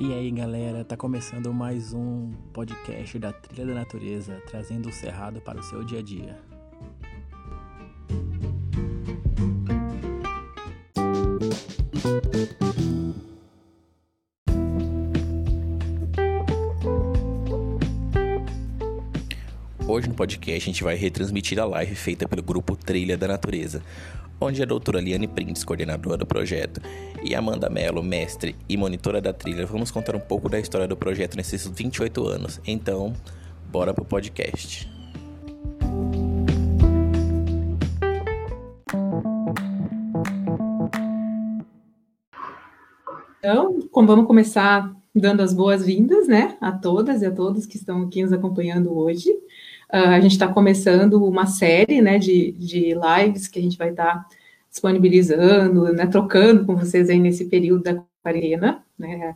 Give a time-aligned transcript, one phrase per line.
[0.00, 5.42] E aí galera, tá começando mais um podcast da Trilha da Natureza, trazendo o cerrado
[5.42, 6.38] para o seu dia a dia.
[20.00, 23.82] Hoje no podcast a gente vai retransmitir a live feita pelo grupo Trilha da Natureza,
[24.40, 26.80] onde a doutora Liane Printes, coordenadora do projeto,
[27.22, 30.96] e Amanda Mello, mestre e monitora da trilha, vamos contar um pouco da história do
[30.96, 32.62] projeto nesses 28 anos.
[32.66, 33.12] Então,
[33.70, 34.90] bora pro podcast.
[43.38, 48.22] Então, vamos começar dando as boas-vindas, né, a todas e a todos que estão aqui
[48.22, 49.28] nos acompanhando hoje.
[49.92, 53.90] Uh, a gente está começando uma série né, de, de lives que a gente vai
[53.90, 54.26] estar tá
[54.70, 59.34] disponibilizando, né, trocando com vocês aí nesse período da quarentena, né,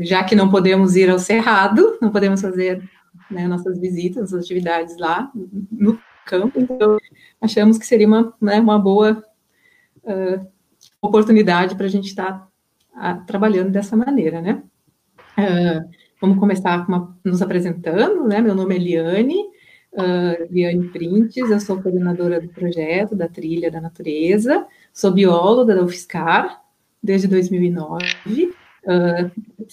[0.00, 2.82] já que não podemos ir ao Cerrado, não podemos fazer
[3.30, 5.30] né, nossas visitas, nossas atividades lá
[5.72, 6.98] no campo, então
[7.40, 9.24] achamos que seria uma, né, uma boa
[10.02, 10.46] uh,
[11.00, 12.46] oportunidade para a gente estar
[12.94, 14.62] tá, uh, trabalhando dessa maneira, né.
[16.20, 19.36] Vamos começar uma, nos apresentando, né, meu nome é Liane,
[19.98, 26.62] uh, Printes, eu sou coordenadora do projeto da Trilha da Natureza, sou bióloga da UFSCar
[27.02, 28.04] desde 2009,
[28.44, 29.30] uh,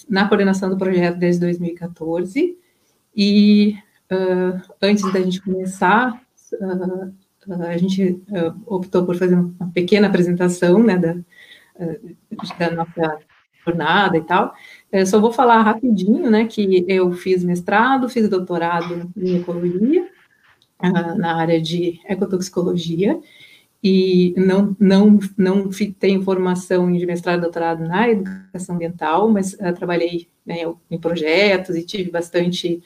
[0.08, 2.56] na coordenação do projeto desde 2014,
[3.16, 3.76] e
[4.10, 6.20] uh, antes da gente começar,
[7.68, 8.20] a gente
[8.66, 11.14] optou por fazer uma pequena apresentação né, da,
[12.58, 13.18] da nossa
[13.64, 14.54] jornada e tal.
[14.90, 20.08] Eu só vou falar rapidinho, né, que eu fiz mestrado, fiz doutorado em ecologia,
[20.80, 23.18] na área de ecotoxicologia,
[23.88, 29.72] e não, não, não tenho formação de mestrado e doutorado na educação ambiental, mas uh,
[29.74, 32.82] trabalhei né, em projetos e tive bastante,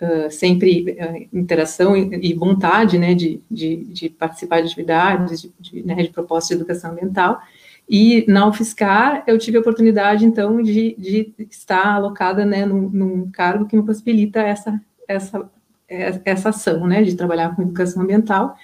[0.00, 5.52] uh, sempre uh, interação e, e, vontade né, de, de, de, participar de atividades, de,
[5.60, 7.40] de, né, de propostas de educação ambiental.
[7.86, 13.30] E na UFSCar eu tive a oportunidade, então, de, de estar alocada né, num, num
[13.30, 15.50] cargo que me possibilita essa, essa
[15.88, 18.56] essa ação, né, de trabalhar com educação ambiental,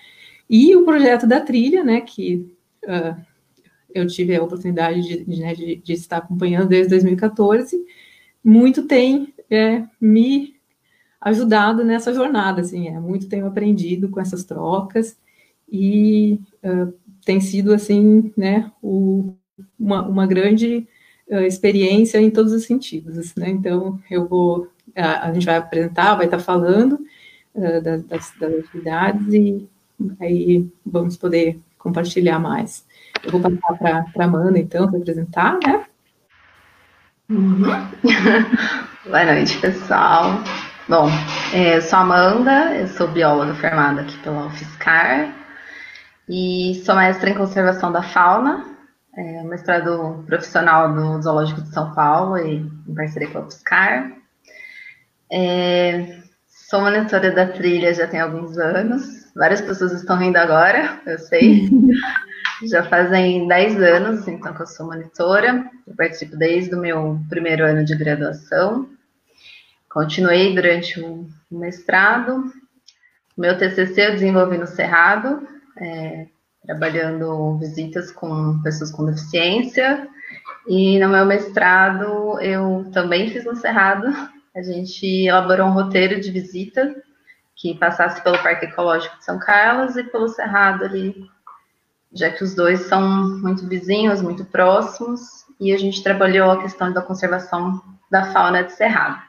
[0.48, 2.54] e o projeto da trilha, né, que
[2.84, 3.20] uh,
[3.94, 7.82] eu tive a oportunidade de, de, né, de, de, estar acompanhando desde 2014,
[8.42, 10.54] muito tem é, me
[11.20, 15.16] ajudado nessa jornada, assim, é, muito tenho aprendido com essas trocas,
[15.70, 16.92] e uh,
[17.24, 19.34] tem sido, assim, né, o,
[19.78, 20.86] uma, uma grande
[21.30, 26.16] uh, experiência em todos os sentidos, né, então eu vou, a, a gente vai apresentar,
[26.16, 27.00] vai estar falando,
[27.54, 29.68] uh, das, das, atividades e
[30.20, 32.86] aí vamos poder compartilhar mais.
[33.22, 35.84] Eu vou passar para a Amanda, então, para apresentar, né?
[37.30, 37.64] Uhum.
[39.04, 40.42] Boa noite, pessoal.
[40.88, 41.08] Bom,
[41.54, 45.34] é, eu sou Amanda, eu sou bióloga formada aqui pela UFSCar
[46.28, 48.66] e sou mestra em conservação da fauna,
[49.16, 54.12] é, mestrado profissional do Zoológico de São Paulo e em parceria com a UFSCar.
[55.30, 56.23] É,
[56.74, 59.32] Sou monitora da trilha já tem alguns anos.
[59.32, 61.68] Várias pessoas estão rindo agora, eu sei.
[62.68, 65.70] já fazem 10 anos, então, que eu sou monitora.
[65.86, 68.88] Eu participo desde o meu primeiro ano de graduação.
[69.88, 72.52] Continuei durante o mestrado.
[73.38, 75.46] Meu TCC eu desenvolvi no Cerrado,
[75.78, 76.26] é,
[76.66, 80.08] trabalhando visitas com pessoas com deficiência.
[80.66, 84.12] E no meu mestrado eu também fiz no Cerrado,
[84.54, 86.94] a gente elaborou um roteiro de visita
[87.56, 91.28] que passasse pelo Parque Ecológico de São Carlos e pelo Cerrado ali,
[92.12, 96.92] já que os dois são muito vizinhos, muito próximos, e a gente trabalhou a questão
[96.92, 99.22] da conservação da fauna de Cerrado.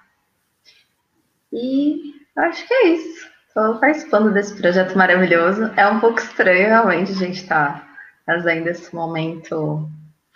[1.52, 3.28] E acho que é isso.
[3.48, 5.72] Estou participando desse projeto maravilhoso.
[5.78, 7.88] É um pouco estranho, realmente, a gente estar tá
[8.26, 9.90] fazendo esse momento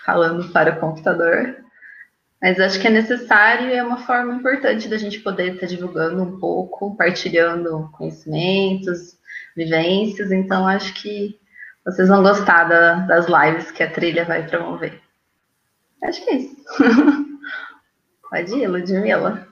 [0.05, 1.57] falando para o computador,
[2.41, 6.23] mas acho que é necessário e é uma forma importante da gente poder estar divulgando
[6.23, 9.17] um pouco, compartilhando conhecimentos,
[9.55, 10.31] vivências.
[10.31, 11.37] Então, acho que
[11.83, 15.01] vocês vão gostar da, das lives que a trilha vai promover.
[16.03, 16.55] Acho que é isso.
[18.29, 19.47] Pode ir, Ludmilla.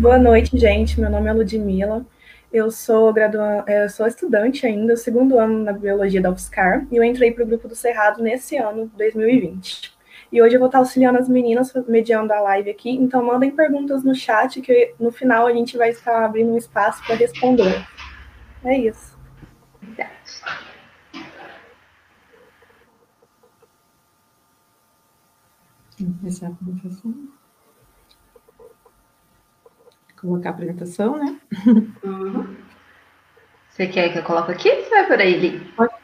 [0.00, 1.00] Boa noite, gente.
[1.00, 2.04] Meu nome é Ludmilla.
[2.52, 3.64] Eu sou gradua...
[3.68, 7.46] eu sou estudante ainda, segundo ano na biologia da UFSCar, e eu entrei para o
[7.46, 9.93] grupo do Cerrado nesse ano, 2020.
[10.34, 12.90] E hoje eu vou estar auxiliando as meninas mediando a live aqui.
[12.90, 17.00] Então mandem perguntas no chat que no final a gente vai estar abrindo um espaço
[17.06, 17.86] para responder.
[18.64, 19.16] É isso.
[26.00, 27.14] Vamos começar com o professor.
[30.20, 31.38] colocar a apresentação, né?
[32.02, 32.56] Uhum.
[33.70, 34.68] Você quer que eu coloque aqui?
[34.68, 35.60] Você vai por aí, Li?
[35.76, 36.03] Pode.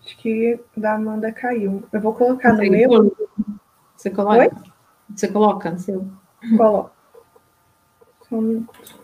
[0.00, 1.84] Acho que da Amanda caiu.
[1.92, 3.16] Eu vou colocar no meu.
[3.96, 4.38] Você coloca?
[4.38, 4.50] Oi?
[5.14, 6.06] Você coloca no seu?
[6.56, 6.92] Coloca.
[8.28, 9.00] Só um minuto.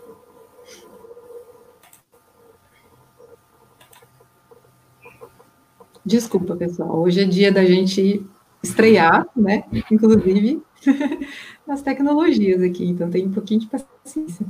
[6.05, 6.99] Desculpa, pessoal.
[7.01, 8.25] Hoje é dia da gente
[8.63, 9.65] estrear, né?
[9.91, 10.63] Inclusive,
[11.67, 12.85] nas tecnologias aqui.
[12.87, 14.47] Então, tem um pouquinho de paciência.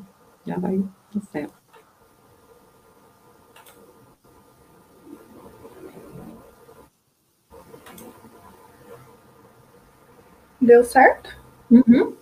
[0.47, 0.83] Já vai
[1.15, 1.49] no céu.
[10.61, 11.37] Deu certo?
[11.71, 12.15] Uhum.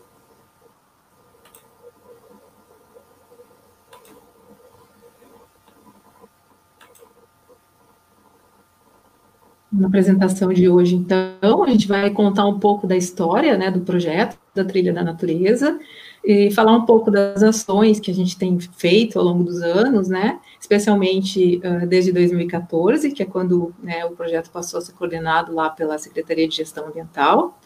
[9.75, 13.81] Na apresentação de hoje, então, a gente vai contar um pouco da história, né, do
[13.81, 15.79] projeto da Trilha da Natureza,
[16.25, 20.09] e falar um pouco das ações que a gente tem feito ao longo dos anos,
[20.09, 25.53] né, especialmente uh, desde 2014, que é quando né, o projeto passou a ser coordenado
[25.53, 27.59] lá pela Secretaria de Gestão Ambiental,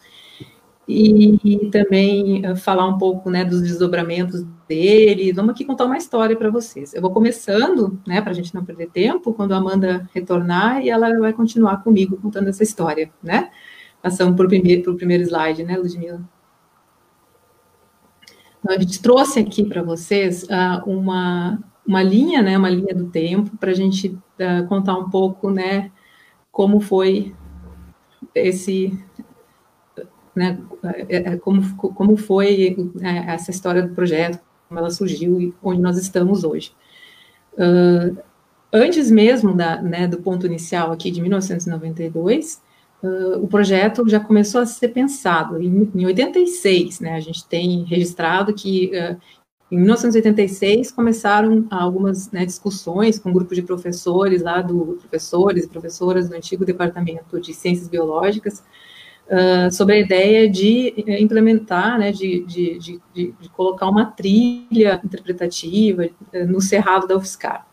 [0.91, 5.31] e, também uh, falar um pouco né, dos desdobramentos dele.
[5.31, 6.95] Vamos aqui contar uma história para vocês.
[6.95, 10.89] Eu vou começando, né, para a gente não perder tempo, quando a Amanda retornar, e
[10.89, 13.51] ela vai continuar comigo contando essa história, né?
[14.01, 16.21] Passamos para o primeiro, primeiro slide, né, Ludmila?
[18.59, 23.05] Então, a gente trouxe aqui para vocês uh, uma, uma linha, né, uma linha do
[23.05, 25.91] tempo, para a gente uh, contar um pouco, né,
[26.51, 27.35] como foi
[28.33, 28.97] esse
[30.35, 35.53] né, é, é, como, como foi né, essa história do projeto, como ela surgiu e
[35.61, 36.71] onde nós estamos hoje.
[37.53, 38.17] Uh,
[38.71, 42.61] antes mesmo da, né, do ponto inicial aqui de 1992,
[43.03, 45.61] uh, o projeto já começou a ser pensado.
[45.61, 49.19] Em, em 86, né, a gente tem registrado que uh,
[49.71, 55.67] em 1986 começaram algumas né, discussões com um grupo de professores lá do professores e
[55.67, 58.63] professoras do antigo departamento de ciências biológicas
[59.71, 66.05] sobre a ideia de eh, implementar, né, de, de, de, de colocar uma trilha interpretativa
[66.05, 67.67] uh, no cerrado da UFSCar.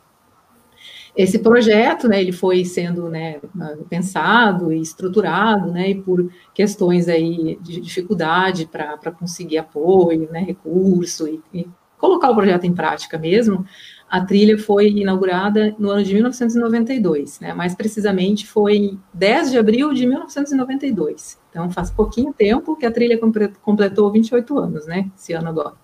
[1.16, 3.40] Esse projeto, né, ele foi sendo, né,
[3.88, 11.26] pensado e estruturado, né, e por questões aí de dificuldade para conseguir apoio, né, recurso
[11.26, 11.66] e, e
[11.96, 13.64] colocar o projeto em prática mesmo,
[14.08, 17.52] a trilha foi inaugurada no ano de 1992, né?
[17.52, 21.38] mais precisamente foi 10 de abril de 1992.
[21.50, 23.18] Então faz pouquinho tempo que a trilha
[23.62, 25.10] completou 28 anos, né?
[25.16, 25.74] Esse ano agora.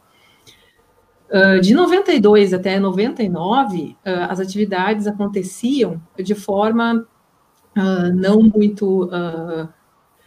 [1.32, 7.06] Uh, de 92 até 99, uh, as atividades aconteciam de forma
[7.74, 9.08] uh, não muito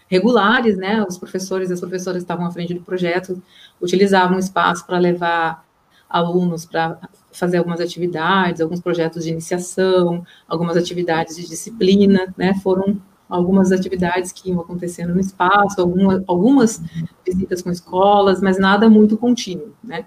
[0.08, 1.06] regulares, né?
[1.08, 3.42] Os professores e as professoras estavam à frente do projeto,
[3.80, 5.64] utilizavam o espaço para levar
[6.10, 6.98] alunos para
[7.36, 12.54] fazer algumas atividades, alguns projetos de iniciação, algumas atividades de disciplina, né?
[12.56, 16.82] Foram algumas atividades que iam acontecendo no espaço, algumas, algumas
[17.26, 20.06] visitas com escolas, mas nada muito contínuo, né?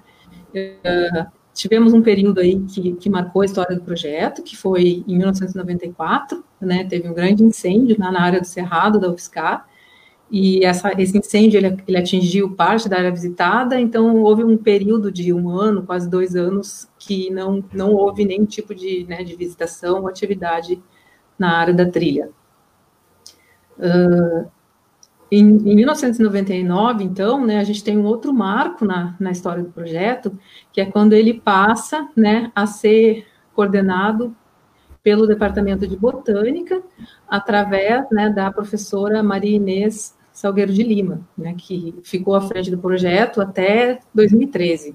[0.54, 5.16] Uh, tivemos um período aí que, que marcou a história do projeto, que foi em
[5.18, 6.84] 1994, né?
[6.84, 9.67] Teve um grande incêndio na, na área do Cerrado da UFSCar,
[10.30, 15.10] e essa, esse incêndio ele, ele, atingiu parte da área visitada, então houve um período
[15.10, 19.34] de um ano, quase dois anos, que não, não houve nenhum tipo de, né, de
[19.34, 20.82] visitação ou atividade
[21.38, 22.30] na área da trilha.
[23.78, 24.50] Uh,
[25.30, 29.70] em, em, 1999, então, né, a gente tem um outro marco na, na história do
[29.70, 30.38] projeto,
[30.72, 34.36] que é quando ele passa né, a ser coordenado
[35.02, 36.82] pelo Departamento de Botânica,
[37.26, 42.78] através né, da professora Maria Inês Salgueiro de Lima, né, que ficou à frente do
[42.78, 44.94] projeto até 2013.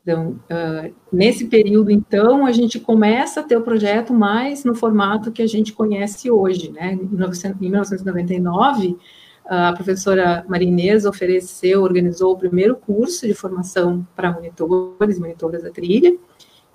[0.00, 5.32] Então, uh, nesse período, então, a gente começa a ter o projeto mais no formato
[5.32, 6.92] que a gente conhece hoje, né?
[6.92, 8.96] Em 1999,
[9.44, 16.16] a professora Marinês ofereceu, organizou o primeiro curso de formação para monitores, monitoras da trilha,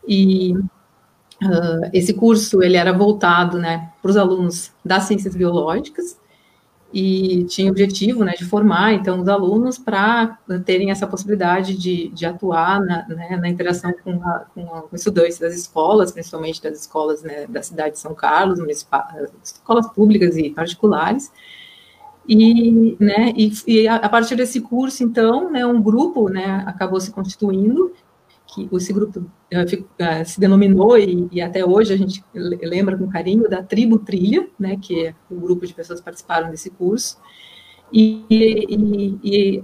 [0.06, 6.20] e uh, esse curso, ele era voltado, né, para os alunos das ciências biológicas,
[6.92, 12.10] e tinha o objetivo né, de formar, então, os alunos para terem essa possibilidade de,
[12.10, 16.62] de atuar na, né, na interação com, a, com, a, com, estudantes das escolas, principalmente
[16.62, 18.60] das escolas né, da cidade de São Carlos,
[19.44, 21.32] escolas públicas e particulares,
[22.28, 27.12] e, né, e, e, a partir desse curso, então, né, um grupo né, acabou se
[27.12, 27.94] constituindo,
[28.68, 33.50] que esse grupo uh, se denominou e, e, até hoje a gente lembra com carinho
[33.50, 37.18] da Tribo Trilha, né, que é um grupo de pessoas que participaram desse curso.
[37.92, 39.64] E, e, e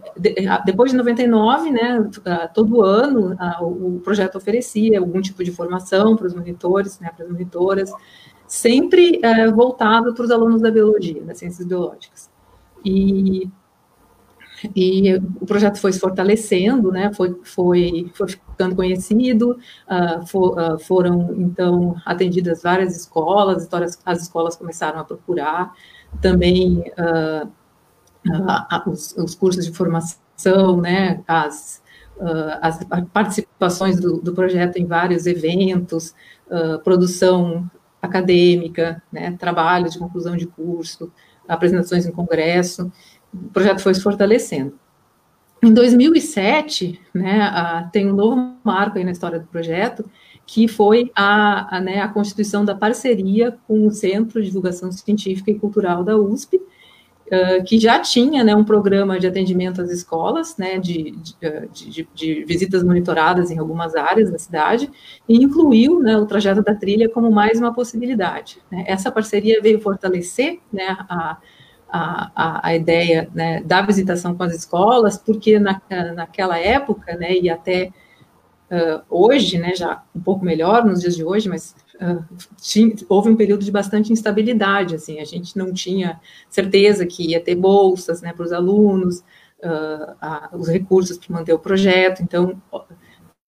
[0.66, 2.10] depois de 99, né,
[2.54, 7.32] todo ano o projeto oferecia algum tipo de formação para os monitores, né, para as
[7.32, 7.92] monitoras,
[8.48, 12.30] sempre uh, voltado para os alunos da biologia, das ciências biológicas.
[12.84, 13.50] E
[14.76, 19.58] e o projeto foi se fortalecendo, né, foi, foi, foi ficando conhecido,
[19.90, 23.68] uh, for, uh, foram, então, atendidas várias escolas,
[24.06, 25.74] as escolas começaram a procurar,
[26.22, 27.52] também uh,
[28.88, 31.84] os, os, cursos de formação, né, as,
[32.62, 32.80] as
[33.12, 36.16] participações do, do, projeto em vários eventos,
[36.84, 37.70] produção
[38.02, 41.12] acadêmica, né, trabalho de conclusão de curso,
[41.48, 42.92] apresentações em congresso,
[43.36, 44.74] o projeto foi se fortalecendo.
[45.64, 50.06] Em 2007, né, tem um novo marco aí na história do projeto,
[50.46, 55.50] que foi a, a, né, a constituição da parceria com o Centro de Divulgação Científica
[55.50, 60.56] e Cultural da USP, uh, que já tinha né, um programa de atendimento às escolas,
[60.58, 64.88] né, de, de, de, de, visitas monitoradas em algumas áreas da cidade,
[65.28, 68.60] e incluiu né, o trajeto da trilha como mais uma possibilidade.
[68.72, 68.84] Né.
[68.88, 71.38] Essa parceria veio fortalecer né, a
[71.96, 75.82] a, a, ideia né, da visitação com as escolas, porque na,
[76.14, 77.92] naquela época, né, e até
[78.70, 82.24] uh, hoje, né, já um pouco melhor nos dias de hoje, mas uh,
[82.62, 87.40] tinha, houve um período de bastante instabilidade, assim, a gente não tinha certeza que ia
[87.40, 89.20] ter bolsas, né, para os alunos,
[89.64, 92.62] uh, a, os recursos para manter o projeto, então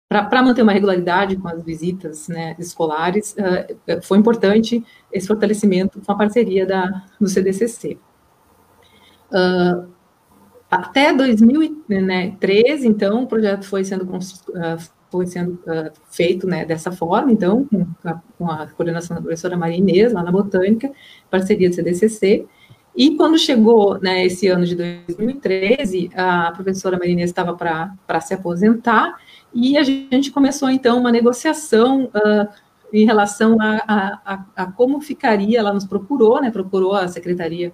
[0.08, 6.12] para manter uma regularidade com as visitas né, escolares, uh, foi importante esse fortalecimento com
[6.12, 7.98] a parceria da, do CDCC.
[9.30, 9.88] Uh,
[10.70, 14.18] até 2013, então, o projeto foi sendo, uh,
[15.10, 19.56] foi sendo uh, feito né, dessa forma, então, com a, com a, coordenação da professora
[19.56, 20.90] Maria Inês, lá na Botânica,
[21.30, 22.46] parceria do CDCC,
[22.94, 28.34] e quando chegou né, esse ano de 2013, a professora Maria Inês estava para se
[28.34, 29.16] aposentar,
[29.54, 32.10] e a gente começou, então, uma negociação
[32.92, 37.72] em relação a, a, a, como ficaria, ela nos procurou, né, procurou a Secretaria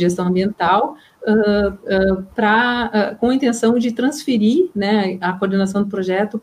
[0.00, 6.40] gestão ambiental, uh, uh, com a intenção de transferir né, a coordenação do projeto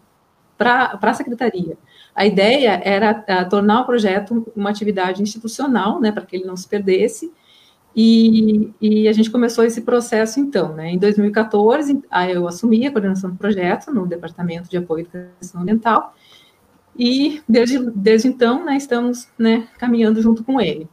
[0.57, 1.77] para a secretaria.
[2.15, 3.13] A ideia era
[3.49, 7.31] tornar o projeto uma atividade institucional, né, para que ele não se perdesse,
[7.95, 10.91] e, e, a gente começou esse processo então, né?
[10.91, 16.13] Em 2014, eu assumi a coordenação do projeto no Departamento de Apoio à Educação Ambiental,
[16.97, 20.89] e desde, desde então, né, estamos né, caminhando junto com ele.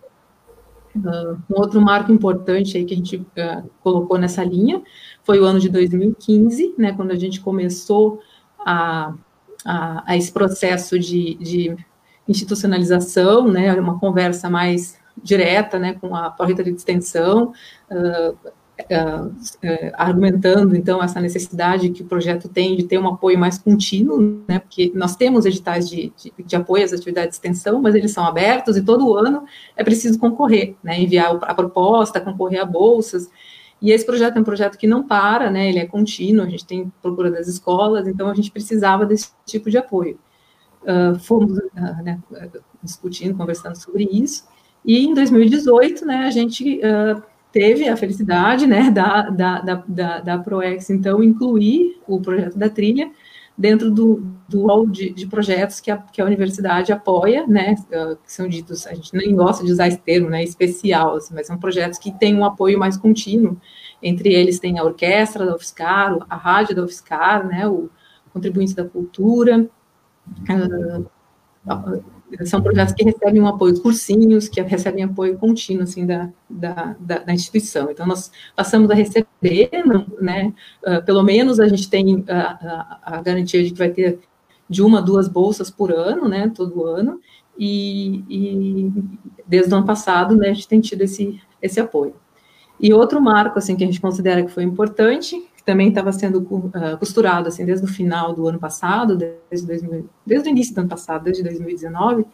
[0.94, 4.82] Uh, um outro marco importante aí que a gente uh, colocou nessa linha
[5.24, 8.20] foi o ano de 2015, né, quando a gente começou
[8.58, 9.14] a,
[9.64, 11.76] a, a esse processo de, de,
[12.28, 17.52] institucionalização, né, uma conversa mais direta, né, com a Pró-Reitoria de Extensão,
[17.90, 18.36] uh,
[19.94, 24.58] argumentando, então, essa necessidade que o projeto tem de ter um apoio mais contínuo, né,
[24.58, 28.24] porque nós temos editais de, de, de, apoio às atividades de extensão, mas eles são
[28.24, 29.44] abertos e todo ano
[29.76, 33.30] é preciso concorrer, né, enviar a proposta, concorrer a bolsas,
[33.80, 36.64] e esse projeto é um projeto que não para, né, ele é contínuo, a gente
[36.64, 40.18] tem procura das escolas, então a gente precisava desse tipo de apoio.
[40.82, 42.20] Uh, fomos uh, né,
[42.82, 44.44] discutindo, conversando sobre isso,
[44.84, 50.38] e em 2018, né, a gente uh, teve a felicidade, né, da, da, da, da,
[50.38, 53.10] ProEx, então, incluir o projeto da trilha
[53.56, 58.16] dentro do, do hall de, de projetos que a, que a universidade apoia, né, uh,
[58.16, 61.46] que são ditos, a gente nem gosta de usar esse termo, né, especial, assim, mas
[61.46, 63.60] são projetos que têm um apoio mais contínuo,
[64.02, 67.90] entre eles tem a orquestra da UFSCar, a rádio da UFSCar, né, o
[68.32, 69.68] contribuinte da cultura,
[70.48, 72.02] uh,
[72.44, 77.18] são projetos que recebem um apoio, cursinhos, que recebem apoio contínuo, assim, da, da, da,
[77.18, 77.90] da instituição.
[77.90, 79.70] Então, nós passamos a receber,
[80.20, 80.52] né,
[80.86, 84.20] uh, pelo menos a gente tem a, a, a, garantia de que vai ter
[84.68, 87.20] de uma duas bolsas por ano, né, todo ano,
[87.58, 88.92] e, e
[89.46, 92.14] desde o ano passado, né, a gente tem tido esse, esse apoio.
[92.80, 96.40] E outro marco, assim, que a gente considera que foi importante, que também estava sendo
[96.40, 100.80] uh, costurado, assim, desde o final do ano passado, desde, 2000, desde o início do
[100.80, 102.26] ano passado, desde 2019,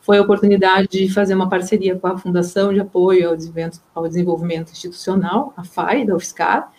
[0.00, 4.06] foi a oportunidade de fazer uma parceria com a Fundação de Apoio ao Desenvolvimento, ao
[4.06, 6.70] Desenvolvimento Institucional, a FAI, da UFSCar,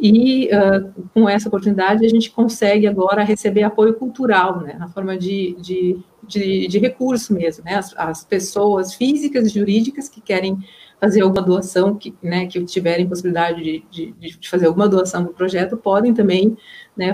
[0.00, 5.16] e uh, com essa oportunidade a gente consegue agora receber apoio cultural, né, na forma
[5.16, 10.58] de, de, de, de recurso mesmo, né, as, as pessoas físicas e jurídicas que querem
[11.02, 15.34] fazer alguma doação, que, né, que tiverem possibilidade de, de, de fazer alguma doação do
[15.34, 16.56] projeto, podem também
[16.96, 17.12] né,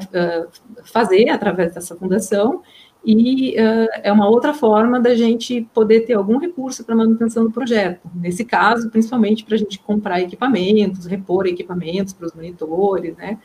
[0.85, 2.61] fazer através dessa fundação,
[3.03, 7.51] e uh, é uma outra forma da gente poder ter algum recurso para manutenção do
[7.51, 8.11] projeto.
[8.15, 13.39] Nesse caso, principalmente para a gente comprar equipamentos, repor equipamentos para os monitores, né,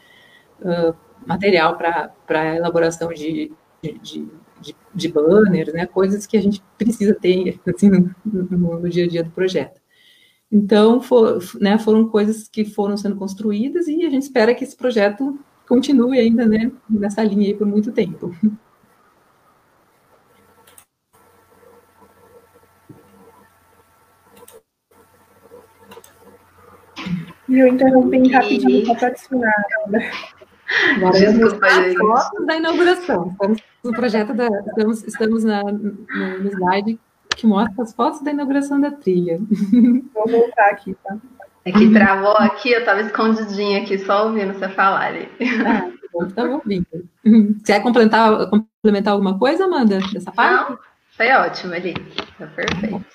[0.60, 0.94] uh,
[1.26, 3.50] material para elaboração de,
[3.82, 4.28] de,
[4.60, 9.06] de, de, banners, né, coisas que a gente precisa ter assim, no, no, no dia
[9.06, 9.83] a dia do projeto.
[10.56, 14.78] Então, for, né, foram coisas que foram sendo construídas e a gente espera que esse
[14.78, 18.32] projeto continue ainda né, nessa linha aí por muito tempo.
[27.50, 29.66] E eu interrompi rapidinho só para adicionar.
[31.14, 33.30] Desculpa, as fotos da inauguração.
[33.32, 34.48] Estamos no projeto da.
[34.68, 37.00] Estamos, estamos na, no slide
[37.36, 39.40] que mostra as fotos da inauguração da trilha.
[40.14, 41.18] Vou voltar aqui, tá?
[41.66, 45.30] É que travou aqui, eu estava escondidinha aqui, só ouvindo você falar ali.
[45.66, 45.90] Ah,
[46.28, 46.86] estava ouvindo.
[47.24, 50.72] Você quer complementar, complementar alguma coisa, Amanda, dessa parte?
[50.72, 50.80] Não,
[51.12, 51.94] foi ótimo ali.
[52.38, 53.06] Tá perfeito.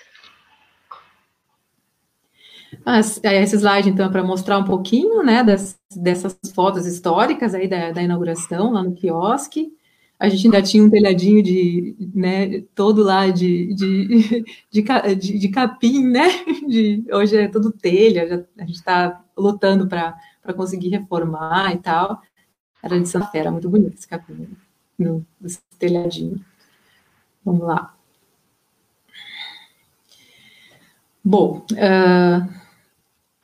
[2.87, 7.68] Ah, esse slide, então, é para mostrar um pouquinho, né, das, dessas fotos históricas aí
[7.68, 9.72] da, da inauguração lá no quiosque
[10.18, 16.04] a gente ainda tinha um telhadinho de, né, todo lá de, de, de, de, capim,
[16.04, 16.26] né?
[16.68, 20.18] De, hoje é tudo telha, já, a gente está lutando para
[20.57, 22.20] conseguir reformar e tal.
[22.83, 24.48] Era de Santa Fé, era muito bonito esse capim,
[24.98, 26.44] no, esse telhadinho.
[27.44, 27.94] Vamos lá.
[31.24, 32.67] Bom, uh,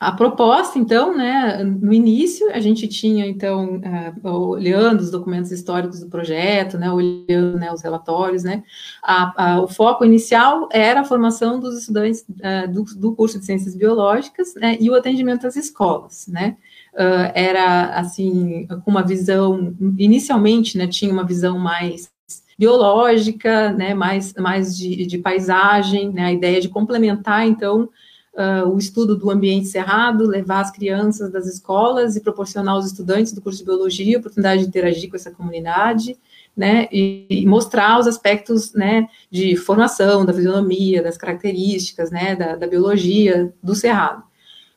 [0.05, 3.81] a proposta, então, né, no início, a gente tinha, então,
[4.23, 8.63] uh, olhando os documentos históricos do projeto, né, olhando né, os relatórios, né,
[9.01, 13.45] a, a, o foco inicial era a formação dos estudantes uh, do, do, curso de
[13.45, 16.55] Ciências Biológicas, né, e o atendimento às escolas, né,
[16.93, 22.11] uh, era, assim, com uma visão, inicialmente, né, tinha uma visão mais
[22.59, 27.89] biológica, né, mais, mais de, de paisagem, né, a ideia de complementar, então,
[28.35, 33.33] uh, o estudo do ambiente cerrado, levar as crianças das escolas e proporcionar aos estudantes
[33.33, 36.17] do curso de biologia a oportunidade de interagir com essa comunidade,
[36.55, 42.55] né, e, e mostrar os aspectos, né, de formação, da fisionomia, das características, né, da,
[42.55, 44.23] da biologia do cerrado.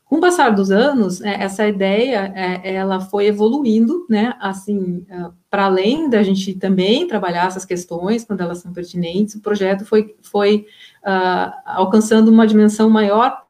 [0.05, 5.33] Com o passar dos anos, é, essa ideia, é, ela foi evoluindo, né, assim, uh,
[5.51, 10.17] para além da gente também trabalhar essas questões quando elas são pertinentes, o projeto foi,
[10.23, 10.67] foi
[11.05, 13.48] uh, alcançando uma dimensão maior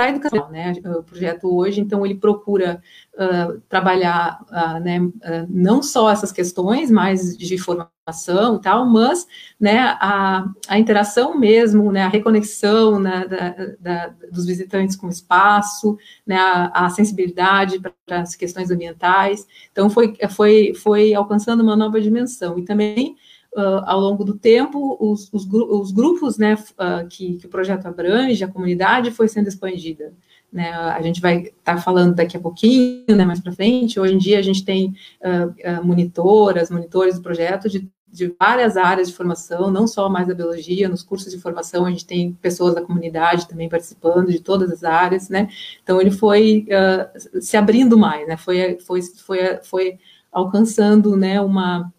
[0.00, 0.72] para a educação, né?
[0.98, 2.82] O projeto hoje, então, ele procura
[3.14, 5.12] uh, trabalhar, uh, né, uh,
[5.48, 9.26] não só essas questões, mais de formação e tal, mas,
[9.60, 15.10] né, a, a interação mesmo, né, a reconexão né, da, da, dos visitantes com o
[15.10, 19.46] espaço, né, a, a sensibilidade para as questões ambientais.
[19.70, 23.16] Então, foi, foi, foi alcançando uma nova dimensão e também
[23.56, 27.86] uh, ao longo do tempo, os, os, os grupos né, uh, que, que, o projeto
[27.86, 30.12] abrange, a comunidade foi sendo expandida.
[30.52, 34.00] Né, a gente vai estar tá falando daqui a pouquinho, né, mais para frente.
[34.00, 39.08] Hoje em dia, a gente tem uh, monitoras, monitores do projeto de, de várias áreas
[39.08, 42.74] de formação, não só mais da biologia, nos cursos de formação a gente tem pessoas
[42.74, 45.48] da comunidade também participando de todas as áreas, né?
[45.82, 48.36] Então ele foi uh, se abrindo mais, né?
[48.36, 49.98] Foi, foi, foi, foi
[50.32, 51.92] alcançando, né, uma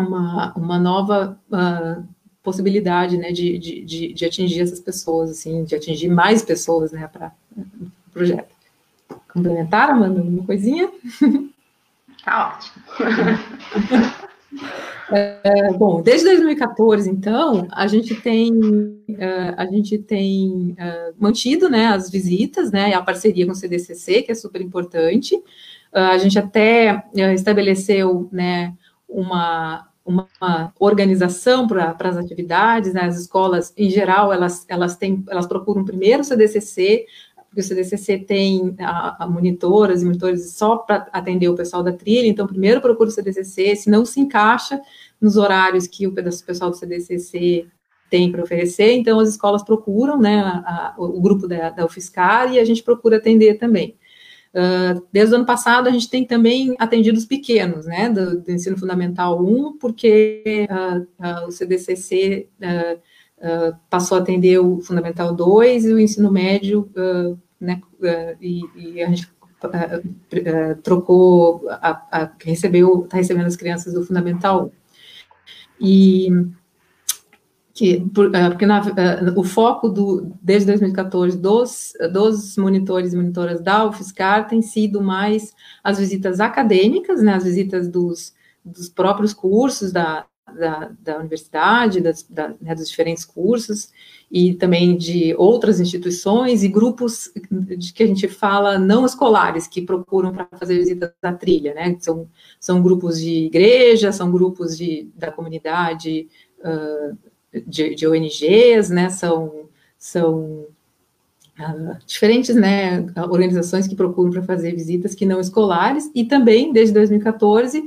[0.00, 2.04] uma, uma nova uh,
[2.42, 7.32] possibilidade, né, de, de, de, atingir essas pessoas, assim, de atingir mais pessoas, né, para
[7.56, 8.54] o projeto.
[9.32, 10.90] Complementaram, Amanda, alguma coisinha?
[12.24, 12.82] Tá ótimo.
[15.08, 21.86] É, bom, desde 2014, então, a gente tem, uh, a gente tem uh, mantido, né,
[21.86, 25.36] as visitas, né, a parceria com o CDCC, que é super importante.
[25.36, 25.42] Uh,
[25.98, 28.74] a gente até estabeleceu, né,
[29.08, 33.02] uma, uma organização para as atividades, né?
[33.02, 37.06] as escolas, em geral, elas, elas, têm, elas procuram primeiro o CDCC,
[37.48, 41.92] porque o CDCC tem a, a monitoras e monitores só para atender o pessoal da
[41.92, 44.80] trilha, então primeiro procura o CDCC, se não se encaixa
[45.20, 47.66] nos horários que o pessoal do CDCC
[48.10, 52.52] tem para oferecer, então as escolas procuram, né, a, a, o grupo da, da UFSCar
[52.52, 53.96] e a gente procura atender também.
[54.56, 58.50] Uh, desde o ano passado, a gente tem também atendido os pequenos, né, do, do
[58.50, 62.48] ensino fundamental 1, porque uh, uh, o CDCC
[63.90, 66.90] passou a atender o fundamental 2 e o ensino médio,
[67.60, 67.82] né,
[68.40, 69.30] e, e, a gente
[70.82, 74.72] trocou, a, a, recebeu, está recebendo as crianças do fundamental
[75.80, 75.86] 1.
[75.86, 76.28] E
[77.76, 83.16] que, por, uh, porque na, uh, o foco do, desde 2014 dos, dos monitores e
[83.16, 85.52] monitoras da UFSCar tem sido mais
[85.84, 88.34] as visitas acadêmicas, né, as visitas dos,
[88.64, 90.24] dos próprios cursos da,
[90.58, 93.92] da, da universidade, das, da, né, dos diferentes cursos,
[94.32, 97.30] e também de outras instituições e grupos
[97.76, 101.94] de que a gente fala não escolares, que procuram para fazer visitas à trilha, né,
[102.00, 102.26] são,
[102.58, 106.26] são grupos de igreja, são grupos de, da comunidade,
[106.60, 107.35] uh,
[107.66, 110.66] de, de ONGs, né, são, são
[111.58, 116.94] uh, diferentes, né, organizações que procuram para fazer visitas que não escolares, e também, desde
[116.94, 117.82] 2014,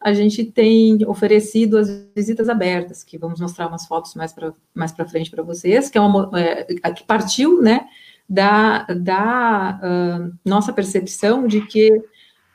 [0.00, 4.92] a gente tem oferecido as visitas abertas, que vamos mostrar umas fotos mais para mais
[5.08, 7.86] frente para vocês, que é uma é, que partiu, né,
[8.28, 12.02] da, da uh, nossa percepção de que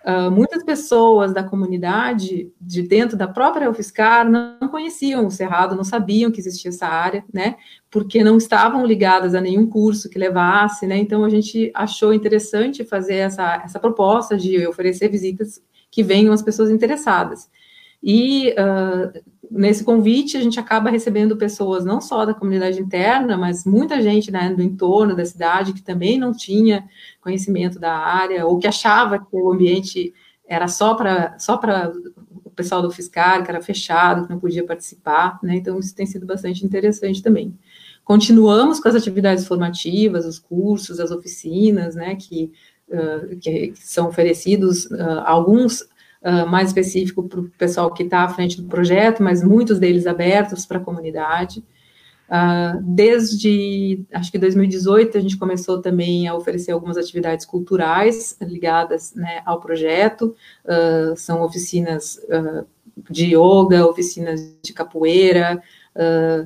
[0.06, 5.84] Uh, muitas pessoas da comunidade, de dentro da própria UFSCar, não conheciam o Cerrado, não
[5.84, 7.58] sabiam que existia essa área, né,
[7.92, 12.86] porque não estavam ligadas a nenhum curso que levasse, né, então a gente achou interessante
[12.86, 17.50] fazer essa, essa proposta de oferecer visitas que venham as pessoas interessadas.
[18.02, 23.66] E uh, nesse convite a gente acaba recebendo pessoas não só da comunidade interna, mas
[23.66, 26.88] muita gente né, do entorno da cidade que também não tinha
[27.22, 30.14] conhecimento da área ou que achava que o ambiente
[30.48, 31.92] era só para só para
[32.44, 35.56] o pessoal do fiscal, que era fechado, que não podia participar, né?
[35.56, 37.58] Então isso tem sido bastante interessante também.
[38.04, 42.16] Continuamos com as atividades formativas, os cursos, as oficinas, né?
[42.16, 42.52] Que,
[42.90, 45.88] uh, que são oferecidos uh, alguns
[46.22, 50.08] uh, mais específico para o pessoal que está à frente do projeto, mas muitos deles
[50.08, 51.64] abertos para a comunidade.
[52.30, 59.14] Uh, desde, acho que 2018, a gente começou também a oferecer algumas atividades culturais ligadas
[59.16, 62.20] né, ao projeto, uh, são oficinas
[63.10, 65.62] de yoga, oficinas de capoeira,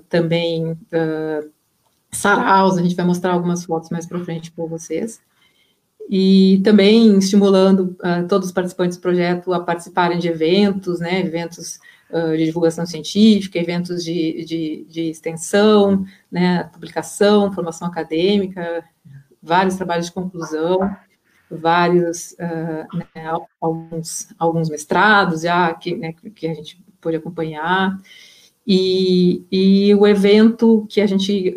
[0.07, 0.77] também
[2.11, 5.19] saraus, a gente vai mostrar algumas fotos mais para frente para vocês
[6.09, 11.79] e também estimulando uh, todos os participantes do projeto a participarem de eventos, né, eventos
[12.09, 18.83] uh, de divulgação científica, eventos de, de, de, extensão, né, publicação, formação acadêmica,
[19.41, 20.95] vários trabalhos de conclusão,
[21.49, 27.97] vários, uh, né, alguns, alguns mestrados já que, né, que a gente pôde acompanhar,
[28.65, 31.53] e, e, o evento que a gente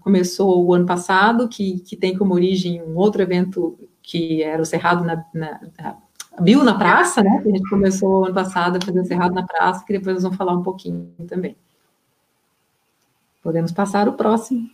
[0.00, 3.78] começou o ano passado, que, que tem como origem um outro evento
[4.10, 5.96] que era o Cerrado na, na, na
[6.64, 7.40] na Praça, né?
[7.42, 10.22] Que a gente começou ano passado a fazer o Cerrado na Praça, que depois nós
[10.24, 11.56] vamos falar um pouquinho também.
[13.40, 14.68] Podemos passar o próximo.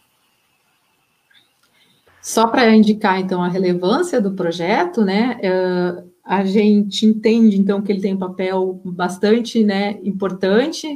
[2.23, 5.39] Só para indicar, então, a relevância do projeto, né?
[5.39, 10.89] Uh, a gente entende, então, que ele tem um papel bastante né, importante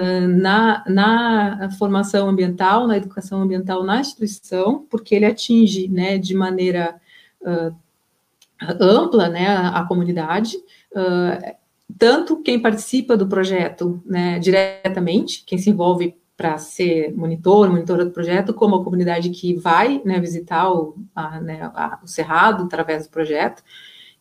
[0.00, 6.34] uh, na, na formação ambiental, na educação ambiental na instituição, porque ele atinge, né, de
[6.34, 7.00] maneira
[7.46, 7.74] uh,
[8.80, 10.56] ampla, né, a, a comunidade,
[10.92, 11.56] uh,
[11.98, 18.10] tanto quem participa do projeto, né, diretamente, quem se envolve para ser monitor, monitora do
[18.10, 23.06] projeto, como a comunidade que vai, né, visitar o, a, né, a, o Cerrado através
[23.06, 23.62] do projeto,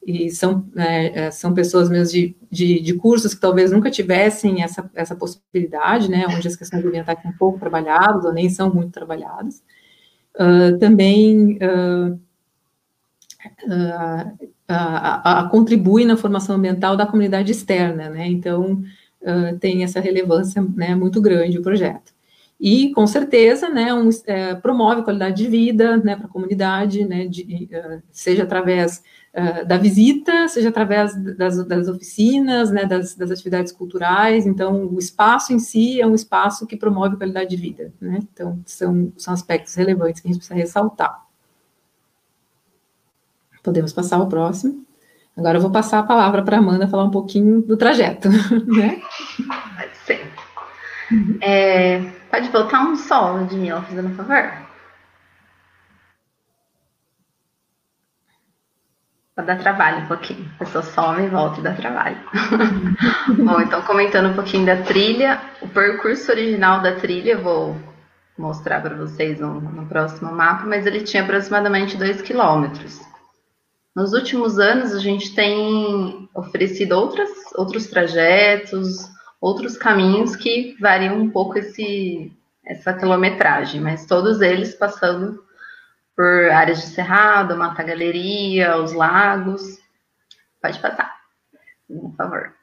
[0.06, 4.62] e são, né, é, são pessoas mesmo de, de, de, cursos que talvez nunca tivessem
[4.62, 8.92] essa, essa possibilidade, né, onde as questões ambientais são pouco trabalhadas, ou nem são muito
[8.92, 9.64] trabalhadas.
[10.36, 11.58] Uh, também
[14.68, 18.28] a, a, contribui na formação ambiental da comunidade externa, né?
[18.28, 18.82] Então,
[19.22, 22.14] uh, tem essa relevância né, muito grande o projeto.
[22.60, 27.28] E, com certeza, né, um, é, promove qualidade de vida né, para a comunidade, né,
[27.28, 29.04] de, uh, seja através
[29.68, 34.48] da visita, seja através das, das oficinas, né, das, das, atividades culturais.
[34.48, 37.94] Então, o espaço em si é um espaço que promove qualidade de vida.
[38.00, 38.20] Né?
[38.32, 41.25] Então, são, são aspectos relevantes que a gente precisa ressaltar.
[43.66, 44.86] Podemos passar ao próximo.
[45.36, 48.30] Agora eu vou passar a palavra para a Amanda falar um pouquinho do trajeto,
[48.68, 49.02] né?
[49.76, 50.32] Pode ser.
[51.42, 52.00] É,
[52.30, 54.54] pode voltar um solo de Mila, fazendo um favor?
[59.36, 60.48] Pode dar trabalho um pouquinho.
[60.56, 62.18] A pessoa some e volta e dá trabalho.
[63.44, 67.76] Bom, então comentando um pouquinho da trilha, o percurso original da trilha, eu vou
[68.38, 73.02] mostrar para vocês no, no, próximo mapa, mas ele tinha aproximadamente 2 quilômetros.
[73.96, 81.30] Nos últimos anos, a gente tem oferecido outras, outros trajetos, outros caminhos que variam um
[81.30, 82.30] pouco esse,
[82.66, 85.42] essa quilometragem, mas todos eles passando
[86.14, 89.80] por áreas de cerrado, mata galeria, os lagos.
[90.62, 91.16] Pode passar,
[91.88, 92.54] por favor.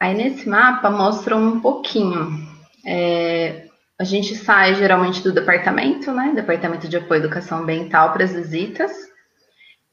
[0.00, 2.48] Aí nesse mapa mostra um pouquinho.
[2.86, 3.66] É,
[3.98, 6.32] a gente sai geralmente do departamento, né?
[6.34, 9.14] Departamento de Apoio à Educação Ambiental para as visitas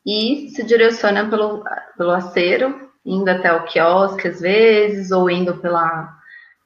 [0.06, 1.64] e se direciona pelo,
[1.98, 6.18] pelo aceiro, indo até o quiosque às vezes, ou indo pela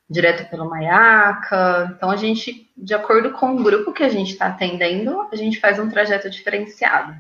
[0.10, 1.94] direto pelo Maiaca.
[1.96, 5.60] Então, a gente, de acordo com o grupo que a gente está atendendo, a gente
[5.60, 7.14] faz um trajeto diferenciado.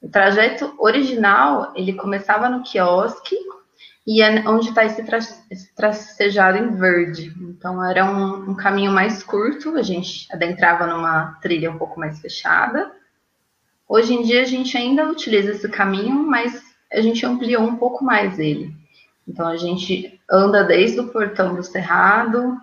[0.00, 3.36] O trajeto original, ele começava no quiosque
[4.06, 7.32] e é onde está esse, tra esse tracejado em verde.
[7.40, 12.20] Então, era um, um caminho mais curto, a gente adentrava numa trilha um pouco mais
[12.20, 12.92] fechada,
[13.88, 18.04] Hoje em dia a gente ainda utiliza esse caminho, mas a gente ampliou um pouco
[18.04, 18.74] mais ele.
[19.26, 22.56] Então a gente anda desde o portão do cerrado,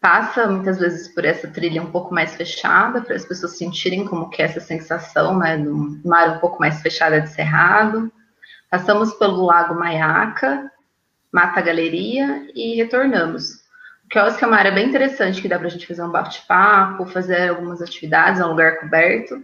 [0.00, 4.30] passa muitas vezes por essa trilha um pouco mais fechada, para as pessoas sentirem como
[4.30, 8.10] que é essa sensação, né, uma área um pouco mais fechada de cerrado.
[8.70, 10.70] Passamos pelo Lago Maiaca,
[11.32, 13.64] Mata Galeria e retornamos.
[14.04, 17.06] O quiosque é uma área bem interessante que dá para a gente fazer um bate-papo,
[17.06, 19.42] fazer algumas atividades, é um lugar coberto.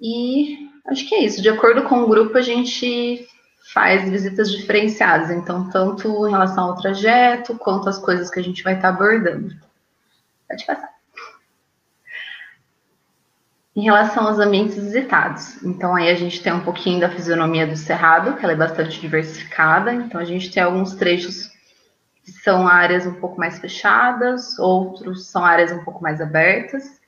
[0.00, 1.42] E acho que é isso.
[1.42, 3.26] De acordo com o grupo, a gente
[3.72, 5.30] faz visitas diferenciadas.
[5.30, 9.54] Então, tanto em relação ao trajeto, quanto às coisas que a gente vai estar abordando.
[10.48, 10.88] Pode passar.
[13.76, 17.76] Em relação aos ambientes visitados, então aí a gente tem um pouquinho da fisionomia do
[17.76, 19.92] Cerrado, que ela é bastante diversificada.
[19.92, 21.48] Então a gente tem alguns trechos
[22.24, 26.98] que são áreas um pouco mais fechadas, outros são áreas um pouco mais abertas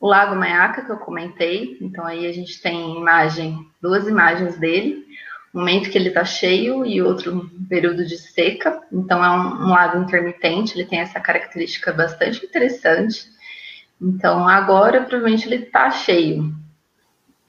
[0.00, 1.76] o Lago Maiaca, que eu comentei.
[1.80, 5.06] Então, aí a gente tem imagem, duas imagens dele.
[5.54, 8.80] Um momento que ele está cheio e outro período de seca.
[8.92, 13.26] Então, é um, um lago intermitente, ele tem essa característica bastante interessante.
[14.00, 16.54] Então, agora, provavelmente, ele está cheio.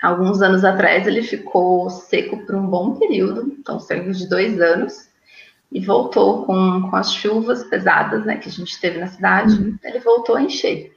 [0.02, 5.10] Alguns anos atrás, ele ficou seco por um bom período, então, cerca de dois anos
[5.72, 9.78] e voltou com, com as chuvas pesadas né, que a gente teve na cidade, uhum.
[9.84, 10.92] ele voltou a encher.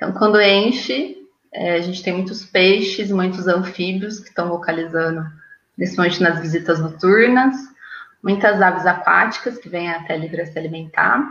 [0.00, 5.26] Então, quando enche, é, a gente tem muitos peixes, muitos anfíbios que estão localizando,
[5.76, 7.54] principalmente nas visitas noturnas,
[8.22, 11.22] muitas aves aquáticas que vêm até ali para se alimentar,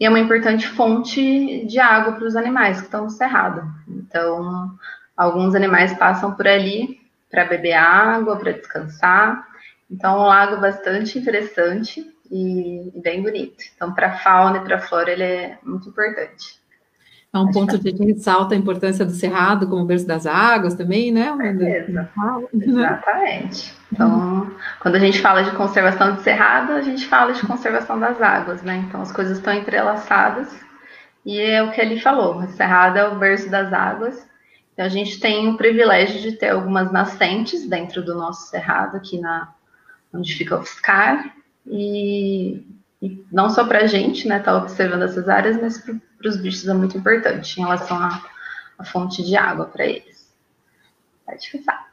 [0.00, 3.62] e é uma importante fonte de água para os animais que estão no cerrado.
[3.86, 4.70] Então,
[5.14, 6.98] alguns animais passam por ali
[7.30, 9.46] para beber água, para descansar.
[9.90, 13.64] Então, é um lago bastante interessante e, bem bonito.
[13.76, 16.58] Então, para a fauna e para a flora, ele é muito importante.
[17.34, 21.12] É um ponto a gente ressalta a importância do cerrado como berço das águas também,
[21.12, 21.34] né?
[21.36, 22.08] Beleza.
[22.54, 23.74] Exatamente.
[23.92, 28.20] Então, quando a gente fala de conservação de cerrado, a gente fala de conservação das
[28.20, 28.82] águas, né?
[28.88, 30.58] Então, as coisas estão entrelaçadas
[31.24, 34.26] e é o que ele falou: o cerrado é o berço das águas.
[34.72, 39.20] Então, a gente tem o privilégio de ter algumas nascentes dentro do nosso cerrado, aqui
[39.20, 39.52] na
[40.14, 41.34] onde fica o FSCAR,
[41.66, 42.64] e,
[43.30, 46.66] não só para a gente, né, estar tá observando essas áreas, mas para os bichos
[46.66, 48.22] é muito importante em relação à,
[48.78, 50.28] à fonte de água para eles.
[51.24, 51.86] Pode ficar.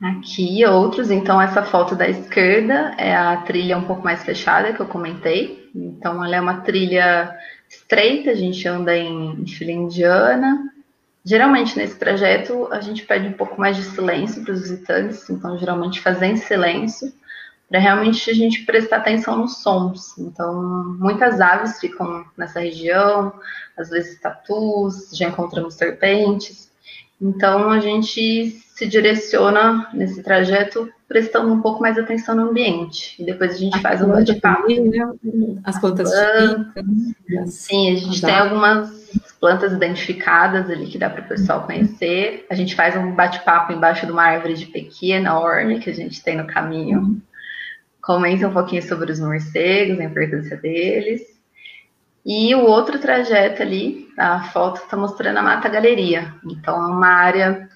[0.00, 4.80] Aqui outros, então essa foto da esquerda é a trilha um pouco mais fechada que
[4.80, 5.70] eu comentei.
[5.74, 7.36] Então ela é uma trilha
[7.68, 10.72] estreita, a gente anda em, fila indiana.
[11.24, 15.56] Geralmente nesse trajeto a gente pede um pouco mais de silêncio para os visitantes, então
[15.56, 17.12] geralmente fazer em silêncio
[17.72, 20.18] para realmente a gente prestar atenção nos sons.
[20.18, 23.32] Então, muitas aves ficam nessa região,
[23.78, 26.70] às vezes tatus, já encontramos serpentes.
[27.18, 33.16] Então, a gente se direciona nesse trajeto prestando um pouco mais atenção no ambiente.
[33.18, 34.68] E depois a gente faz um bate-papo.
[34.68, 35.14] Né?
[35.64, 37.54] As plantas típicas.
[37.54, 42.44] Sim, a gente tem algumas plantas identificadas ali que dá para o pessoal conhecer.
[42.50, 46.22] A gente faz um bate-papo embaixo de uma árvore de pequi enorme que a gente
[46.22, 47.22] tem no caminho.
[48.02, 51.22] Comenta um pouquinho sobre os morcegos, a importância deles.
[52.26, 56.34] E o outro trajeto ali, a foto está mostrando a Mata Galeria.
[56.44, 57.68] Então, é uma área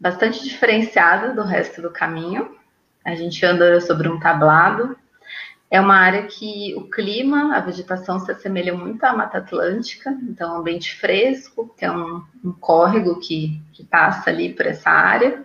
[0.00, 2.56] bastante diferenciada do resto do caminho.
[3.04, 4.96] A gente anda sobre um tablado.
[5.70, 10.50] É uma área que o clima, a vegetação se assemelha muito à Mata Atlântica, então
[10.50, 15.44] é um ambiente fresco, é um, um córrego que, que passa ali por essa área.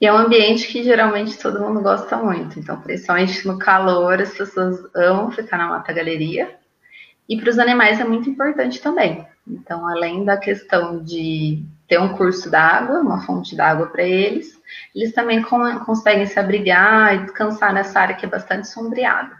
[0.00, 2.58] E é um ambiente que geralmente todo mundo gosta muito.
[2.58, 6.56] Então, principalmente no calor, as pessoas amam ficar na Mata Galeria.
[7.28, 9.26] E para os animais é muito importante também.
[9.46, 14.60] Então, além da questão de ter um curso d'água, uma fonte d'água para eles,
[14.94, 19.36] eles também conseguem se abrigar e descansar nessa área que é bastante sombreada.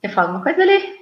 [0.00, 1.00] Quer falar alguma coisa ali?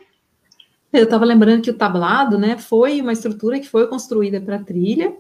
[0.93, 5.15] Eu estava lembrando que o tablado, né, foi uma estrutura que foi construída para trilha,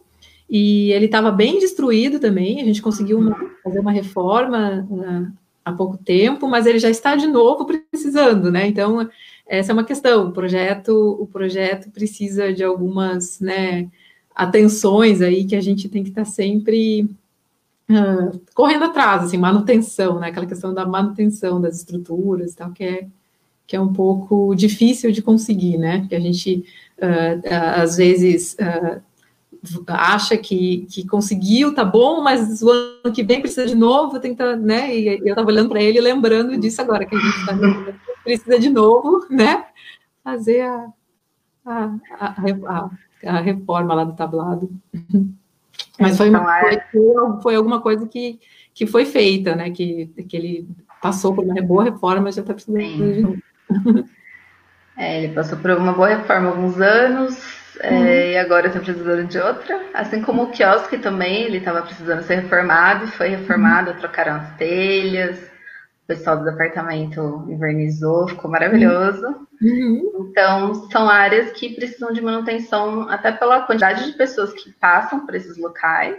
[0.49, 2.61] e ele estava bem destruído também.
[2.61, 5.33] A gente conseguiu uma, fazer uma reforma uh,
[5.65, 8.67] há pouco tempo, mas ele já está de novo precisando, né?
[8.67, 9.09] Então
[9.47, 10.29] essa é uma questão.
[10.29, 13.89] O projeto, o projeto precisa de algumas, né,
[14.35, 17.03] atenções aí que a gente tem que estar tá sempre
[17.91, 20.29] uh, correndo atrás, assim, manutenção, né?
[20.29, 23.07] Aquela questão da manutenção das estruturas, tal, que é
[23.67, 26.07] que é um pouco difícil de conseguir, né?
[26.09, 26.65] Que a gente
[26.99, 28.57] uh, às vezes
[29.89, 34.57] acha que, que conseguiu, tá bom, mas o ano que vem precisa de novo, tenta,
[34.57, 34.95] né?
[34.97, 37.55] E eu estava olhando para ele lembrando disso agora, que a gente tá,
[38.23, 39.67] precisa de novo, né?
[40.23, 40.87] Fazer a,
[41.67, 42.91] a, a,
[43.27, 44.71] a, reforma lá do tablado.
[45.99, 48.39] Mas foi, uma, então, foi, foi alguma coisa que,
[48.73, 49.71] que foi feita, né?
[49.71, 50.69] Que, que ele
[51.03, 53.39] passou por uma boa reforma, já está precisando de novo.
[54.97, 58.07] É, ele passou por uma boa reforma há alguns anos, é, uhum.
[58.07, 59.81] e agora está precisando de outra.
[59.95, 63.97] Assim como o quiosque também, ele estava precisando ser reformado, foi reformado, uhum.
[63.97, 65.39] trocaram as telhas,
[66.05, 69.27] o pessoal do departamento invernizou, ficou maravilhoso.
[69.61, 70.29] Uhum.
[70.31, 75.35] Então, são áreas que precisam de manutenção, até pela quantidade de pessoas que passam por
[75.35, 76.17] esses locais,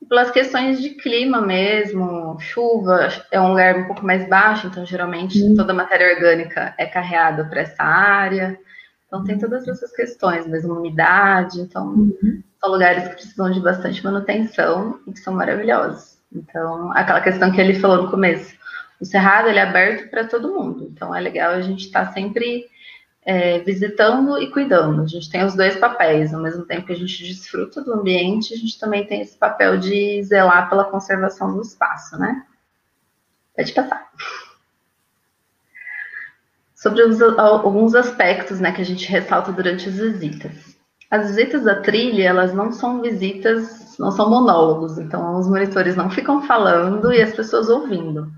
[0.00, 4.84] e pelas questões de clima mesmo, chuva, é um lugar um pouco mais baixo, então
[4.84, 5.54] geralmente uhum.
[5.54, 8.58] toda a matéria orgânica é carreada para essa área.
[9.14, 12.42] Então tem todas essas questões, mesmo umidade, então uhum.
[12.60, 16.18] são lugares que precisam de bastante manutenção e que são maravilhosos.
[16.32, 18.56] Então, aquela questão que ele falou no começo,
[19.00, 22.12] o cerrado ele é aberto para todo mundo, então é legal a gente estar tá
[22.12, 22.66] sempre
[23.24, 25.02] é, visitando e cuidando.
[25.02, 28.52] A gente tem os dois papéis, ao mesmo tempo que a gente desfruta do ambiente,
[28.52, 32.44] a gente também tem esse papel de zelar pela conservação do espaço, né?
[33.54, 34.10] Pode passar
[36.84, 40.76] sobre os, alguns aspectos né, que a gente ressalta durante as visitas.
[41.10, 46.10] As visitas da trilha, elas não são visitas, não são monólogos, então os monitores não
[46.10, 48.30] ficam falando e as pessoas ouvindo.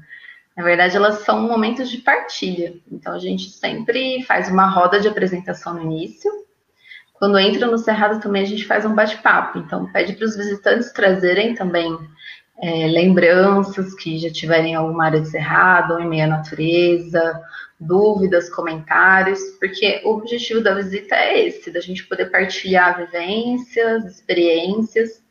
[0.56, 2.74] Na verdade, elas são momentos de partilha.
[2.90, 6.30] Então, a gente sempre faz uma roda de apresentação no início.
[7.14, 9.58] Quando entra no Cerrado também, a gente faz um bate-papo.
[9.58, 11.98] Então, pede para os visitantes trazerem também
[12.62, 17.42] é, lembranças que já tiverem alguma área de Cerrado, ou em meia natureza,
[17.78, 25.22] dúvidas, comentários, porque o objetivo da visita é esse, da gente poder partilhar vivências, experiências.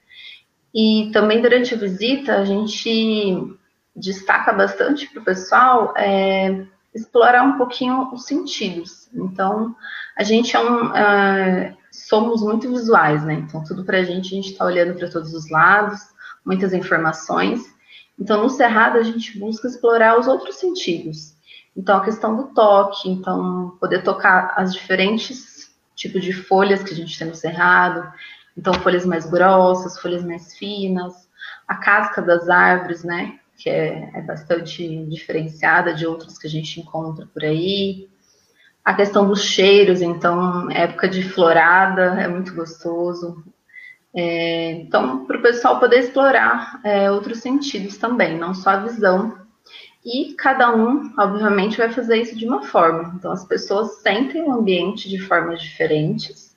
[0.73, 3.57] E também durante a visita a gente
[3.95, 9.09] destaca bastante para o pessoal é, explorar um pouquinho os sentidos.
[9.13, 9.75] Então,
[10.17, 13.33] a gente é um, é, somos muito visuais, né?
[13.33, 15.99] Então, tudo para a gente, a gente está olhando para todos os lados,
[16.45, 17.61] muitas informações.
[18.19, 21.34] Então, no Cerrado, a gente busca explorar os outros sentidos.
[21.75, 26.95] Então, a questão do toque, então, poder tocar as diferentes tipos de folhas que a
[26.95, 28.11] gente tem no cerrado,
[28.57, 31.13] então, folhas mais grossas, folhas mais finas,
[31.67, 36.79] a casca das árvores, né, que é, é bastante diferenciada de outras que a gente
[36.79, 38.07] encontra por aí.
[38.83, 43.43] A questão dos cheiros, então, época de florada é muito gostoso.
[44.13, 49.44] É, então, para o pessoal poder explorar é, outros sentidos também, não só a visão
[50.05, 53.15] e cada um, obviamente, vai fazer isso de uma forma.
[53.17, 56.55] Então, as pessoas sentem o ambiente de formas diferentes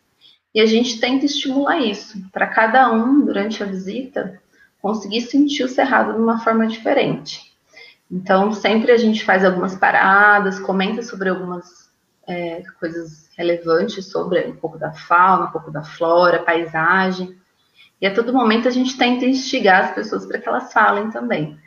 [0.55, 4.39] e a gente tenta estimular isso para cada um, durante a visita,
[4.83, 7.51] conseguir sentir o cerrado de uma forma diferente.
[8.11, 11.91] Então, sempre a gente faz algumas paradas, comenta sobre algumas
[12.27, 17.35] é, coisas relevantes sobre um pouco da fauna, um pouco da flora, paisagem.
[17.99, 21.59] E a todo momento a gente tenta instigar as pessoas para que elas falem também.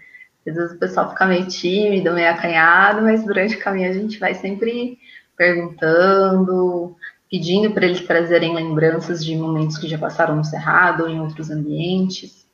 [0.47, 4.19] Às vezes o pessoal fica meio tímido, meio acanhado, mas durante o caminho a gente
[4.19, 4.97] vai sempre
[5.37, 6.95] perguntando,
[7.29, 11.49] pedindo para eles trazerem lembranças de momentos que já passaram no Cerrado ou em outros
[11.49, 12.47] ambientes.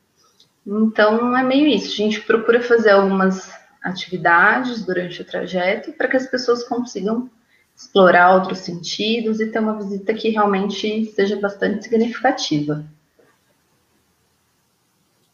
[0.65, 3.49] Então é meio isso, a gente procura fazer algumas
[3.81, 7.29] atividades durante o trajeto para que as pessoas consigam
[7.75, 12.83] explorar outros sentidos e ter uma visita que realmente seja bastante significativa.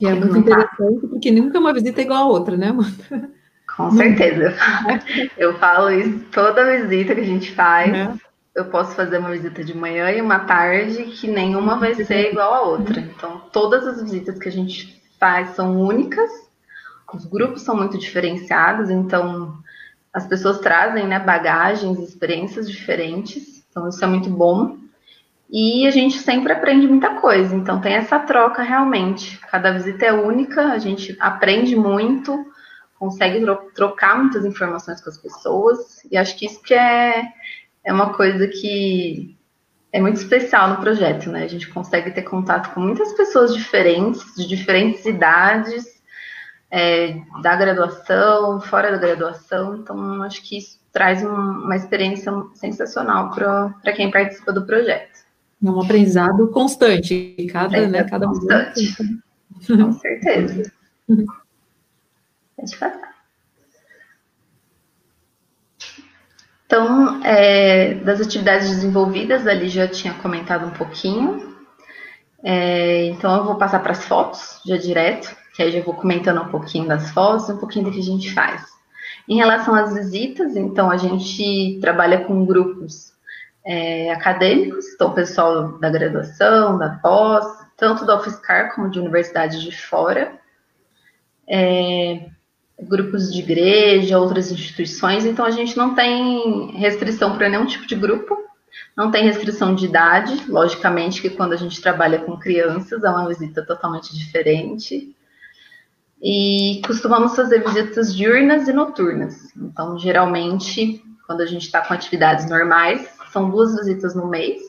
[0.03, 3.29] E é muito interessante, porque nunca uma visita é igual a outra, né, Amanda?
[3.73, 4.53] Com certeza.
[5.37, 7.91] Eu falo isso toda visita que a gente faz.
[7.91, 8.17] Uhum.
[8.53, 12.53] Eu posso fazer uma visita de manhã e uma tarde que nenhuma vai ser igual
[12.53, 12.99] a outra.
[12.99, 16.29] Então, todas as visitas que a gente faz são únicas.
[17.13, 19.57] Os grupos são muito diferenciados, então
[20.11, 23.63] as pessoas trazem né, bagagens, experiências diferentes.
[23.69, 24.77] Então, isso é muito bom.
[25.53, 27.55] E a gente sempre aprende muita coisa.
[27.55, 29.39] Então, tem essa troca realmente.
[29.51, 32.51] Cada visita é única, a gente aprende muito
[33.03, 33.45] consegue
[33.75, 37.23] trocar muitas informações com as pessoas, e acho que isso que é,
[37.83, 39.37] é uma coisa que
[39.91, 41.43] é muito especial no projeto, né?
[41.43, 46.01] A gente consegue ter contato com muitas pessoas diferentes, de diferentes idades,
[46.71, 53.31] é, da graduação, fora da graduação, então acho que isso traz um, uma experiência sensacional
[53.31, 55.12] para quem participa do projeto.
[55.63, 58.95] É um aprendizado constante, cada, é, né, cada constante.
[59.65, 60.71] Com certeza.
[61.07, 63.13] Pode passar.
[66.65, 71.55] Então, é, das atividades desenvolvidas, ali já tinha comentado um pouquinho.
[72.43, 76.41] É, então, eu vou passar para as fotos, já direto, que aí já vou comentando
[76.41, 78.65] um pouquinho das fotos, um pouquinho do que a gente faz.
[79.29, 83.12] Em relação às visitas, então, a gente trabalha com grupos
[83.65, 87.45] é, acadêmicos, então, o pessoal da graduação, da pós,
[87.77, 90.33] tanto da UFSCar como de universidades de fora.
[91.47, 92.29] É,
[92.81, 97.95] grupos de igreja, outras instituições, então a gente não tem restrição para nenhum tipo de
[97.95, 98.37] grupo,
[98.95, 103.27] não tem restrição de idade, logicamente que quando a gente trabalha com crianças é uma
[103.27, 105.15] visita totalmente diferente.
[106.21, 109.53] E costumamos fazer visitas diurnas e noturnas.
[109.57, 114.61] Então, geralmente, quando a gente está com atividades normais, são duas visitas no mês,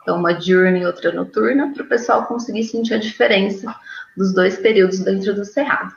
[0.00, 3.74] então uma diurna e outra noturna, para o pessoal conseguir sentir a diferença
[4.16, 5.92] dos dois períodos dentro do cerrado.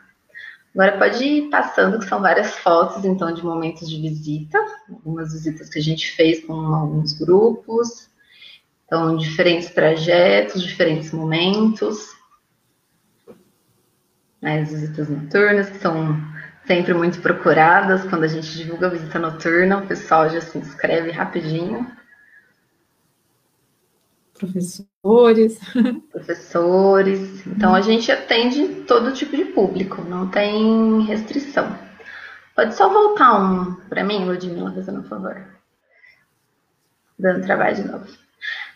[0.73, 4.59] Agora pode ir passando, que são várias fotos, então, de momentos de visita,
[4.89, 8.09] algumas visitas que a gente fez com alguns grupos,
[8.85, 12.15] então, diferentes trajetos, diferentes momentos.
[14.41, 16.15] As visitas noturnas, que são
[16.65, 21.11] sempre muito procuradas, quando a gente divulga a visita noturna, o pessoal já se inscreve
[21.11, 21.87] rapidinho
[24.37, 25.59] professores.
[26.11, 27.45] Professores.
[27.47, 31.77] Então a gente atende todo tipo de público, não tem restrição.
[32.55, 35.45] Pode só voltar um para mim, Ludmila, fazendo um favor.
[37.19, 38.05] Dando trabalho de novo.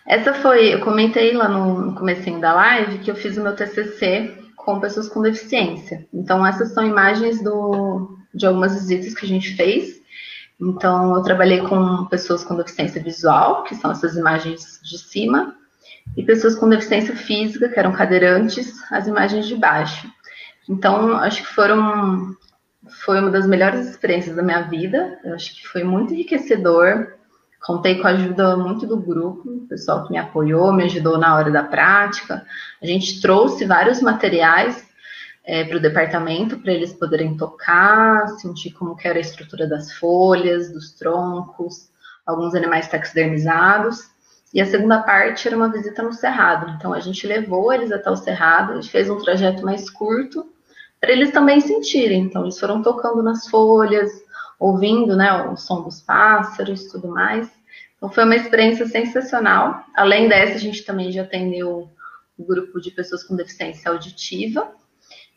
[0.05, 4.38] Essa foi, eu comentei lá no comecinho da live que eu fiz o meu TCC
[4.55, 6.07] com pessoas com deficiência.
[6.14, 10.01] Então essas são imagens do, de algumas visitas que a gente fez.
[10.62, 15.55] Então eu trabalhei com pessoas com deficiência visual, que são essas imagens de cima,
[16.16, 20.07] e pessoas com deficiência física, que eram cadeirantes, as imagens de baixo.
[20.70, 22.36] Então, acho que foram
[23.05, 25.20] foi uma das melhores experiências da minha vida.
[25.24, 27.14] Eu acho que foi muito enriquecedor.
[27.66, 31.36] Contei com a ajuda muito do grupo, o pessoal que me apoiou, me ajudou na
[31.36, 32.43] hora da prática.
[32.82, 34.84] A gente trouxe vários materiais
[35.43, 40.71] é, para o departamento para eles poderem tocar, sentir como era a estrutura das folhas,
[40.71, 41.89] dos troncos,
[42.25, 44.09] alguns animais taxidermizados.
[44.53, 46.69] E a segunda parte era uma visita no Cerrado.
[46.71, 50.45] Então a gente levou eles até o Cerrado, a gente fez um trajeto mais curto
[50.99, 52.23] para eles também sentirem.
[52.23, 54.11] Então eles foram tocando nas folhas,
[54.59, 57.49] ouvindo, né, o som dos pássaros, tudo mais.
[57.97, 59.83] Então foi uma experiência sensacional.
[59.95, 61.89] Além dessa, a gente também já atendeu
[62.37, 64.71] o um grupo de pessoas com deficiência auditiva.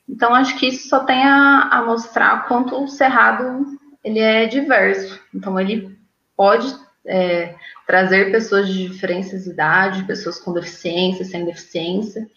[0.09, 3.67] Então acho que isso só tem a, a mostrar quanto o Cerrado
[4.03, 5.19] ele é diverso.
[5.35, 5.97] Então ele
[6.37, 6.75] pode
[7.07, 7.55] é,
[7.87, 12.29] trazer pessoas de diferentes idades, pessoas com deficiência, sem deficiência.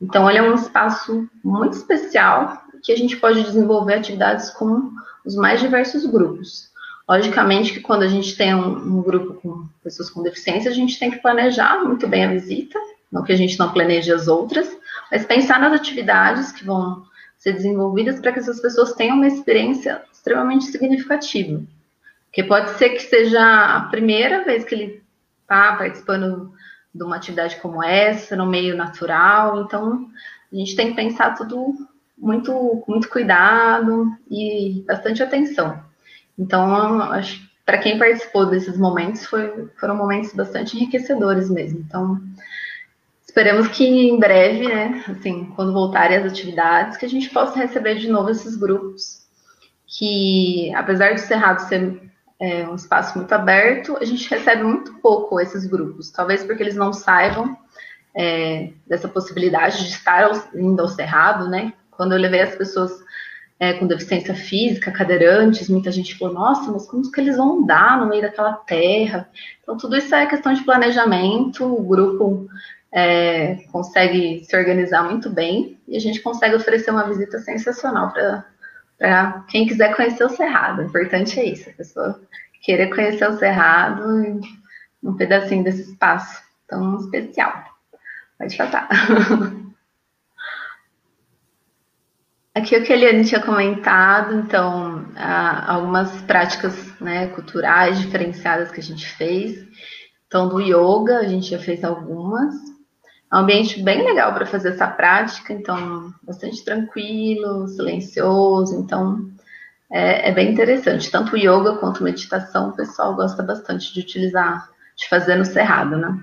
[0.00, 4.90] Então, ele é um espaço muito especial que a gente pode desenvolver atividades com
[5.24, 6.70] os mais diversos grupos.
[7.08, 10.98] Logicamente que quando a gente tem um, um, grupo com pessoas com deficiência, a gente
[10.98, 12.78] tem que planejar muito bem a visita,
[13.10, 14.76] não que a gente não planeje as outras,
[15.10, 17.04] mas pensar nas atividades que vão
[17.44, 21.62] ser desenvolvidas para que essas pessoas tenham uma experiência extremamente significativa.
[22.26, 25.02] Porque pode ser que seja a primeira vez que ele
[25.42, 26.54] está participando
[26.94, 29.60] de uma atividade como essa, no meio natural.
[29.60, 30.08] Então,
[30.50, 31.74] a gente tem que pensar tudo
[32.16, 35.78] muito, muito cuidado e bastante atenção.
[36.38, 41.80] Então, acho para quem participou desses momentos, foi, foram momentos bastante enriquecedores mesmo.
[41.80, 42.20] Então,
[43.34, 47.96] esperamos que em breve, né, assim, quando voltarem as atividades, que a gente possa receber
[47.96, 49.24] de novo esses grupos
[49.84, 52.00] que, apesar de Cerrado ser
[52.40, 56.76] é um espaço muito aberto, a gente recebe muito pouco esses grupos, talvez porque eles
[56.76, 57.56] não saibam
[58.14, 61.72] é, dessa possibilidade de estar indo ao cerrado, né?
[61.90, 62.92] Quando eu levei as pessoas
[63.58, 67.98] é, com deficiência física, cadeirantes, muita gente falou, nossa, mas como que eles vão andar
[67.98, 69.28] no meio daquela terra?
[69.62, 72.48] Então, tudo isso é questão de planejamento, o grupo
[72.94, 79.44] é, consegue se organizar muito bem e a gente consegue oferecer uma visita sensacional para
[79.48, 80.80] quem quiser conhecer o Cerrado.
[80.80, 82.20] O importante é isso, a pessoa
[82.62, 84.40] querer conhecer o Cerrado e
[85.02, 87.64] um pedacinho desse espaço tão especial.
[88.38, 88.88] Pode falar.
[92.54, 95.04] Aqui o que a Eliane tinha comentado, então,
[95.66, 99.66] algumas práticas né, culturais diferenciadas que a gente fez.
[100.28, 102.54] Então, do yoga, a gente já fez algumas.
[103.32, 109.30] É um ambiente bem legal para fazer essa prática, então, bastante tranquilo, silencioso, então,
[109.90, 111.10] é, é, bem interessante.
[111.10, 115.96] Tanto o yoga quanto meditação, o pessoal gosta bastante de utilizar, de fazer no cerrado,
[115.96, 116.20] né?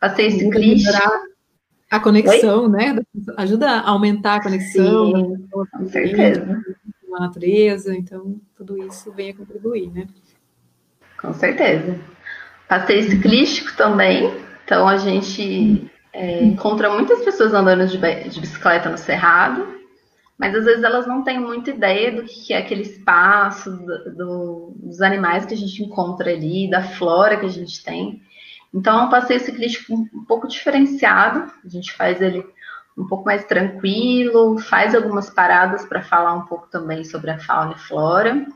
[0.00, 0.98] Passei ciclista
[1.90, 2.70] a conexão, Oi?
[2.70, 2.98] né?
[3.36, 5.12] Ajuda a aumentar a conexão.
[5.14, 6.62] Sim, com certeza.
[7.06, 10.06] Com a natureza, então tudo isso vem a contribuir, né?
[11.20, 12.00] Com certeza.
[12.66, 14.32] Passeio ciclístico também,
[14.64, 19.80] então a gente é, encontra muitas pessoas andando de, de, bicicleta no Cerrado,
[20.38, 24.74] mas às vezes elas não têm muita ideia do que é aquele espaço, do, do,
[24.76, 28.22] dos animais que a gente encontra ali, da flora que a gente tem.
[28.74, 32.44] Então, é um passeio ciclístico um pouco diferenciado, a gente faz ele
[32.96, 37.74] um pouco mais tranquilo, faz algumas paradas para falar um pouco também sobre a fauna
[37.74, 38.46] e flora.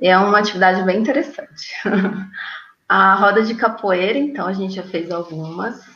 [0.00, 1.72] É uma atividade bem interessante.
[2.88, 5.91] a roda de capoeira, então, a gente já fez algumas.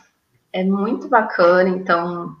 [0.53, 2.35] É muito bacana, então,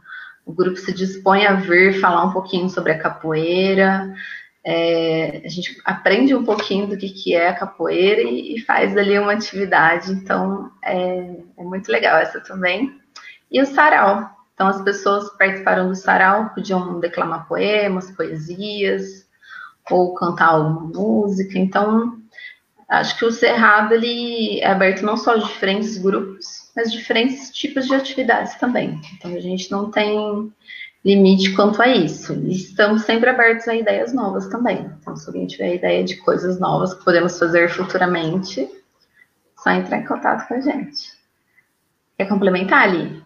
[0.45, 4.13] o grupo se dispõe a vir falar um pouquinho sobre a capoeira,
[4.69, 8.97] é, a gente aprende um pouquinho do que, que é a capoeira e, e faz
[8.97, 12.99] ali uma atividade, então é, é, muito legal essa também.
[13.49, 19.25] E o sarau, então as pessoas participaram do sarau, podiam declamar poemas, poesias,
[19.89, 22.17] ou cantar alguma música, então
[22.89, 27.87] acho que o Cerrado ele é aberto não só a diferentes grupos, mas diferentes tipos
[27.87, 29.01] de atividades também.
[29.15, 30.53] Então a gente não tem
[31.03, 32.33] limite quanto a isso.
[32.47, 34.87] Estamos sempre abertos a ideias novas também.
[35.01, 38.69] Então, se alguém tiver ideia de coisas novas que podemos fazer futuramente,
[39.57, 41.17] só entrar em contato com a gente.
[42.15, 43.23] Quer complementar ali?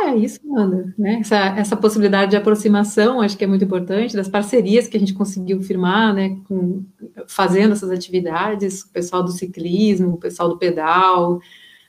[0.00, 0.92] É isso, Ana.
[0.98, 1.20] Né?
[1.20, 5.14] Essa, essa possibilidade de aproximação, acho que é muito importante, das parcerias que a gente
[5.14, 6.84] conseguiu firmar, né, com,
[7.28, 11.40] fazendo essas atividades, o pessoal do ciclismo, o pessoal do pedal,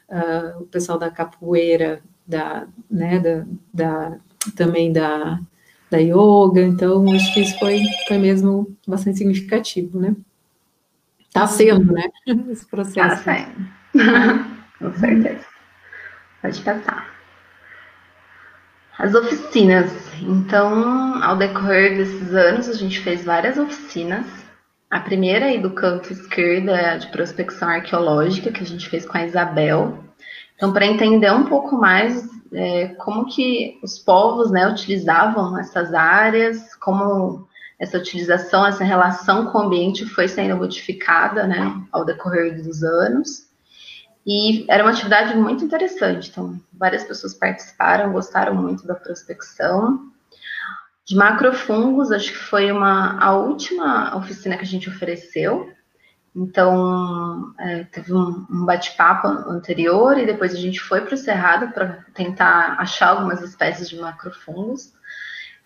[0.10, 4.18] uh, o pessoal da capoeira, da, né, da, da
[4.56, 5.40] também da,
[5.90, 10.16] da yoga, então acho que isso foi, foi mesmo bastante significativo, né?
[11.20, 12.10] Está sendo, né?
[12.50, 13.00] Esse processo.
[13.00, 13.68] Está sendo.
[14.80, 15.46] Com certeza.
[16.42, 17.18] Pode passar.
[18.98, 19.92] As oficinas.
[20.22, 24.26] Então, ao decorrer desses anos, a gente fez várias oficinas.
[24.90, 29.06] A primeira aí do canto esquerdo é a de prospecção arqueológica, que a gente fez
[29.06, 30.04] com a Isabel.
[30.56, 36.74] Então, para entender um pouco mais é, como que os povos né, utilizavam essas áreas,
[36.76, 42.84] como essa utilização, essa relação com o ambiente foi sendo modificada né, ao decorrer dos
[42.84, 43.48] anos.
[44.26, 50.12] E era uma atividade muito interessante, então várias pessoas participaram, gostaram muito da prospecção.
[51.08, 55.72] De macrofungos, acho que foi uma, a última oficina que a gente ofereceu,
[56.40, 61.74] então, é, teve um, um bate-papo anterior e depois a gente foi para o Cerrado
[61.74, 64.94] para tentar achar algumas espécies de macrofungos.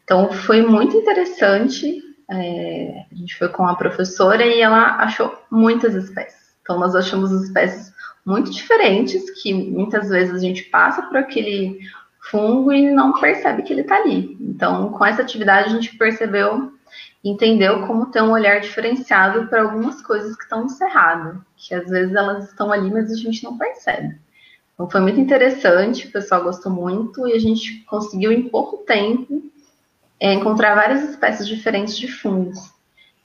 [0.06, 2.02] Então, foi muito interessante.
[2.30, 6.56] É, a gente foi com a professora e ela achou muitas espécies.
[6.62, 7.94] Então, nós achamos espécies
[8.26, 11.82] muito diferentes que muitas vezes a gente passa por aquele
[12.32, 14.38] fungo e não percebe que ele está ali.
[14.39, 16.71] Então, com essa atividade, a gente percebeu
[17.23, 21.88] entendeu como ter um olhar diferenciado para algumas coisas que estão no cerrado, que às
[21.88, 24.19] vezes elas estão ali, mas a gente não percebe.
[24.73, 29.43] Então foi muito interessante, o pessoal gostou muito e a gente conseguiu em pouco tempo
[30.19, 32.71] é, encontrar várias espécies diferentes de fungos.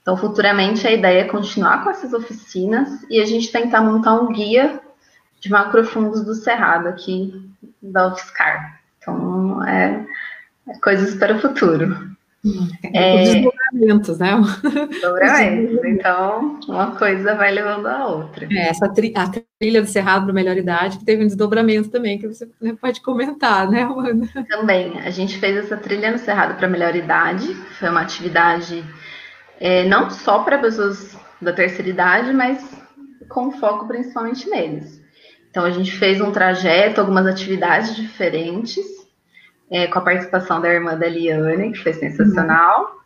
[0.02, 4.32] Então, futuramente, a ideia é continuar com essas oficinas e a gente tentar montar um
[4.32, 4.80] guia
[5.40, 7.50] de macrofungos do Cerrado aqui
[7.82, 8.80] da UFSCar.
[9.07, 10.04] Então, é,
[10.68, 12.16] é coisas para o futuro.
[12.92, 14.36] É, desdobramentos, né?
[14.90, 15.84] Desdobramentos.
[15.84, 18.46] Então, uma coisa vai levando a outra.
[18.50, 19.28] É, essa tri a
[19.59, 22.48] trilha do Cerrado para Melhor Idade, que teve um desdobramento também, que você
[22.80, 24.28] pode comentar, né, Amanda?
[24.48, 25.00] Também.
[25.00, 27.54] A gente fez essa trilha no Cerrado para Melhor Idade.
[27.78, 28.84] Foi uma atividade
[29.61, 32.64] é, não só para pessoas da terceira idade, mas
[33.28, 35.00] com foco principalmente neles.
[35.50, 38.95] Então, a gente fez um trajeto, algumas atividades diferentes
[39.71, 42.97] é, com a participação da irmã da Liane, que foi sensacional.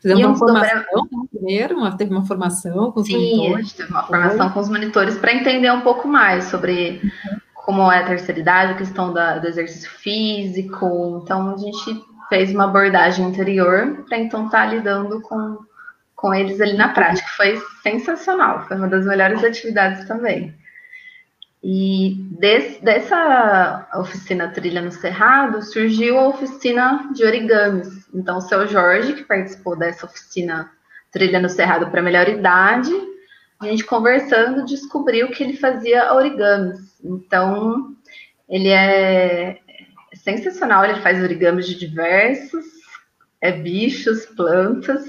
[0.00, 1.28] Fizemos uma formação dobra...
[1.32, 3.46] primeiro, teve uma formação com os Sim, monitores.
[3.46, 7.00] Sim, a gente teve uma formação com os monitores para entender um pouco mais sobre
[7.02, 7.38] uhum.
[7.54, 11.20] como é a terceira idade, a questão da, do exercício físico.
[11.22, 15.58] Então, a gente fez uma abordagem anterior para então estar tá lidando com,
[16.14, 17.28] com eles ali na prática.
[17.36, 20.54] Foi sensacional, foi uma das melhores atividades também.
[21.66, 22.28] E
[22.82, 28.06] dessa oficina Trilha no Cerrado surgiu a oficina de origamis.
[28.12, 30.70] Então, o seu Jorge, que participou dessa oficina
[31.10, 32.92] Trilha no Cerrado para melhor idade,
[33.58, 37.00] a gente conversando descobriu que ele fazia origamis.
[37.02, 37.96] Então,
[38.46, 39.58] ele é
[40.16, 42.62] sensacional, ele faz origamis de diversos
[43.40, 45.02] é, bichos, plantas,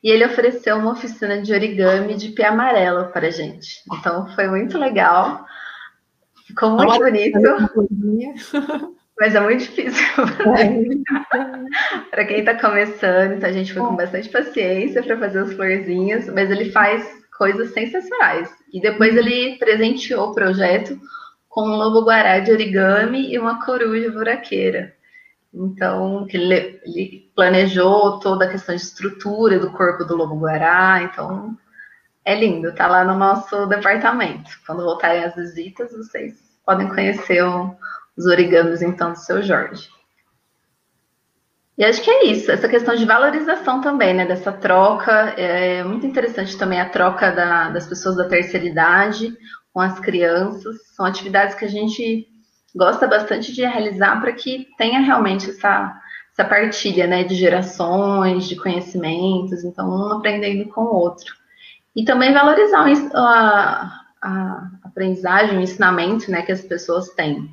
[0.00, 3.82] e ele ofereceu uma oficina de origami de pé amarelo para gente.
[3.92, 5.44] Então, foi muito legal.
[6.48, 7.38] Ficou muito Olha, bonito.
[9.20, 10.06] Mas é muito difícil
[12.10, 13.32] para quem está começando.
[13.32, 17.04] Então a gente foi com bastante paciência para fazer as florzinhas, mas ele faz
[17.36, 18.48] coisas sensacionais.
[18.72, 20.96] E depois ele presenteou o projeto
[21.48, 24.94] com um lobo guará de origami e uma coruja buraqueira.
[25.52, 31.02] Então, ele, ele planejou toda a questão de estrutura do corpo do lobo guará.
[31.02, 31.58] Então,
[32.28, 34.50] é lindo, tá lá no nosso departamento.
[34.66, 37.74] Quando voltarem as visitas, vocês podem conhecer o,
[38.14, 39.88] os origamis, então, do seu Jorge.
[41.78, 46.04] E acho que é isso, essa questão de valorização também, né, dessa troca, é muito
[46.04, 49.34] interessante também a troca da, das pessoas da terceira idade
[49.72, 52.28] com as crianças, são atividades que a gente
[52.76, 55.98] gosta bastante de realizar para que tenha realmente essa,
[56.32, 61.37] essa partilha, né, de gerações, de conhecimentos, então um aprendendo com o outro.
[61.98, 67.50] E também valorizar a, a aprendizagem, o ensinamento né, que as pessoas têm.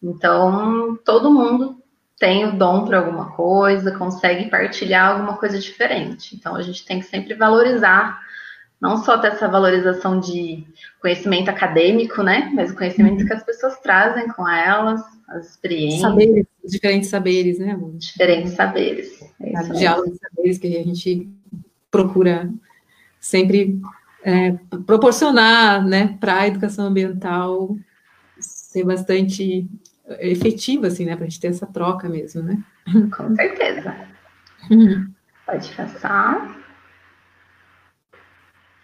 [0.00, 1.76] Então, todo mundo
[2.16, 6.36] tem o dom para alguma coisa, consegue partilhar alguma coisa diferente.
[6.36, 8.20] Então, a gente tem que sempre valorizar,
[8.80, 10.64] não só dessa valorização de
[11.02, 16.02] conhecimento acadêmico, né, mas o conhecimento que as pessoas trazem com elas, as experiências.
[16.02, 17.90] Saberes, diferentes saberes, né, amor?
[17.96, 19.20] Diferentes saberes.
[19.40, 21.28] É diálogo de saberes que a gente
[21.90, 22.48] procura
[23.20, 23.80] sempre
[24.24, 24.52] é,
[24.86, 27.76] proporcionar né, para a educação ambiental
[28.38, 29.68] ser bastante
[30.18, 32.58] efetiva, assim, né, para a gente ter essa troca mesmo, né?
[33.16, 33.94] Com certeza.
[34.70, 35.12] Uhum.
[35.46, 36.56] Pode passar.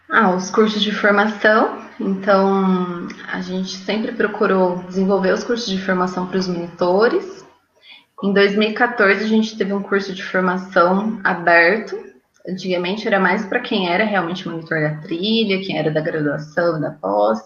[0.08, 1.84] Ah, os cursos de formação.
[1.98, 7.44] Então, a gente sempre procurou desenvolver os cursos de formação para os monitores.
[8.22, 12.05] Em 2014, a gente teve um curso de formação aberto
[12.48, 16.90] Antigamente era mais para quem era realmente monitor da trilha, quem era da graduação, da
[16.90, 17.40] pós.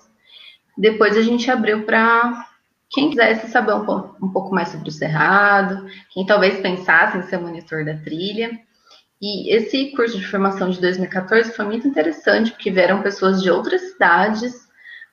[0.76, 2.46] Depois a gente abriu para
[2.90, 7.22] quem quisesse saber um pouco, um pouco, mais sobre o cerrado, quem talvez pensasse em
[7.22, 8.50] ser monitor da trilha.
[9.22, 13.92] E esse curso de formação de 2014 foi muito interessante, porque vieram pessoas de outras
[13.92, 14.68] cidades,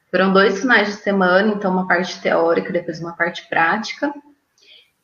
[0.10, 4.14] foram dois finais de semana, então uma parte teórica, depois uma parte prática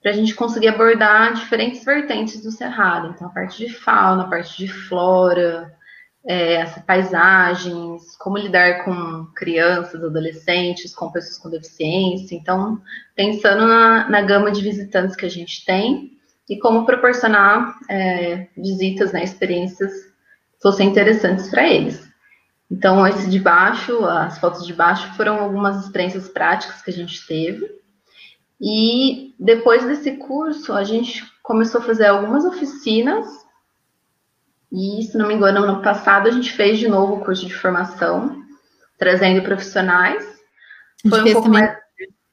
[0.03, 3.13] para a gente conseguir abordar diferentes vertentes do cerrado.
[3.15, 5.73] Então, a parte de fauna, a parte de flora,
[6.25, 12.35] é, as paisagens, como lidar com crianças, adolescentes, com pessoas com deficiência.
[12.35, 12.81] Então,
[13.15, 16.11] pensando na, na gama de visitantes que a gente tem
[16.49, 22.11] e como proporcionar é, visitas, né, experiências que fossem interessantes para eles.
[22.69, 27.25] Então, esse de baixo, as fotos de baixo foram algumas experiências práticas que a gente
[27.25, 27.82] teve.
[28.65, 33.27] E depois desse curso, a gente começou a fazer algumas oficinas.
[34.71, 37.53] E, se não me engano, ano passado a gente fez de novo o curso de
[37.53, 38.41] formação,
[38.97, 40.25] trazendo profissionais.
[41.09, 41.77] Foi um pouco também, mais...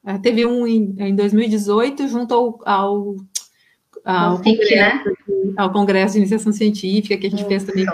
[0.06, 3.16] É, teve um em, em 2018, junto ao, ao,
[4.04, 5.04] ao, congresso, né?
[5.58, 7.48] ao Congresso de Iniciação Científica, que a gente Isso.
[7.48, 7.86] fez também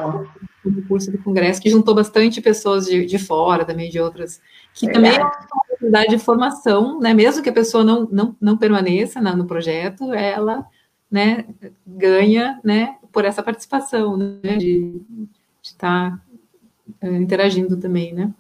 [0.69, 4.41] o curso do Congresso, que juntou bastante pessoas de, de fora, também de outras,
[4.75, 5.17] que Verdade.
[5.17, 7.15] também é uma oportunidade de formação, né?
[7.15, 10.67] Mesmo que a pessoa não, não, não permaneça na, no projeto, ela
[11.11, 11.45] né,
[11.87, 15.01] ganha né, por essa participação, né, de
[15.63, 16.21] estar tá,
[17.01, 18.33] é, interagindo também, né?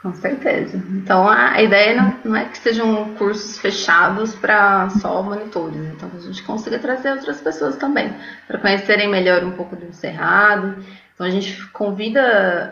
[0.00, 0.76] Com certeza.
[0.90, 6.20] Então, a ideia não, não é que sejam cursos fechados para só monitores, então a
[6.20, 8.14] gente consiga trazer outras pessoas também,
[8.46, 10.76] para conhecerem melhor um pouco do Cerrado.
[11.16, 12.20] Então, a gente convida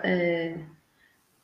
[0.05, 0.55] é,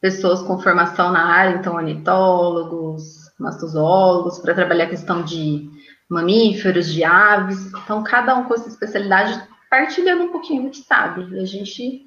[0.02, 5.70] pessoas com formação na área, então ornitólogos, mastozoólogos, para trabalhar a questão de
[6.10, 7.72] mamíferos, de aves.
[7.72, 12.06] Então, cada um com essa especialidade partilhando um pouquinho do que sabe, e a gente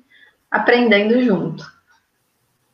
[0.51, 1.65] aprendendo junto.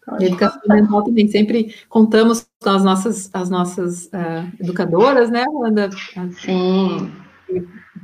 [0.01, 5.45] Então, a educação ambiental também sempre contamos com as nossas, as nossas uh, educadoras, né,
[5.47, 5.89] Wanda?
[6.33, 7.13] Sim.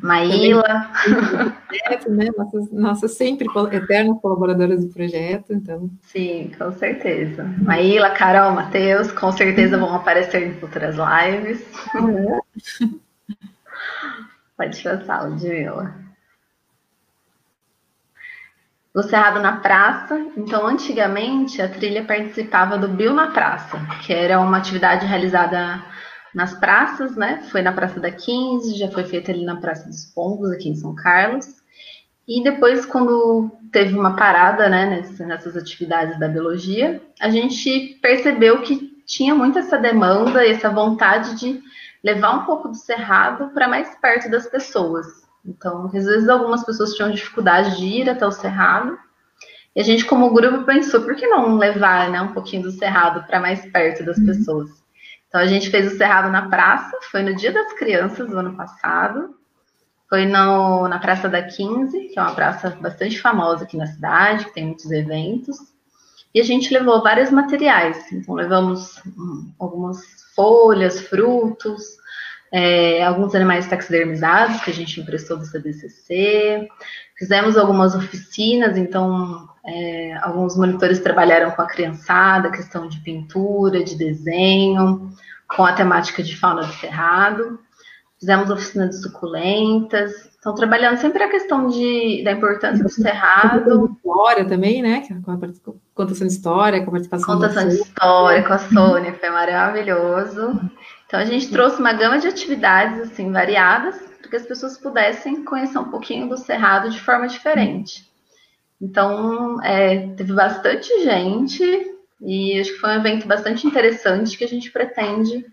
[0.02, 0.92] Maíla.
[2.10, 2.28] né?
[2.38, 5.90] Nossas, nossas sempre eternas colaboradoras do projeto, então.
[6.02, 7.44] Sim, com certeza.
[7.62, 11.66] Maíla, Carol, Matheus, com certeza vão aparecer em futuras lives.
[11.96, 12.40] Uhum.
[14.58, 15.94] Pode passar, Ludmilla.
[18.94, 20.18] O Cerrado na Praça.
[20.38, 25.84] Então, antigamente, a trilha participava do Bio na Praça, que era uma atividade realizada
[26.36, 27.42] nas praças, né?
[27.50, 30.76] Foi na Praça da 15, já foi feita ali na Praça dos Pombos, aqui em
[30.76, 31.48] São Carlos.
[32.28, 39.02] E depois, quando teve uma parada, né, nessas atividades da biologia, a gente percebeu que
[39.06, 41.62] tinha muito essa demanda e essa vontade de
[42.04, 45.06] levar um pouco do cerrado para mais perto das pessoas.
[45.46, 48.98] Então, às vezes algumas pessoas tinham dificuldade de ir até o cerrado.
[49.76, 53.26] E a gente, como grupo, pensou, por que não levar né, um pouquinho do cerrado
[53.26, 54.26] para mais perto das uhum.
[54.26, 54.85] pessoas?
[55.36, 58.56] Então, a gente fez o cerrado na praça, foi no Dia das Crianças do ano
[58.56, 59.36] passado.
[60.08, 64.46] Foi no, na Praça da 15, que é uma praça bastante famosa aqui na cidade,
[64.46, 65.58] que tem muitos eventos.
[66.34, 68.10] E a gente levou vários materiais.
[68.14, 71.84] Então, levamos hum, algumas folhas, frutos,
[72.50, 76.66] é, alguns animais taxidermizados que a gente emprestou do CBCC,
[77.18, 83.96] fizemos algumas oficinas, então é, alguns monitores trabalharam com a criançada, questão de pintura, de
[83.96, 85.10] desenho,
[85.56, 87.60] com a temática de fauna do cerrado,
[88.20, 90.12] fizemos oficina de suculentas,
[90.46, 93.98] estão trabalhando sempre a questão de, da importância do cerrado.
[93.98, 95.02] História também, né?
[95.96, 100.60] Contação de história, com a participação Contação de história com a Sônia, foi maravilhoso.
[101.08, 105.44] Então a gente trouxe uma gama de atividades assim variadas para que as pessoas pudessem
[105.44, 108.15] conhecer um pouquinho do Cerrado de forma diferente.
[108.82, 111.64] Então é, teve bastante gente
[112.22, 115.46] e acho que foi um evento bastante interessante que a gente pretende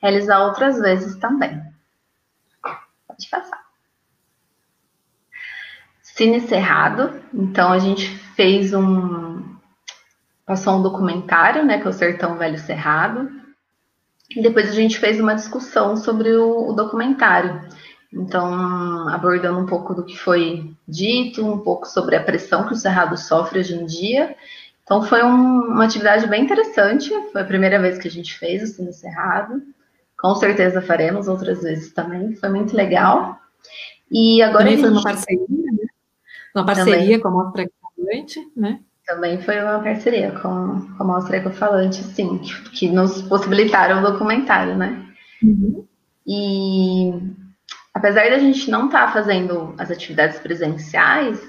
[0.00, 1.60] realizar outras vezes também.
[3.06, 3.60] Pode passar.
[6.02, 7.22] Cine Cerrado.
[7.32, 9.40] Então a gente fez um
[10.44, 13.30] passou um documentário, né, que é o Sertão Velho Cerrado,
[14.28, 17.60] e depois a gente fez uma discussão sobre o, o documentário.
[18.12, 22.76] Então, abordando um pouco do que foi dito, um pouco sobre a pressão que o
[22.76, 24.34] Cerrado sofre hoje em dia.
[24.82, 27.10] Então, foi um, uma atividade bem interessante.
[27.32, 29.62] Foi a primeira vez que a gente fez o Cine Cerrado.
[30.18, 32.34] Com certeza faremos outras vezes também.
[32.34, 33.38] Foi muito legal.
[34.10, 34.82] E agora também gente...
[34.82, 35.86] foi uma parceria, né?
[36.54, 37.20] Uma parceria também.
[37.20, 38.80] com a Mostra Gigante, né?
[39.06, 44.10] Também foi uma parceria com, com a Mostra Ecofalante, sim, que, que nos possibilitaram o
[44.10, 45.06] documentário, né?
[45.42, 45.86] Uhum.
[46.26, 47.12] E
[47.94, 51.40] apesar da gente não estar tá fazendo as atividades presenciais,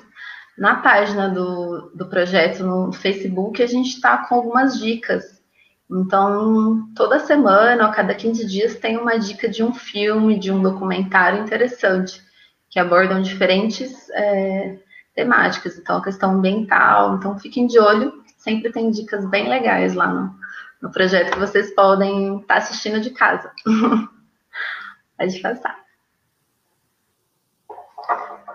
[0.58, 5.42] na página do, do projeto no Facebook a gente está com algumas dicas.
[5.90, 10.62] Então, toda semana, a cada 15 dias, tem uma dica de um filme, de um
[10.62, 12.22] documentário interessante,
[12.70, 14.80] que abordam diferentes é,
[15.14, 20.08] temáticas, então a questão ambiental, então fiquem de olho, sempre tem dicas bem legais lá
[20.08, 20.34] no,
[20.82, 23.52] no projeto que vocês podem estar tá assistindo de casa.
[25.18, 25.81] Pode passar.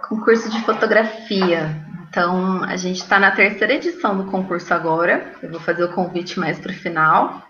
[0.08, 1.84] Concurso de fotografia.
[2.08, 5.34] Então, a gente está na terceira edição do concurso agora.
[5.42, 7.42] Eu vou fazer o convite mais para o final.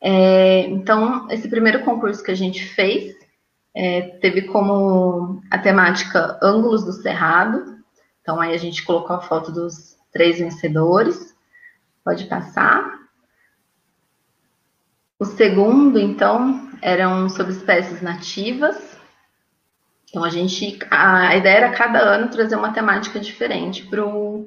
[0.00, 3.14] É, então, esse primeiro concurso que a gente fez
[3.74, 7.78] é, teve como a temática Ângulos do Cerrado.
[8.22, 11.36] Então, aí a gente colocou a foto dos três vencedores.
[12.02, 12.98] Pode passar.
[15.18, 18.89] O segundo, então, eram sobre espécies nativas.
[20.10, 20.78] Então, a gente.
[20.90, 24.46] A, ideia era cada ano trazer uma temática diferente para o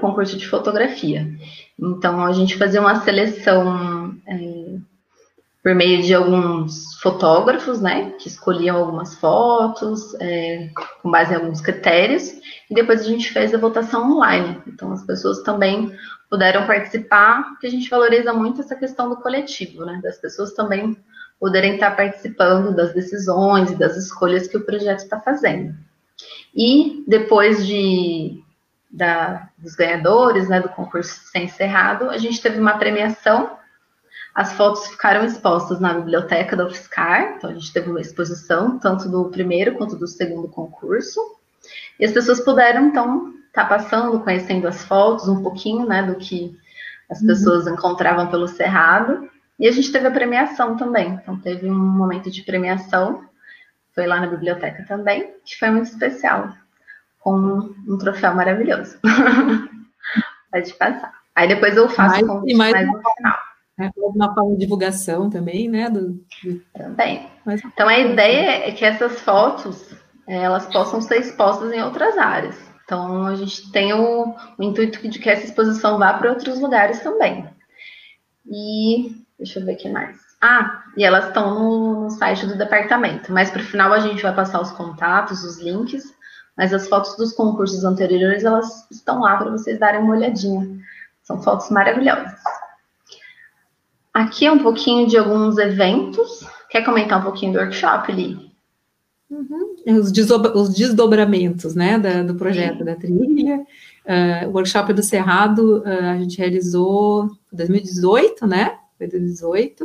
[0.00, 1.28] concurso de fotografia.
[1.78, 4.16] Então, a gente fazia uma seleção.
[4.26, 4.64] É,
[5.64, 10.68] por meio de alguns fotógrafos, né, que escolhiam algumas fotos é,
[11.00, 12.28] com base em alguns critérios,
[12.70, 14.60] e depois a gente fez a votação online.
[14.66, 15.90] Então as pessoas também
[16.28, 20.94] puderam participar, porque a gente valoriza muito essa questão do coletivo, né, das pessoas também
[21.38, 25.74] poderem estar participando das decisões e das escolhas que o projeto está fazendo.
[26.54, 28.42] E depois de
[28.90, 33.50] da, dos ganhadores, né, do concurso ser encerrado, a gente teve uma premiação
[34.34, 39.08] as fotos ficaram expostas na biblioteca da UFSCar, então a gente teve uma exposição tanto
[39.08, 41.20] do primeiro quanto do segundo concurso.
[42.00, 46.16] E as pessoas puderam, então, estar tá passando, conhecendo as fotos, um pouquinho, né, do
[46.16, 46.58] que
[47.08, 47.28] as uhum.
[47.28, 47.74] pessoas uhum.
[47.74, 49.30] encontravam pelo Cerrado.
[49.58, 51.14] E a gente teve a premiação também.
[51.14, 53.24] Então, teve um momento de premiação,
[53.94, 56.52] foi lá na biblioteca também, que foi muito especial,
[57.20, 58.98] com um troféu maravilhoso.
[60.50, 61.12] Pode passar.
[61.34, 63.38] Aí depois eu faço mais, mais, mais no final.
[63.78, 65.90] É, uma forma de divulgação também, né?
[65.90, 66.12] Do,
[66.44, 66.60] do...
[66.76, 67.28] Também.
[67.44, 67.64] Mas...
[67.64, 69.94] Então, a ideia é que essas fotos
[70.26, 72.56] elas possam ser expostas em outras áreas.
[72.84, 77.00] Então, a gente tem o, o intuito de que essa exposição vá para outros lugares
[77.00, 77.48] também.
[78.46, 80.18] E deixa eu ver o que mais.
[80.40, 84.22] Ah, e elas estão no, no site do departamento, mas para o final a gente
[84.22, 86.12] vai passar os contatos, os links,
[86.56, 90.78] mas as fotos dos concursos anteriores, elas estão lá para vocês darem uma olhadinha.
[91.22, 92.32] São fotos maravilhosas.
[94.12, 96.46] Aqui é um pouquinho de alguns eventos.
[96.70, 98.52] Quer comentar um pouquinho do workshop, Li?
[99.30, 99.74] Uhum.
[99.98, 100.12] Os,
[100.54, 102.84] os, desdobramentos né, da, do projeto Sim.
[102.84, 103.56] da trilha.
[104.04, 108.78] Uh, o workshop do Cerrado uh, a gente realizou em 2018, né?
[109.04, 109.84] Foi 2018.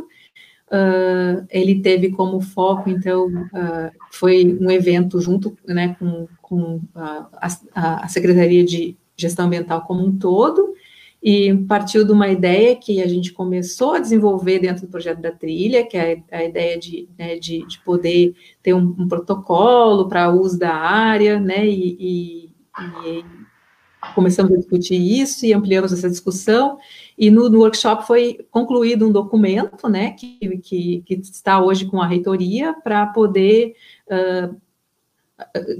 [0.70, 7.48] Uh, ele teve como foco, então, uh, foi um evento junto né, com, com a,
[7.74, 10.72] a, Secretaria de Gestão Ambiental como um todo,
[11.20, 15.32] e partiu de uma ideia que a gente começou a desenvolver dentro do projeto da
[15.32, 20.08] trilha, que é a, a ideia de, né, de, de, poder ter um, um protocolo
[20.08, 22.52] para uso da área, né, e, e,
[23.04, 23.24] e
[24.14, 26.78] começamos a discutir isso e ampliamos essa discussão,
[27.18, 32.00] e no, no, workshop foi concluído um documento, né, que, que, que está hoje com
[32.00, 33.74] a reitoria, para poder
[34.06, 34.56] uh,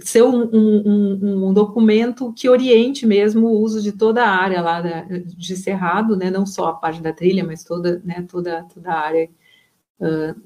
[0.03, 4.81] ser um, um, um, documento que oriente mesmo o uso de toda a área lá
[4.81, 8.93] da, de Cerrado, né, não só a parte da trilha, mas toda, né, toda, toda
[8.93, 9.31] a área
[10.01, 10.41] uh,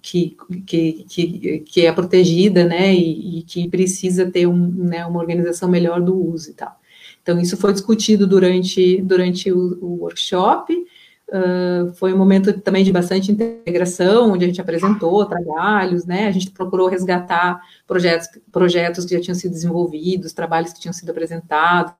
[0.00, 5.20] que, que, que, que, é protegida, né, e, e que precisa ter um, né, uma
[5.20, 6.78] organização melhor do uso e tal.
[7.24, 12.92] Então, isso foi discutido durante, durante o, o workshop, uh, foi um momento também de
[12.92, 19.14] bastante integração, onde a gente apresentou trabalhos, né, a gente procurou resgatar projetos, projetos que
[19.14, 21.94] já tinham sido desenvolvidos, trabalhos que tinham sido apresentados,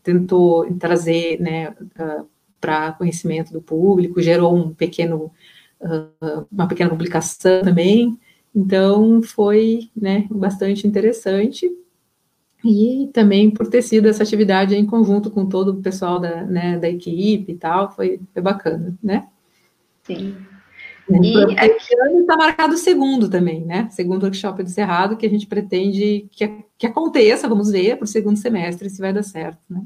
[0.00, 2.24] tentou trazer, né, uh,
[2.60, 5.32] para conhecimento do público, gerou um pequeno,
[5.80, 8.16] uh, uma pequena publicação também,
[8.54, 11.68] então foi, né, bastante interessante,
[12.64, 16.78] e também por ter sido essa atividade em conjunto com todo o pessoal da, né,
[16.78, 19.28] da equipe e tal, foi, foi bacana, né?
[20.02, 20.36] Sim.
[21.10, 23.88] E ano está marcado o segundo também, né?
[23.90, 28.08] Segundo workshop do Cerrado, que a gente pretende que, que aconteça, vamos ver, para o
[28.08, 29.82] segundo semestre, se vai dar certo, né?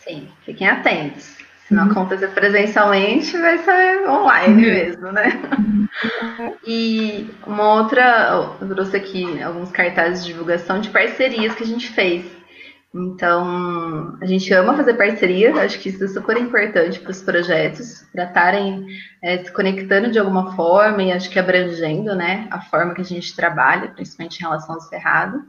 [0.00, 1.36] Sim, fiquem atentos.
[1.68, 4.74] Se não acontecer presencialmente, vai ser online uhum.
[4.74, 5.42] mesmo, né?
[6.66, 11.88] E uma outra, eu trouxe aqui alguns cartazes de divulgação de parcerias que a gente
[11.88, 12.24] fez.
[12.94, 18.02] Então, a gente ama fazer parceria, acho que isso é super importante para os projetos,
[18.14, 18.86] para estarem
[19.22, 23.04] é, se conectando de alguma forma e acho que abrangendo né, a forma que a
[23.04, 25.42] gente trabalha, principalmente em relação ao cerrado.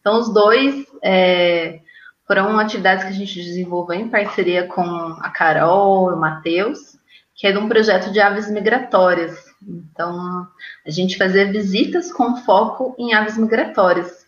[0.00, 1.80] Então, os dois é,
[2.26, 6.98] foram atividades que a gente desenvolveu em parceria com a Carol o Matheus,
[7.34, 9.44] que é de um projeto de aves migratórias.
[9.62, 10.46] Então,
[10.84, 14.26] a gente fazia visitas com foco em aves migratórias.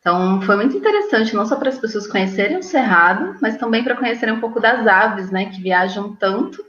[0.00, 3.96] Então, foi muito interessante, não só para as pessoas conhecerem o Cerrado, mas também para
[3.96, 6.64] conhecerem um pouco das aves, né, que viajam tanto.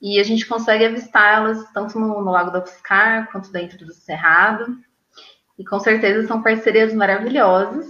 [0.00, 4.78] E a gente consegue avistá-las tanto no, no Lago do Fiscar quanto dentro do Cerrado.
[5.58, 7.86] E com certeza são parcerias maravilhosas.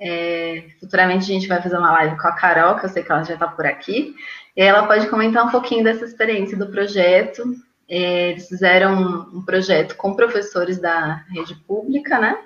[0.00, 3.12] É, futuramente a gente vai fazer uma live com a Carol, que eu sei que
[3.12, 4.14] ela já está por aqui,
[4.56, 7.42] e ela pode comentar um pouquinho dessa experiência do projeto.
[7.88, 12.38] É, eles fizeram um, um projeto com professores da rede pública, né?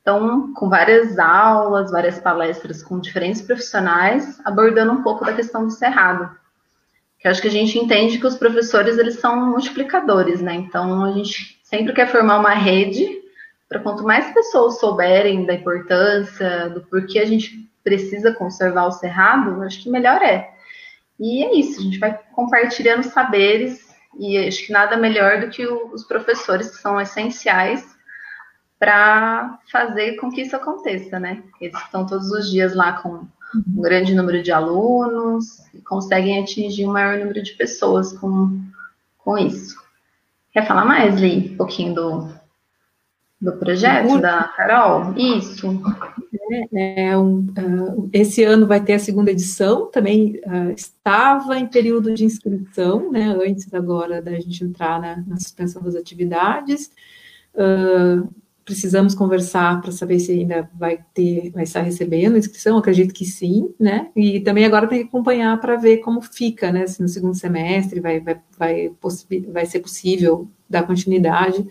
[0.00, 5.72] Então, com várias aulas, várias palestras com diferentes profissionais, abordando um pouco da questão do
[5.72, 6.30] cerrado.
[7.18, 10.54] Que acho que a gente entende que os professores eles são multiplicadores, né?
[10.54, 13.25] Então, a gente sempre quer formar uma rede
[13.68, 19.62] para quanto mais pessoas souberem da importância, do porquê a gente precisa conservar o cerrado,
[19.62, 20.50] acho que melhor é.
[21.18, 23.86] E é isso, a gente vai compartilhando saberes
[24.18, 27.96] e acho que nada melhor do que os professores que são essenciais
[28.78, 31.42] para fazer com que isso aconteça, né?
[31.60, 36.86] Eles estão todos os dias lá com um grande número de alunos e conseguem atingir
[36.86, 38.60] um maior número de pessoas com,
[39.18, 39.76] com isso.
[40.52, 42.35] Quer falar mais, Li, um pouquinho do,
[43.40, 45.14] do projeto da Carol?
[45.16, 45.80] Isso.
[46.72, 51.66] É, é um, uh, esse ano vai ter a segunda edição, também uh, estava em
[51.66, 56.90] período de inscrição, né, antes agora da gente entrar na, na suspensão das atividades.
[57.54, 58.28] Uh,
[58.64, 63.72] precisamos conversar para saber se ainda vai ter, vai estar recebendo inscrição, acredito que sim,
[63.78, 64.10] né?
[64.16, 66.84] E também agora tem que acompanhar para ver como fica, né?
[66.88, 68.92] Se no segundo semestre vai, vai, vai,
[69.52, 71.64] vai ser possível dar continuidade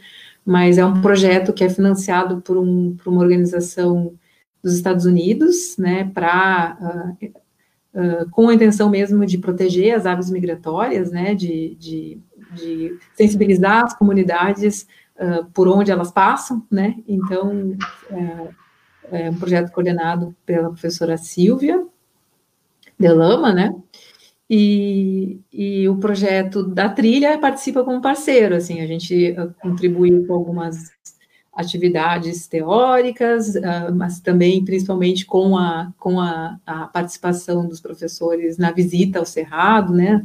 [0.46, 4.14] mas é um projeto que é financiado por, um, por uma organização
[4.64, 6.78] dos Estados Unidos, né, para
[7.22, 7.26] uh,
[8.00, 12.22] uh, com a intenção mesmo de proteger as aves migratórias, né, de, de
[12.56, 14.88] de sensibilizar as comunidades
[15.18, 16.96] uh, por onde elas passam, né?
[17.08, 17.76] Então,
[19.12, 21.86] é, é um projeto coordenado pela professora Silvia
[22.98, 23.76] Delama, né?
[24.50, 30.91] E, e, o projeto da trilha participa como parceiro, assim, a gente contribuiu com algumas
[31.56, 38.72] atividades teóricas, uh, mas também, principalmente, com, a, com a, a, participação dos professores na
[38.72, 40.24] visita ao Cerrado, né,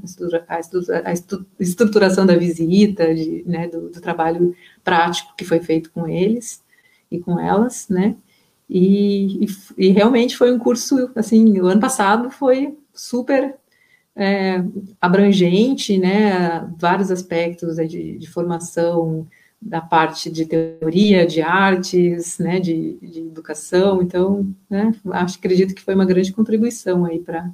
[0.49, 1.13] a
[1.61, 6.65] estruturação da visita, de, né, do, do, trabalho prático que foi feito com eles
[7.09, 8.17] e com elas, né,
[8.69, 9.49] e, e,
[9.79, 13.57] e realmente foi um curso, assim, o ano passado foi super
[14.21, 14.63] é,
[15.01, 19.27] abrangente, né, vários aspectos de, de formação,
[19.61, 25.83] da parte de teoria, de artes, né, de, de educação, então, né, acho, acredito que
[25.83, 27.51] foi uma grande contribuição aí para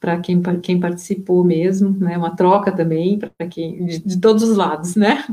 [0.00, 4.56] para quem, quem participou mesmo, né, uma troca também para quem de, de, todos os
[4.56, 5.24] lados, né,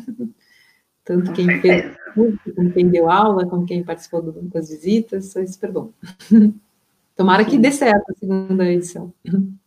[1.05, 5.91] tanto quem fez como quem deu aula, como quem participou das visitas, foi super bom.
[7.15, 9.13] Tomara que dê certo a segunda edição.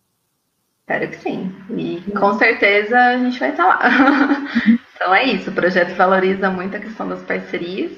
[0.89, 1.55] Espero que sim.
[1.77, 3.81] E com certeza a gente vai estar lá.
[4.99, 7.93] Então é isso, o projeto valoriza muito a questão das parcerias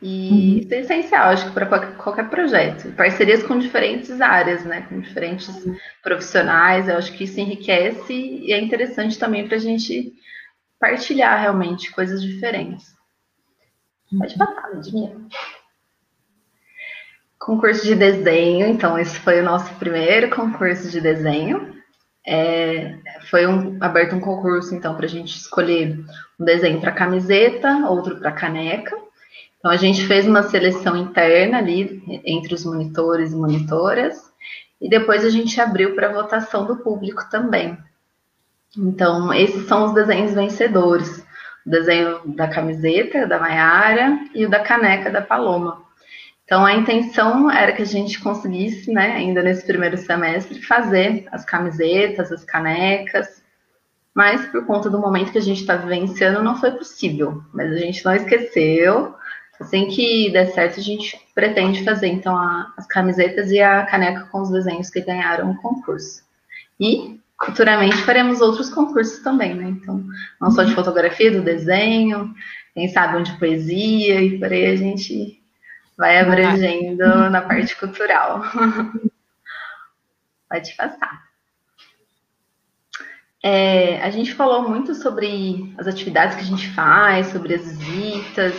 [0.00, 0.58] e uhum.
[0.60, 2.90] isso é essencial, acho que para qualquer projeto.
[2.92, 4.86] Parcerias com diferentes áreas, né?
[4.88, 5.76] Com diferentes uhum.
[6.02, 10.14] profissionais, eu acho que isso enriquece e é interessante também para a gente
[10.80, 12.86] partilhar realmente coisas diferentes.
[14.18, 14.38] Pode uhum.
[14.38, 15.20] passar, Ludmilla.
[17.38, 21.75] Concurso de desenho, então esse foi o nosso primeiro concurso de desenho.
[22.26, 22.98] É,
[23.30, 25.96] foi um, aberto um concurso, então, para a gente escolher
[26.38, 28.96] um desenho para camiseta, outro para caneca.
[29.58, 34.32] Então, a gente fez uma seleção interna ali entre os monitores e monitoras,
[34.80, 37.78] e depois a gente abriu para votação do público também.
[38.76, 41.24] Então, esses são os desenhos vencedores:
[41.64, 45.85] o desenho da camiseta, da Maiara, e o da caneca, da Paloma.
[46.46, 51.44] Então, a intenção era que a gente conseguisse, né, ainda nesse primeiro semestre, fazer as
[51.44, 53.42] camisetas, as canecas,
[54.14, 57.42] mas por conta do momento que a gente está vivenciando, não foi possível.
[57.52, 59.14] Mas a gente não esqueceu.
[59.60, 64.28] Assim que der certo, a gente pretende fazer, então, a, as camisetas e a caneca
[64.30, 66.22] com os desenhos que ganharam o concurso.
[66.78, 69.68] E, futuramente, faremos outros concursos também, né?
[69.68, 70.02] Então,
[70.40, 72.32] não só de fotografia, do desenho,
[72.72, 75.35] quem sabe um de poesia, e por aí a gente
[75.96, 78.42] vai abrangendo na parte cultural.
[80.48, 81.26] Pode passar.
[83.42, 88.54] É, a gente falou muito sobre as atividades que a gente faz, sobre as visitas,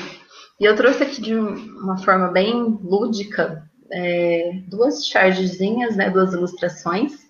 [0.60, 7.28] e eu trouxe aqui de uma forma bem lúdica é, duas chargezinhas, né, duas ilustrações,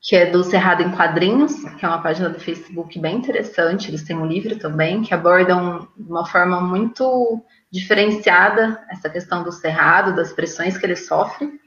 [0.00, 4.02] que é do Cerrado em Quadrinhos, que é uma página do Facebook bem interessante, eles
[4.02, 7.42] têm um livro também, que abordam de uma forma muito
[7.74, 11.60] diferenciada essa questão do cerrado, das pressões que ele sofre.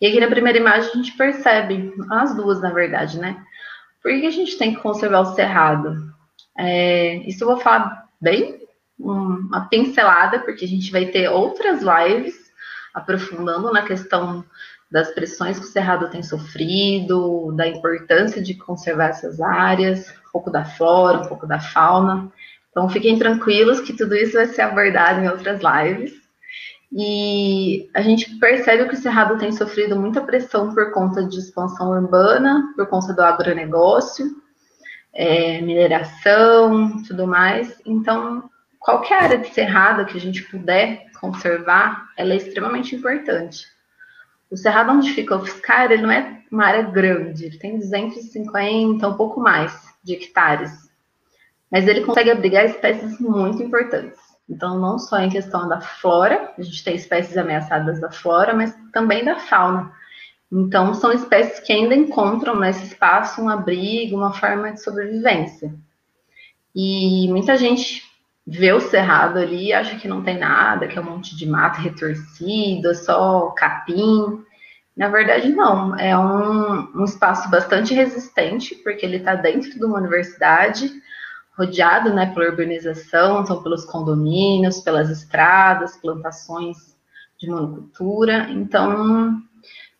[0.00, 3.40] E aqui na primeira imagem a gente percebe, as duas na verdade, né?
[4.02, 6.12] Por que a gente tem que conservar o cerrado?
[6.58, 8.60] É, isso eu vou falar bem,
[8.98, 12.34] uma pincelada, porque a gente vai ter outras lives
[12.92, 14.44] aprofundando na questão
[14.90, 20.50] das pressões que o cerrado tem sofrido, da importância de conservar essas áreas, um pouco
[20.50, 22.32] da flora, um pouco da fauna.
[22.70, 26.12] Então, fiquem tranquilos que tudo isso vai ser abordado em outras lives.
[26.92, 31.90] E a gente percebe que o Cerrado tem sofrido muita pressão por conta de expansão
[31.90, 34.26] urbana, por conta do agronegócio,
[35.12, 37.80] é, mineração, tudo mais.
[37.86, 43.66] Então, qualquer área de Cerrado que a gente puder conservar, ela é extremamente importante.
[44.50, 49.06] O Cerrado onde fica o Fiscar, ele não é uma área grande, ele tem 250,
[49.06, 50.89] um pouco mais de hectares
[51.70, 54.18] mas ele consegue abrigar espécies muito importantes.
[54.48, 58.74] Então, não só em questão da flora, a gente tem espécies ameaçadas da flora, mas
[58.92, 59.92] também da fauna.
[60.52, 65.72] Então, são espécies que ainda encontram nesse espaço um abrigo, uma forma de sobrevivência.
[66.74, 68.02] E muita gente
[68.44, 71.46] vê o cerrado ali e acha que não tem nada, que é um monte de
[71.46, 74.44] mato retorcido, só capim.
[74.96, 75.96] Na verdade, não.
[75.96, 80.90] É um, um espaço bastante resistente, porque ele está dentro de uma universidade,
[81.60, 86.96] rodeado né, pela urbanização, então pelos condomínios, pelas estradas, plantações
[87.38, 88.48] de monocultura.
[88.50, 89.42] Então,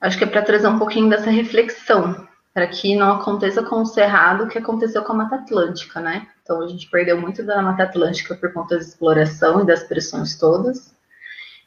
[0.00, 3.86] acho que é para trazer um pouquinho dessa reflexão, para que não aconteça com o
[3.86, 6.26] Cerrado o que aconteceu com a Mata Atlântica, né?
[6.42, 10.38] Então, a gente perdeu muito da Mata Atlântica por conta da exploração e das pressões
[10.38, 10.96] todas.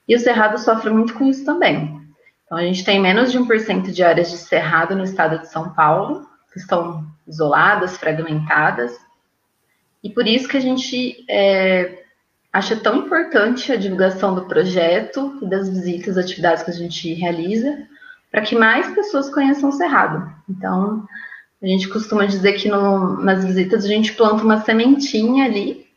[0.08, 2.02] E o Cerrado sofre muito com isso também.
[2.46, 5.72] Então, a gente tem menos de 1% de áreas de cerrado no estado de São
[5.74, 8.98] Paulo, que estão isoladas, fragmentadas,
[10.04, 12.04] E por isso que a gente é,
[12.52, 17.88] acha tão importante a divulgação do projeto e das visitas, atividades que a gente realiza,
[18.30, 20.30] para que mais pessoas conheçam o Cerrado.
[20.50, 21.08] Então,
[21.62, 25.88] a gente costuma dizer que no, nas visitas a gente planta uma sementinha ali,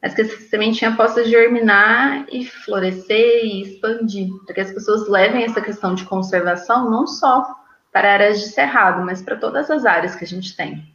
[0.00, 5.44] mas que essa sementinha possa germinar e florescer e expandir, para que as pessoas levem
[5.44, 7.44] essa questão de conservação não só
[7.92, 10.86] para áreas de cerrado, mas para todas as áreas que a gente tem.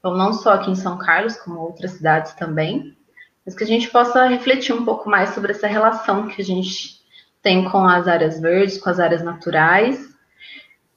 [0.00, 2.96] Então, não só aqui em São Carlos, como outras cidades também,
[3.44, 7.00] mas que a gente possa refletir um pouco mais sobre essa relação que a gente
[7.42, 10.10] tem com as áreas verdes, com as áreas naturais,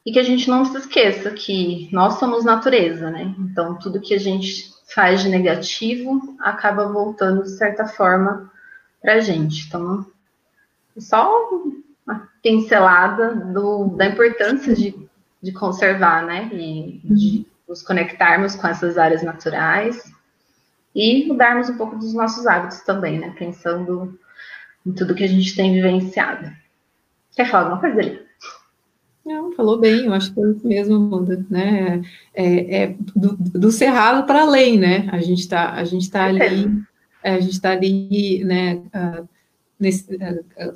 [0.05, 3.33] e que a gente não se esqueça que nós somos natureza, né?
[3.39, 8.51] Então, tudo que a gente faz de negativo acaba voltando, de certa forma,
[9.01, 9.67] para a gente.
[9.67, 10.05] Então,
[10.97, 11.31] só
[12.05, 15.09] uma pincelada do, da importância de
[15.43, 16.49] de conservar, né?
[16.53, 17.45] E de.
[17.67, 20.11] Nos conectarmos com essas áreas naturais
[20.95, 23.33] e mudarmos um pouco dos nossos hábitos também, né?
[23.37, 24.17] Pensando
[24.85, 26.51] em tudo que a gente tem vivenciado.
[27.35, 28.23] Quer falar alguma coisa ali?
[29.25, 32.01] Não, falou bem, eu acho que é isso mesmo, Amanda, né?
[32.33, 35.07] É, é do, do, cerrado para além, né?
[35.11, 36.69] A gente está a gente tá ali,
[37.23, 38.75] é, a gente está ali, né?
[38.75, 39.27] Uh,
[39.83, 40.73] nesse, uh,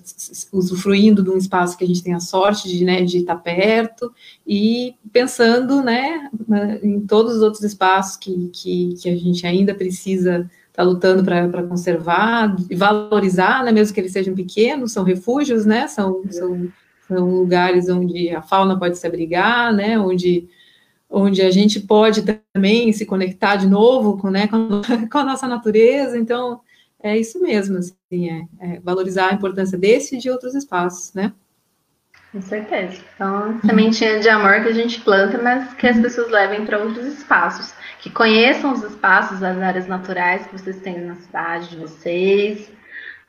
[0.52, 4.14] usufruindo de um espaço que a gente tem a sorte de, né, de estar perto
[4.46, 6.30] e pensando, né,
[6.84, 11.24] em todos os outros espaços que, que, que a gente ainda precisa estar tá lutando
[11.24, 16.68] para conservar e valorizar, né, mesmo que eles sejam pequenos, são refúgios, né, são, são,
[17.08, 20.48] são lugares onde a fauna pode se abrigar, né, onde
[21.10, 22.22] onde a gente pode
[22.54, 26.60] também se conectar de novo com, né, com a nossa natureza, então
[27.02, 31.34] é isso mesmo, assim, é, é, valorizar a importância desse e de outros espaços, né?
[32.32, 33.02] Com certeza.
[33.16, 37.06] Então, sementinha de amor que a gente planta, mas que as pessoas levem para outros
[37.06, 42.70] espaços, que conheçam os espaços, as áreas naturais que vocês têm na cidade de vocês.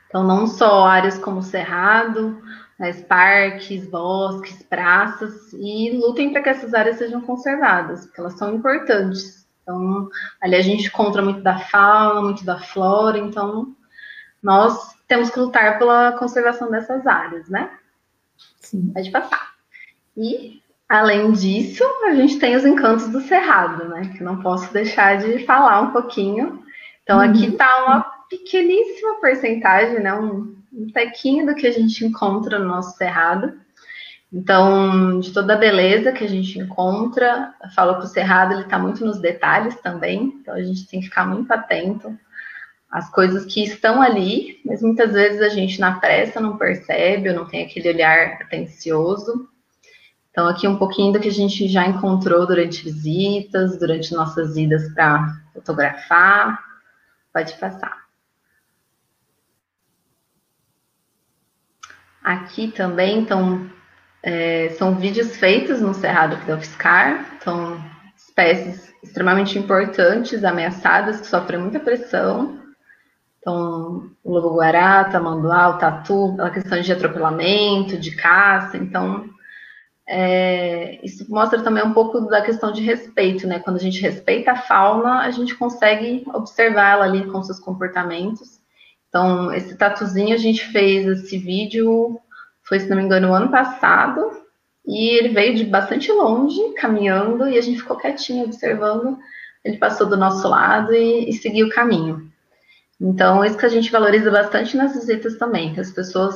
[0.09, 2.43] Então, não só áreas como o Cerrado,
[2.79, 8.55] mas parques, bosques, praças, e lutem para que essas áreas sejam conservadas, porque elas são
[8.55, 9.48] importantes.
[9.69, 10.09] Então,
[10.41, 13.77] ali a gente encontra muito da fauna, muito da flora, então
[14.43, 17.71] nós temos que lutar pela conservação dessas áreas, né?
[18.61, 18.91] Sim.
[18.95, 19.53] Pode passar.
[20.17, 24.15] E, além disso, a gente tem os encantos do Cerrado, né?
[24.17, 26.65] Que não posso deixar de falar um pouquinho.
[27.03, 27.87] Então, aqui está uhum.
[27.87, 28.01] uma
[28.31, 30.15] pequeníssima porcentagem, né?
[30.15, 33.53] Um, um tequinho do que a gente encontra no nosso Cerrado.
[34.33, 38.79] Então, de toda a beleza que a gente encontra, falo que o Cerrado ele está
[38.79, 42.15] muito nos detalhes também, então a gente tem que ficar muito atento
[42.91, 47.35] às coisas que estão ali, mas muitas vezes a gente na pressa não percebe ou
[47.35, 49.49] não tem aquele olhar atencioso.
[50.31, 54.93] Então, aqui um pouquinho do que a gente já encontrou durante visitas, durante nossas idas
[54.93, 56.63] para fotografar.
[57.33, 58.07] Pode passar.
[62.23, 63.69] Aqui também estão
[64.23, 67.81] é, são vídeos feitos no Cerrado da UFSCar, são
[68.17, 72.59] espécies extremamente importantes, ameaçadas, que sofrem muita pressão.
[73.39, 78.77] Então, o lobo-guará, tamanduá, o tatu, a questão de atropelamento, de caça.
[78.77, 79.29] Então,
[80.07, 83.61] é, isso mostra também um pouco da questão de respeito, né?
[83.61, 88.59] Quando a gente respeita a fauna, a gente consegue observar ela ali com seus comportamentos.
[89.09, 92.21] Então, esse tatuzinho a gente fez esse vídeo
[92.69, 94.31] foi, se não me engano, o ano passado,
[94.87, 99.19] e ele veio de bastante longe, caminhando, e a gente ficou quietinho, observando.
[99.65, 102.31] Ele passou do nosso lado e, e seguiu o caminho.
[103.01, 106.35] Então, isso que a gente valoriza bastante nas visitas também, que as pessoas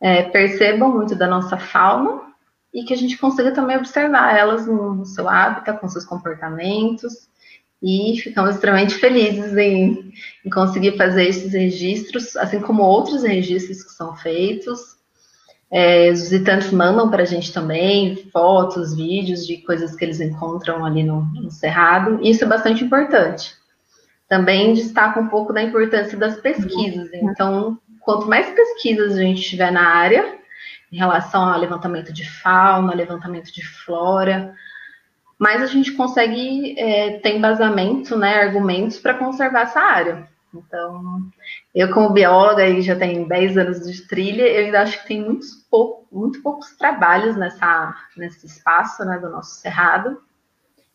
[0.00, 2.28] é, percebam muito da nossa fauna
[2.72, 7.28] e que a gente consiga também observar elas no, seu hábitat, com seus comportamentos,
[7.82, 10.12] e ficamos extremamente felizes em,
[10.44, 14.97] em, conseguir fazer esses registros, assim como outros registros que são feitos,
[15.70, 20.84] é, os visitantes mandam para a gente também fotos, vídeos de coisas que eles encontram
[20.84, 23.54] ali no, no Cerrado, isso é bastante importante.
[24.28, 27.10] Também destaca um pouco da importância das pesquisas.
[27.14, 30.38] Então, quanto mais pesquisas a gente tiver na área,
[30.90, 34.54] em relação ao levantamento de fauna, levantamento de flora,
[35.38, 40.28] mais a gente consegue é, ter embasamento, né, argumentos para conservar essa área.
[40.54, 41.22] Então,
[41.78, 45.22] eu como bióloga e já tenho 10 anos de trilha, eu ainda acho que tem
[45.22, 50.20] muitos pou, muito poucos trabalhos nessa, nesse espaço né, do nosso cerrado.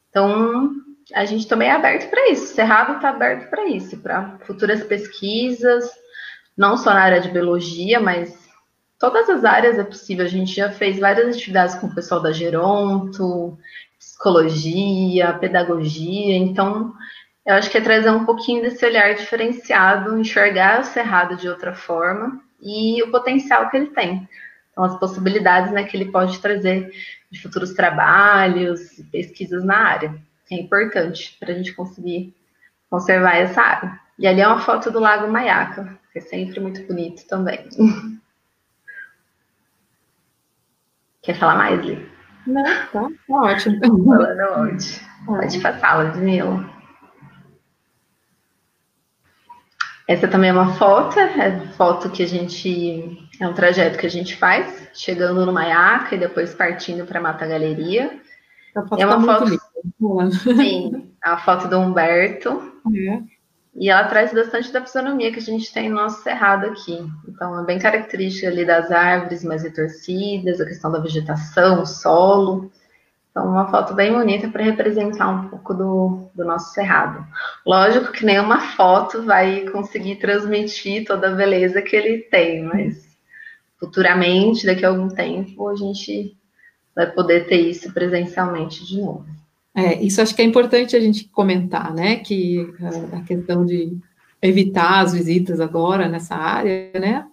[0.09, 0.71] Então,
[1.13, 2.43] a gente também é aberto para isso.
[2.43, 5.89] O cerrado está aberto para isso, para futuras pesquisas,
[6.57, 8.37] não só na área de biologia, mas
[8.99, 10.25] todas as áreas é possível.
[10.25, 13.57] A gente já fez várias atividades com o pessoal da Geronto,
[13.97, 16.93] psicologia, pedagogia, então
[17.45, 21.75] Eu acho que é trazer um pouquinho desse olhar diferenciado, enxergar o cerrado de outra
[21.75, 24.27] forma e o potencial que ele tem.
[24.71, 26.89] Então, as possibilidades né, que ele pode trazer
[27.29, 30.15] de futuros trabalhos, pesquisas na área.
[30.49, 32.33] É importante para a gente conseguir
[32.89, 33.99] conservar essa área.
[34.17, 37.67] E ali é uma foto do Lago Maiaca, que é sempre muito bonito também.
[41.21, 42.07] Quer falar mais, Li?
[42.45, 43.79] Não, tá, tá ótimo.
[44.05, 45.01] Falando onde?
[45.25, 46.72] Pode passar, Ludmilla.
[50.07, 53.17] Essa também é uma foto, é foto que a gente.
[53.39, 57.45] É um trajeto que a gente faz, chegando no Maiaca e depois partindo para Mata
[57.45, 58.19] Galeria.
[58.97, 59.59] é uma tá foto.
[60.55, 62.73] Sim, a foto do Humberto.
[62.95, 63.33] É.
[63.75, 66.99] E ela traz bastante da fisionomia que a gente tem no nosso cerrado aqui.
[67.27, 72.71] Então, é bem característica ali das árvores mais retorcidas, a questão da vegetação, o solo.
[73.33, 77.25] Então, uma foto bem bonita para representar um pouco do, do nosso cerrado.
[77.65, 83.17] Lógico que nenhuma foto vai conseguir transmitir toda a beleza que ele tem, mas
[83.79, 86.37] futuramente, daqui a algum tempo, a gente
[86.95, 89.25] vai poder ter isso presencialmente de novo.
[89.75, 92.17] É, isso acho que é importante a gente comentar, né?
[92.17, 92.71] Que
[93.11, 93.97] a questão de
[94.39, 97.25] evitar as visitas agora nessa área, né?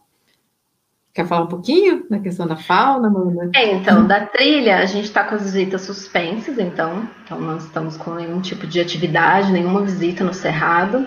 [1.12, 3.50] Quer falar um pouquinho da questão da fauna, Amanda?
[3.56, 7.96] É, então, da trilha, a gente está com as visitas suspensas, então, então não estamos
[7.96, 11.06] com nenhum tipo de atividade, nenhuma visita no Cerrado.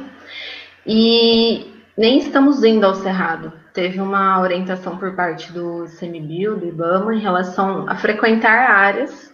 [0.85, 3.53] E nem estamos indo ao Cerrado.
[3.73, 9.33] Teve uma orientação por parte do CMBio, do IBAMA, em relação a frequentar áreas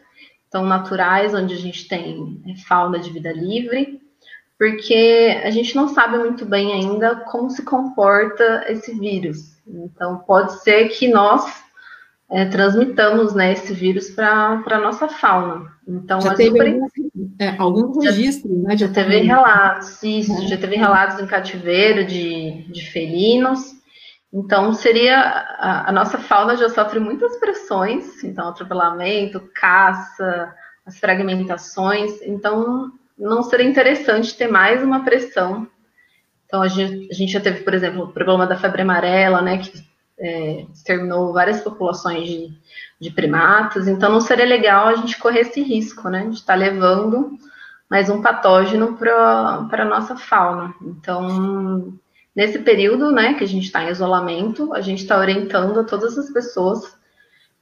[0.52, 4.00] tão naturais, onde a gente tem é, fauna de vida livre,
[4.58, 9.59] porque a gente não sabe muito bem ainda como se comporta esse vírus.
[9.70, 11.46] Então, pode ser que nós
[12.30, 15.72] é, transmitamos né, esse vírus para a nossa fauna.
[15.88, 16.91] Então, já teve super...
[17.40, 18.78] é, algum registro, já, né?
[18.78, 20.48] Já teve relatos, isso, é.
[20.48, 23.80] já teve relatos em cativeiro de, de felinos.
[24.32, 30.54] Então, seria a, a, nossa fauna já sofre muitas pressões, então atropelamento, caça,
[30.86, 32.22] as fragmentações.
[32.22, 35.68] Então, não seria interessante ter mais uma pressão
[36.49, 39.59] então, a gente, a gente já teve, por exemplo, o problema da febre amarela, né,
[39.59, 39.71] que
[40.17, 42.51] é, exterminou várias populações de,
[42.99, 43.88] de primatas.
[43.88, 47.38] Então, não seria legal a gente correr esse risco, né, de estar tá levando
[47.88, 50.73] mais um patógeno para a nossa fauna.
[50.81, 51.93] Então,
[52.35, 56.17] nesse período, né, que a gente está em isolamento, a gente está orientando a todas
[56.17, 56.97] as pessoas,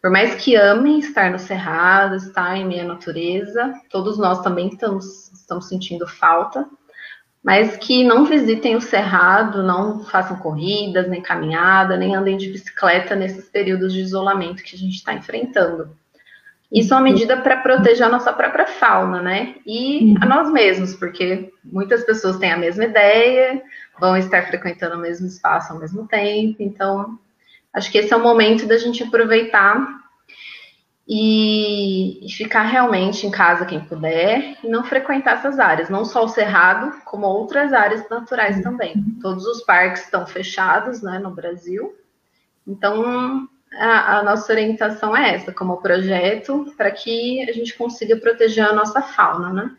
[0.01, 5.29] por mais que amem estar no cerrado, estar em meia natureza, todos nós também estamos,
[5.33, 6.65] estamos sentindo falta
[7.47, 13.15] mas que não visitem o cerrado, não façam corridas, nem caminhada, nem andem de bicicleta
[13.15, 15.95] nesses períodos de isolamento que a gente está enfrentando.
[16.69, 19.55] Isso é uma medida para proteger a nossa própria fauna, né?
[19.65, 23.61] E a nós mesmos, porque muitas pessoas têm a mesma ideia,
[23.97, 27.17] vão estar frequentando o mesmo espaço ao mesmo tempo, então
[27.73, 29.87] acho que esse é o momento da gente aproveitar
[31.07, 36.25] e, e, ficar realmente em casa quem puder e não frequentar essas áreas, não só
[36.25, 38.93] o Cerrado, como outras áreas naturais também.
[39.21, 41.95] Todos os parques estão fechados né, no Brasil,
[42.67, 48.65] então a, a nossa orientação é essa, como projeto, para que a gente consiga proteger
[48.65, 49.71] a nossa fauna, né?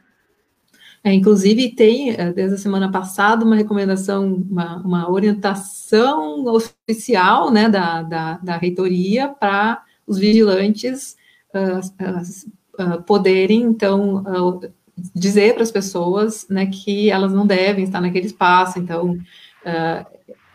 [1.05, 7.69] É, inclusive, tem, é, desde a semana passada, uma recomendação, uma, uma orientação oficial né,
[7.69, 11.17] da, da, da reitoria para os vigilantes
[11.55, 14.25] uh, uh, poderem, então,
[15.15, 19.17] dizer para as pessoas né, que elas não devem estar naquele espaço, então,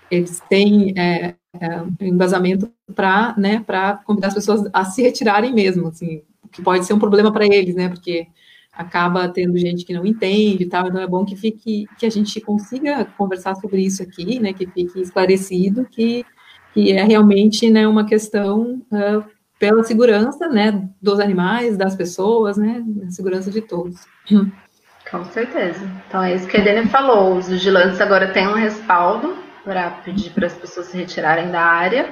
[0.09, 3.63] eles têm é, é, embasamento para né,
[4.05, 6.21] convidar as pessoas a se retirarem mesmo, assim,
[6.51, 8.27] que pode ser um problema para eles, né, porque
[8.71, 12.09] acaba tendo gente que não entende e tal, então é bom que fique, que a
[12.09, 16.25] gente consiga conversar sobre isso aqui, né, que fique esclarecido que,
[16.73, 19.23] que é realmente, né, uma questão uh,
[19.59, 24.05] pela segurança, né, dos animais, das pessoas, né, a segurança de todos.
[25.09, 25.87] Com certeza.
[26.07, 27.37] Então é isso que a Edene falou.
[27.37, 32.09] Os vigilantes agora têm um respaldo para pedir para as pessoas se retirarem da área.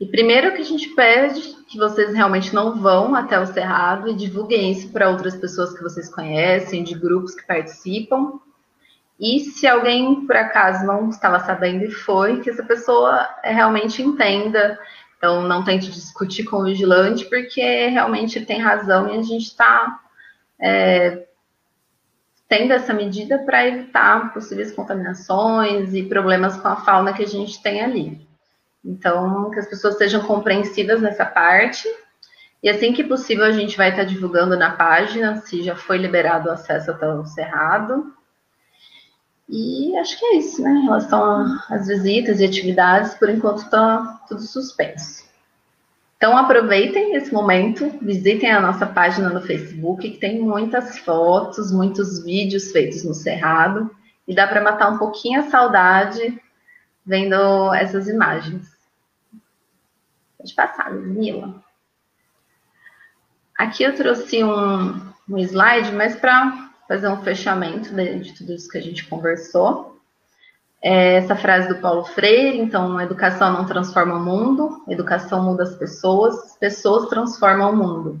[0.00, 4.14] E primeiro que a gente pede que vocês realmente não vão até o cerrado e
[4.14, 8.38] divulguem isso para outras pessoas que vocês conhecem, de grupos que participam.
[9.18, 14.78] E se alguém por acaso não estava sabendo e foi, que essa pessoa realmente entenda
[15.18, 19.46] então, não tente discutir com o vigilante, porque realmente ele tem razão e a gente
[19.46, 20.00] está
[20.60, 21.26] é,
[22.48, 27.60] tendo essa medida para evitar possíveis contaminações e problemas com a fauna que a gente
[27.60, 28.26] tem ali.
[28.84, 31.88] Então, que as pessoas sejam compreensivas nessa parte.
[32.62, 36.48] E assim que possível, a gente vai estar divulgando na página se já foi liberado
[36.48, 38.14] o acesso até o Cerrado.
[39.48, 40.70] E acho que é isso, né?
[40.70, 45.26] Em relação às visitas e atividades, por enquanto está tudo suspenso.
[46.16, 52.22] Então aproveitem esse momento, visitem a nossa página no Facebook, que tem muitas fotos, muitos
[52.24, 53.90] vídeos feitos no Cerrado,
[54.26, 56.38] e dá para matar um pouquinho a saudade
[57.06, 58.68] vendo essas imagens.
[60.36, 61.62] Pode passar, Mila.
[63.56, 68.68] Aqui eu trouxe um, um slide, mas para fazer um fechamento de, de, tudo isso
[68.68, 70.00] que a gente conversou.
[70.82, 75.74] É essa frase do Paulo Freire, então, educação não transforma o mundo, educação muda as
[75.74, 78.20] pessoas, pessoas transformam o mundo.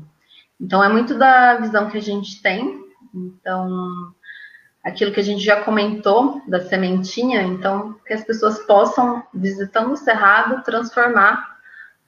[0.60, 2.84] Então, é muito da visão que a gente tem.
[3.14, 4.12] Então,
[4.84, 9.96] aquilo que a gente já comentou da sementinha, então, que as pessoas possam, visitando o
[9.96, 11.58] Cerrado, transformar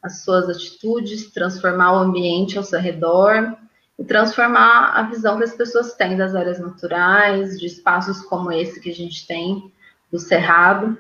[0.03, 3.57] as suas atitudes, transformar o ambiente ao seu redor
[4.01, 8.81] e transformar a visão que as pessoas têm das áreas naturais, de espaços como esse
[8.81, 9.71] que a gente tem
[10.11, 10.97] do Cerrado,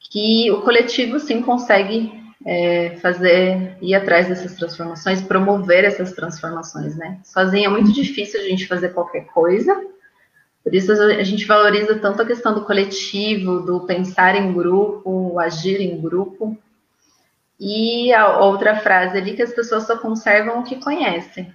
[0.00, 2.10] que o coletivo sim consegue
[2.44, 7.20] é, fazer, ir atrás dessas transformações, promover essas transformações, né?
[7.22, 9.78] Sozinho é muito difícil a gente fazer qualquer coisa,
[10.64, 15.82] por isso a gente valoriza tanto a questão do coletivo, do pensar em grupo, agir
[15.82, 16.56] em grupo,
[17.60, 21.52] e a outra frase ali que as pessoas só conservam o que conhecem.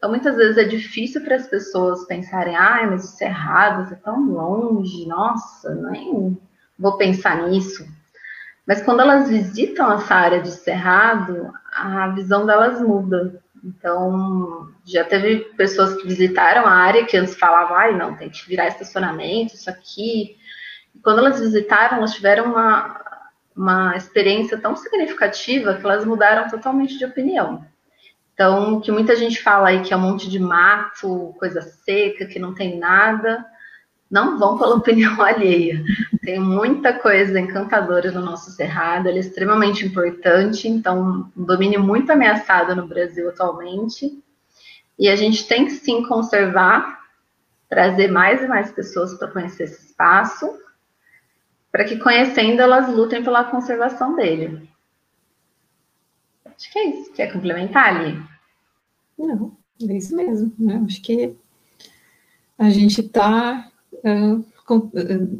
[0.00, 3.92] Então, muitas vezes é difícil para as pessoas pensarem, ah, mas isso é errado, isso
[3.92, 6.40] é tão longe, nossa, nem
[6.78, 7.86] vou pensar nisso.
[8.66, 13.42] Mas quando elas visitam essa área de cerrado, a visão delas muda.
[13.62, 18.48] Então, já teve pessoas que visitaram a área que antes falavam, ai, não, tem que
[18.48, 20.34] virar estacionamento, isso aqui.
[20.94, 23.04] E quando elas visitaram, elas tiveram uma,
[23.54, 27.68] uma experiência tão significativa que elas mudaram totalmente de opinião.
[28.40, 32.38] Então, que muita gente fala aí que é um monte de mato, coisa seca, que
[32.38, 33.44] não tem nada,
[34.10, 35.84] não vão pela opinião alheia.
[36.22, 42.10] Tem muita coisa encantadora no nosso cerrado, ele é extremamente importante, então, um domínio muito
[42.10, 44.10] ameaçado no Brasil atualmente.
[44.98, 46.98] E a gente tem que sim conservar,
[47.68, 50.50] trazer mais e mais pessoas para conhecer esse espaço
[51.70, 54.69] para que conhecendo elas lutem pela conservação dele.
[56.60, 57.12] Acho que é isso.
[57.12, 58.22] Quer complementar ali?
[59.18, 59.56] Não,
[59.88, 60.52] é isso mesmo.
[60.58, 60.82] Né?
[60.84, 61.34] Acho que
[62.58, 63.70] a gente está
[64.04, 64.44] uh,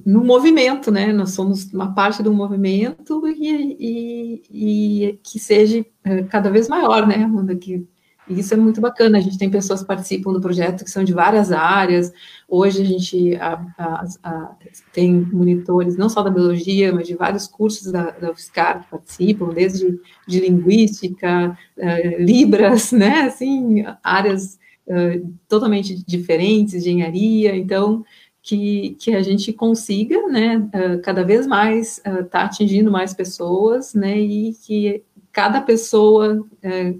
[0.06, 1.12] no movimento, né?
[1.12, 7.06] Nós somos uma parte do movimento e, e, e que seja uh, cada vez maior,
[7.06, 7.28] né?
[7.60, 7.86] Que
[8.30, 11.02] e isso é muito bacana, a gente tem pessoas que participam do projeto que são
[11.02, 12.12] de várias áreas.
[12.48, 14.56] Hoje a gente a, a, a,
[14.92, 19.48] tem monitores não só da biologia, mas de vários cursos da, da UFSCar que participam,
[19.48, 19.98] desde
[20.28, 28.04] de linguística, uh, libras, né, assim, áreas uh, totalmente diferentes, engenharia, então
[28.40, 33.92] que, que a gente consiga, né, uh, cada vez mais estar tá atingindo mais pessoas,
[33.92, 35.02] né, e que
[35.32, 36.44] cada pessoa,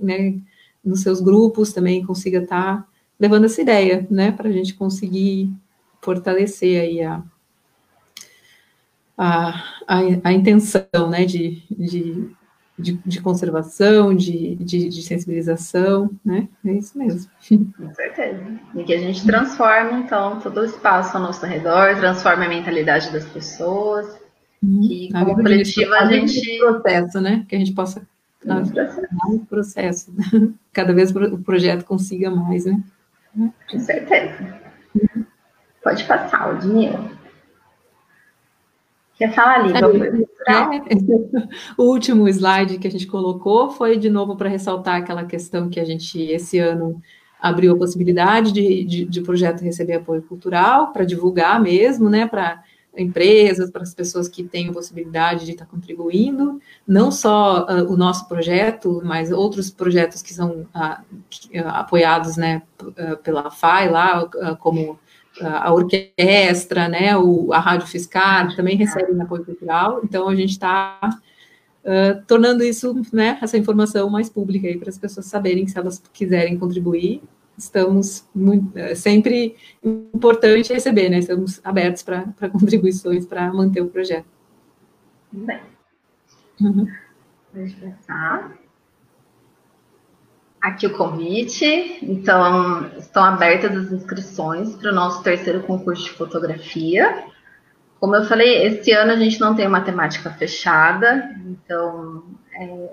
[0.01, 0.35] né,
[0.85, 2.87] nos seus grupos também consiga estar tá
[3.19, 5.53] levando essa ideia, né, para a gente conseguir
[6.01, 7.23] fortalecer aí a,
[9.17, 9.51] a,
[9.87, 12.31] a, a intenção, né, de, de,
[12.79, 17.31] de, de conservação, de, de, de, sensibilização, né, é isso mesmo.
[17.77, 22.47] Com certeza, e que a gente transforme, então, todo o espaço ao nosso redor, transforme
[22.47, 24.19] a mentalidade das pessoas,
[24.63, 24.81] uhum.
[24.81, 26.59] que como coletivo a gente...
[26.59, 28.01] processo, né, que a gente possa
[28.45, 30.13] no processo.
[30.73, 32.83] Cada vez o projeto consiga mais, né?
[33.71, 34.61] Com certeza.
[35.83, 37.11] Pode passar, o dinheiro.
[39.17, 40.29] Quer falar ali?
[40.49, 40.53] É,
[41.77, 45.79] o último slide que a gente colocou foi de novo para ressaltar aquela questão que
[45.79, 47.01] a gente esse ano
[47.39, 52.27] abriu a possibilidade de, de, de projeto receber apoio cultural para divulgar mesmo, né?
[52.27, 52.65] Para
[52.97, 58.27] empresas, para as pessoas que têm possibilidade de estar contribuindo, não só uh, o nosso
[58.29, 61.05] projeto, mas outros projetos que são uh,
[61.67, 62.63] apoiados né,
[63.23, 64.27] pela FAI lá,
[64.59, 64.99] como
[65.41, 70.99] a orquestra, né, o, a Rádio Fiscar, também recebem apoio cultural, então a gente está
[71.85, 76.03] uh, tornando isso, né, essa informação mais pública aí para as pessoas saberem se elas
[76.13, 77.23] quiserem contribuir,
[77.61, 81.19] estamos muito, é sempre importante receber, né?
[81.19, 84.27] Estamos abertos para contribuições para manter o projeto.
[85.33, 85.61] Bem.
[86.61, 86.87] Uhum.
[87.53, 88.59] Deixa eu pensar.
[90.61, 91.99] Aqui o convite.
[92.03, 97.25] Então, estão abertas as inscrições para o nosso terceiro concurso de fotografia.
[97.99, 102.25] Como eu falei, esse ano a gente não tem uma temática fechada, então
[102.55, 102.91] é,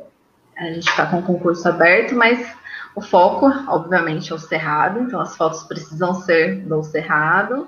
[0.58, 2.56] a gente está com o concurso aberto, mas
[2.96, 7.68] o foco, obviamente, é o cerrado, então as fotos precisam ser do cerrado.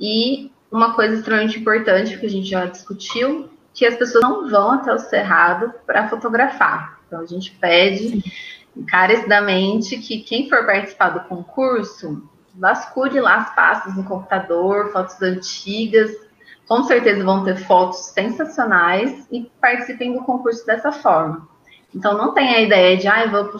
[0.00, 4.72] E uma coisa extremamente importante que a gente já discutiu, que as pessoas não vão
[4.72, 6.98] até o cerrado para fotografar.
[7.06, 8.22] Então a gente pede
[8.76, 16.10] encarecidamente que quem for participar do concurso vasculhe lá as pastas no computador, fotos antigas,
[16.66, 21.47] com certeza vão ter fotos sensacionais e participem do concurso dessa forma.
[21.94, 23.58] Então não tem a ideia de, ah, eu vou para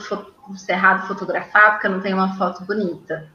[0.49, 3.29] o Cerrado fotografar porque eu não tenho uma foto bonita.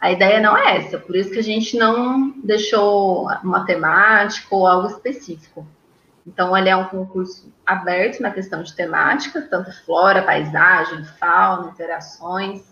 [0.00, 4.66] A ideia não é essa, por isso que a gente não deixou uma temática ou
[4.66, 5.66] algo específico.
[6.26, 12.62] Então, ele é um concurso aberto na questão de temática, tanto flora, paisagem, fauna, interações,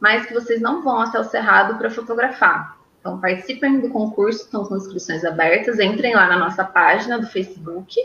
[0.00, 2.78] mas que vocês não vão até o Cerrado para fotografar.
[2.98, 7.96] Então, participem do concurso, estão com inscrições abertas, entrem lá na nossa página do Facebook,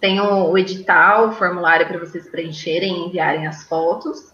[0.00, 4.32] tem o, edital, o formulário para vocês preencherem e enviarem as fotos.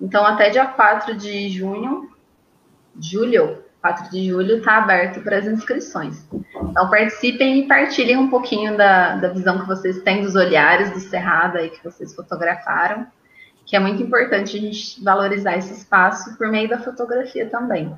[0.00, 2.10] Então, até dia 4 de junho,
[2.98, 6.26] julho, 4 de julho, está aberto para as inscrições.
[6.32, 11.00] Então, participem e partilhem um pouquinho da, da visão que vocês têm dos olhares do
[11.00, 13.06] Cerrado aí que vocês fotografaram,
[13.66, 17.94] que é muito importante a gente valorizar esse espaço por meio da fotografia também.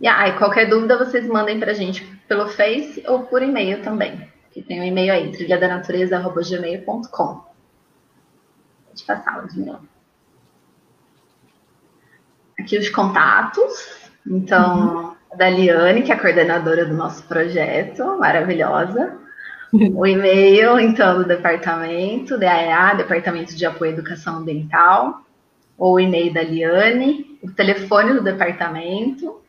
[0.00, 4.31] E aí, qualquer dúvida, vocês mandem para a gente pelo Face ou por e-mail também,
[4.52, 7.44] que tem um e-mail aí, trilhadanatureza.gmail.com.
[8.86, 9.80] Pode passar, Ludmilla.
[12.58, 14.02] Aqui os contatos.
[14.26, 15.14] Então, uhum.
[15.36, 19.18] da Liane, que é a coordenadora do nosso projeto, maravilhosa.
[19.94, 25.22] O e-mail, então, do departamento, DAEA, Departamento de Apoio à Educação Ambiental,
[25.78, 29.41] ou o e-mail da Liane, o telefone do departamento,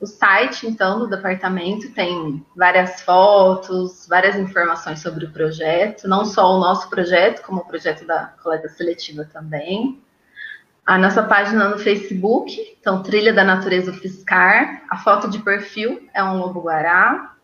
[0.00, 6.56] o site, então, do departamento tem várias fotos, várias informações sobre o projeto, não só
[6.56, 10.00] o nosso projeto, como o projeto da coleta seletiva também.
[10.86, 14.82] A nossa página no Facebook, então, Trilha da Natureza Fiscar.
[14.90, 17.34] A foto de perfil é um lobo-guará.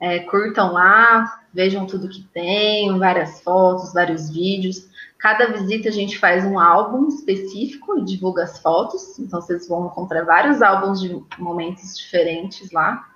[0.00, 4.88] É, curtam lá, vejam tudo que tem, várias fotos, vários vídeos.
[5.22, 9.20] Cada visita a gente faz um álbum específico e divulga as fotos.
[9.20, 13.08] Então vocês vão encontrar vários álbuns de momentos diferentes lá.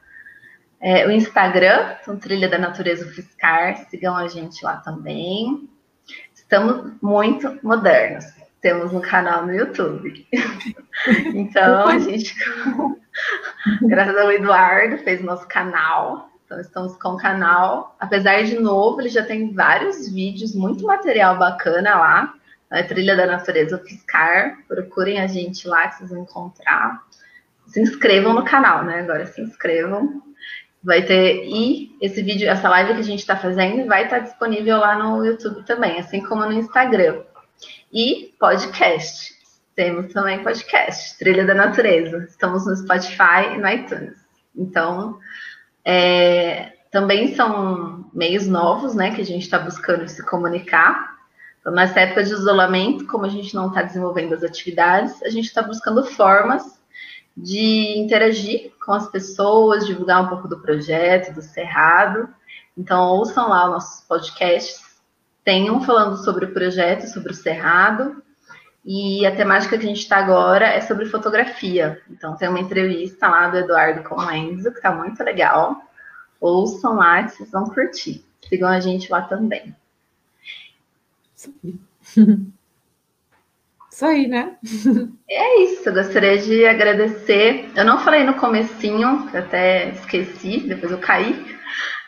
[0.81, 5.69] É, o Instagram, então, Trilha da Natureza Fiscar, sigam a gente lá também.
[6.33, 8.25] Estamos muito modernos.
[8.61, 10.29] Temos um canal no YouTube.
[11.35, 12.37] então, a gente,
[13.83, 16.31] graças ao Eduardo, fez nosso canal.
[16.47, 17.97] Então, estamos com o canal.
[17.99, 22.35] Apesar de novo, ele já tem vários vídeos, muito material bacana lá.
[22.89, 24.57] Trilha da Natureza Fiscar.
[24.69, 27.03] Procurem a gente lá que vocês vão encontrar.
[27.67, 29.01] Se inscrevam no canal, né?
[29.01, 30.23] Agora se inscrevam.
[30.83, 31.45] Vai ter.
[31.47, 35.25] E esse vídeo, essa live que a gente está fazendo, vai estar disponível lá no
[35.27, 37.23] YouTube também, assim como no Instagram.
[37.93, 39.35] E podcast.
[39.75, 42.25] Temos também podcast, Trilha da Natureza.
[42.29, 44.17] Estamos no Spotify e no iTunes.
[44.57, 45.19] Então,
[45.89, 51.15] é, também são meios novos, né, que a gente está buscando se comunicar.
[51.61, 55.45] Então, nessa época de isolamento, como a gente não está desenvolvendo as atividades, a gente
[55.45, 56.81] está buscando formas
[57.37, 62.29] de interagir com as pessoas, divulgar um pouco do projeto, do Cerrado.
[62.77, 64.81] Então, ouçam lá os nossos podcasts.
[65.45, 68.23] Tem um falando sobre o projeto, sobre o Cerrado.
[68.89, 72.01] E a temática que a gente está agora é sobre fotografia.
[72.09, 75.83] Então, tem uma entrevista lá do Eduardo com o Enzo, que está muito legal.
[76.41, 78.25] Ouçam lá, que vocês vão curtir.
[78.49, 79.75] Sigam a gente lá também.
[83.91, 84.57] Isso aí, né?
[85.29, 87.69] É isso, eu gostaria de agradecer.
[87.75, 91.45] Eu não falei no comecinho, que até esqueci, depois eu caí.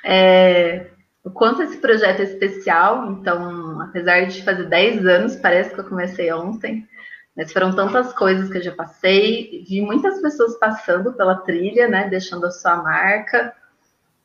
[0.04, 0.86] É,
[1.24, 3.10] o quanto esse projeto é especial.
[3.12, 6.86] Então, apesar de fazer 10 anos, parece que eu comecei ontem,
[7.36, 9.64] mas foram tantas coisas que eu já passei.
[9.68, 13.54] Vi muitas pessoas passando pela trilha, né, deixando a sua marca.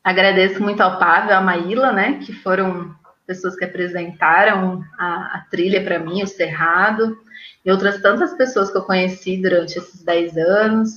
[0.03, 2.93] Agradeço muito ao Pavel, à Maíla, né, que foram
[3.25, 7.17] pessoas que apresentaram a, a trilha para mim, o Cerrado,
[7.65, 10.89] e outras tantas pessoas que eu conheci durante esses 10 anos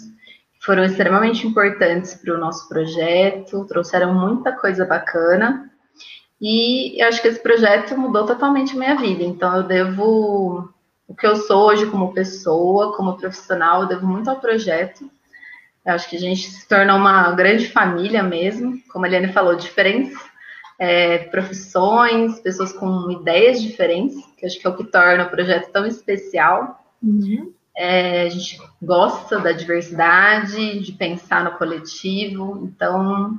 [0.61, 5.71] foram extremamente importantes para o nosso projeto, trouxeram muita coisa bacana.
[6.41, 9.23] E eu acho que esse projeto mudou totalmente a minha vida.
[9.23, 10.69] Então, eu devo
[11.09, 15.11] o que eu sou hoje como pessoa, como profissional, eu devo muito ao projeto.
[15.85, 19.55] Eu acho que a gente se tornou uma grande família mesmo, como a Eliane falou,
[19.55, 20.19] diferentes
[20.79, 25.71] é, profissões, pessoas com ideias diferentes, que acho que é o que torna o projeto
[25.71, 26.85] tão especial.
[27.03, 27.53] Uhum.
[27.77, 33.39] É, a gente gosta da diversidade, de pensar no coletivo, então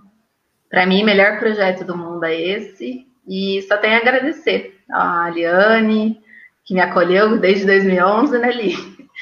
[0.70, 3.08] para mim, o melhor projeto do mundo é esse.
[3.28, 6.22] E só tenho a agradecer a Aliane,
[6.64, 8.76] que me acolheu desde 2011, né, Li?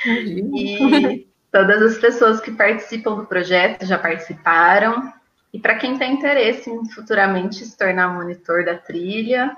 [0.05, 5.11] E todas as pessoas que participam do projeto já participaram.
[5.53, 9.55] E para quem tem interesse em futuramente se tornar monitor da trilha,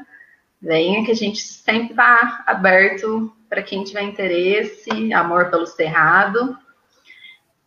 [0.62, 6.58] venha que a gente sempre está aberto para quem tiver interesse, amor pelo cerrado.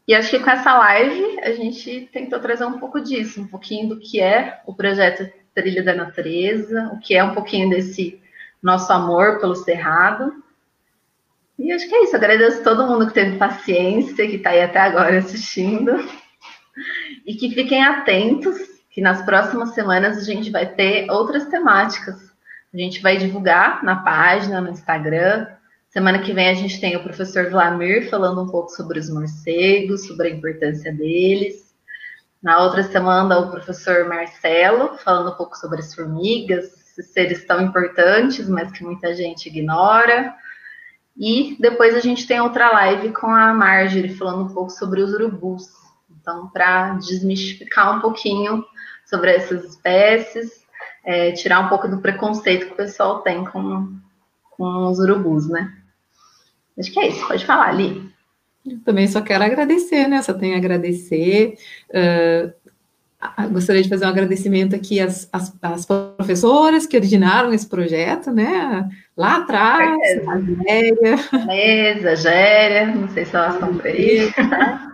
[0.07, 3.91] E acho que com essa live a gente tentou trazer um pouco disso, um pouquinho
[3.91, 8.21] do que é o projeto Trilha da Natureza, o que é um pouquinho desse
[8.63, 10.43] nosso amor pelo cerrado.
[11.59, 12.17] E acho que é isso.
[12.17, 15.93] Agradeço a todo mundo que teve paciência, que está aí até agora assistindo.
[17.27, 18.57] E que fiquem atentos,
[18.91, 22.31] que nas próximas semanas a gente vai ter outras temáticas.
[22.73, 25.47] A gente vai divulgar na página, no Instagram.
[25.91, 30.07] Semana que vem a gente tem o professor Vlamir falando um pouco sobre os morcegos,
[30.07, 31.75] sobre a importância deles.
[32.41, 37.61] Na outra semana, o professor Marcelo falando um pouco sobre as formigas, esses seres tão
[37.61, 40.33] importantes, mas que muita gente ignora.
[41.19, 45.13] E depois a gente tem outra live com a Marjorie falando um pouco sobre os
[45.13, 45.65] urubus.
[46.21, 48.65] Então, para desmistificar um pouquinho
[49.05, 50.65] sobre essas espécies,
[51.05, 53.99] é, tirar um pouco do preconceito que o pessoal tem com,
[54.53, 55.79] com os urubus, né?
[56.81, 58.11] Acho que é isso, pode falar, Li.
[58.67, 60.23] Eu também só quero agradecer, né?
[60.23, 61.55] Só tenho a agradecer.
[61.91, 62.53] Uh,
[63.51, 68.89] gostaria de fazer um agradecimento aqui às, às, às, professoras que originaram esse projeto, né?
[69.17, 71.47] Lá atrás, a Géria.
[71.47, 74.31] Mesa, Géria, não sei se elas estão por aí.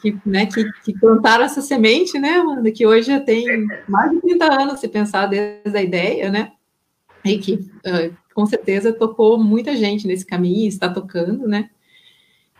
[0.00, 4.20] Que, né, que, que, plantaram essa semente, né, Amanda, que hoje já tem mais de
[4.20, 6.52] 30 anos, se pensar desde a ideia, né?
[7.24, 11.70] E que uh, com certeza tocou muita gente nesse caminho, está tocando, né?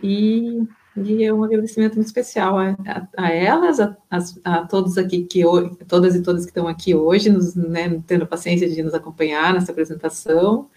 [0.03, 0.67] E
[0.97, 3.95] e é um agradecimento muito especial a, a, a elas, a,
[4.43, 5.43] a, todos aqui que
[5.87, 9.53] todas e todas que estão aqui hoje, nos, né, tendo a paciência de nos acompanhar
[9.53, 10.71] nessa apresentação,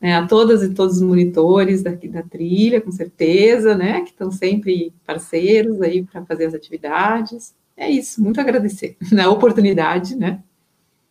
[0.00, 4.30] né, a todas e todos os monitores daqui da trilha, com certeza, né, que estão
[4.30, 7.52] sempre parceiros aí para fazer as atividades.
[7.76, 10.40] É isso, muito agradecer na oportunidade, né?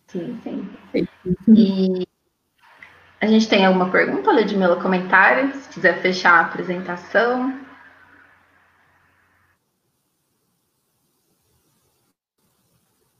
[0.08, 1.08] Sim, sim.
[1.50, 2.08] E
[3.24, 5.56] a gente tem alguma pergunta, Ludmila, comentário?
[5.56, 7.58] Se quiser fechar a apresentação.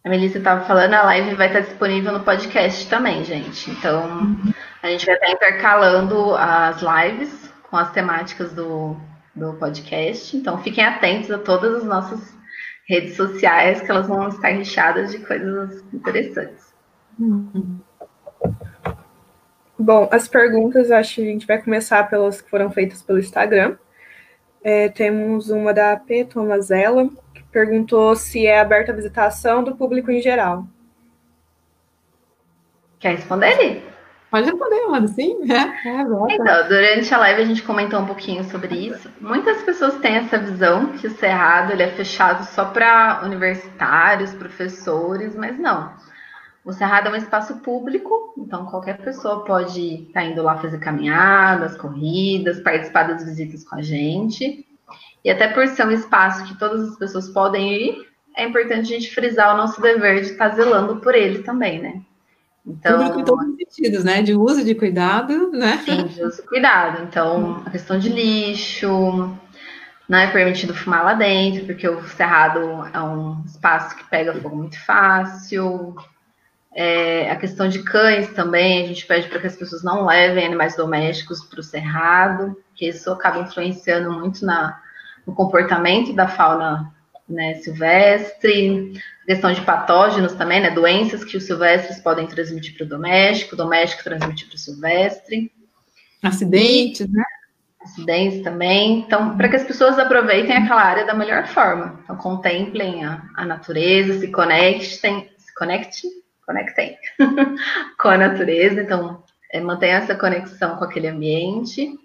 [0.04, 3.72] A Melissa estava falando, a live vai estar disponível no podcast também, gente.
[3.72, 4.36] Então,
[4.82, 8.98] a gente vai estar intercalando as lives com as temáticas do,
[9.34, 10.36] do podcast.
[10.36, 12.38] Então, fiquem atentos a todas as nossas
[12.90, 16.74] redes sociais, que elas vão estar recheadas de coisas interessantes.
[19.78, 23.76] Bom, as perguntas, acho que a gente vai começar pelas que foram feitas pelo Instagram.
[24.64, 26.26] É, temos uma da P.
[26.26, 27.10] Tomazella,
[27.52, 30.66] perguntou se é aberta a visitação do público em geral.
[33.00, 33.84] Quer responder ali?
[34.32, 35.38] Pode responder, mano, sim.
[35.52, 39.08] É, é então, durante a live a gente comentou um pouquinho sobre isso.
[39.22, 45.36] Muitas pessoas têm essa visão que o Cerrado ele é fechado só para universitários, professores,
[45.36, 45.94] mas não.
[46.66, 50.80] O Cerrado é um espaço público, então qualquer pessoa pode estar tá indo lá fazer
[50.80, 54.66] caminhadas, corridas, participar das visitas com a gente.
[55.26, 58.98] E até por ser um espaço que todas as pessoas podem ir, é importante a
[59.00, 62.02] gente frisar o nosso dever de estar zelando por ele também, né?
[62.66, 64.22] Então, Público em todos os sentidos, né?
[64.22, 65.82] De uso, de cuidado, né?
[65.84, 67.04] Sim, de uso e cuidado.
[67.04, 68.90] Então, a questão de lixo,
[70.08, 72.60] não é permitido fumar lá dentro, porque o cerrado
[72.94, 75.96] é um espaço que pega fogo muito fácil.
[76.76, 80.46] É, a questão de cães também, a gente pede para que as pessoas não levem
[80.46, 84.82] animais domésticos para o cerrado, que isso acaba influenciando muito na,
[85.26, 86.92] no comportamento da fauna
[87.30, 88.94] né, silvestre,
[89.26, 93.58] questão de patógenos também, né, doenças que os silvestres podem transmitir para o doméstico, o
[93.58, 95.52] doméstico transmitir para o silvestre.
[96.22, 97.24] Acidentes, né?
[97.82, 99.00] Acidentes também.
[99.00, 102.00] Então, para que as pessoas aproveitem aquela área da melhor forma.
[102.04, 106.10] Então, contemplem a, a natureza, se conectem, se conectem,
[106.46, 106.98] conectem
[108.00, 108.82] com a natureza.
[108.82, 111.98] Então, é, mantenha essa conexão com aquele ambiente.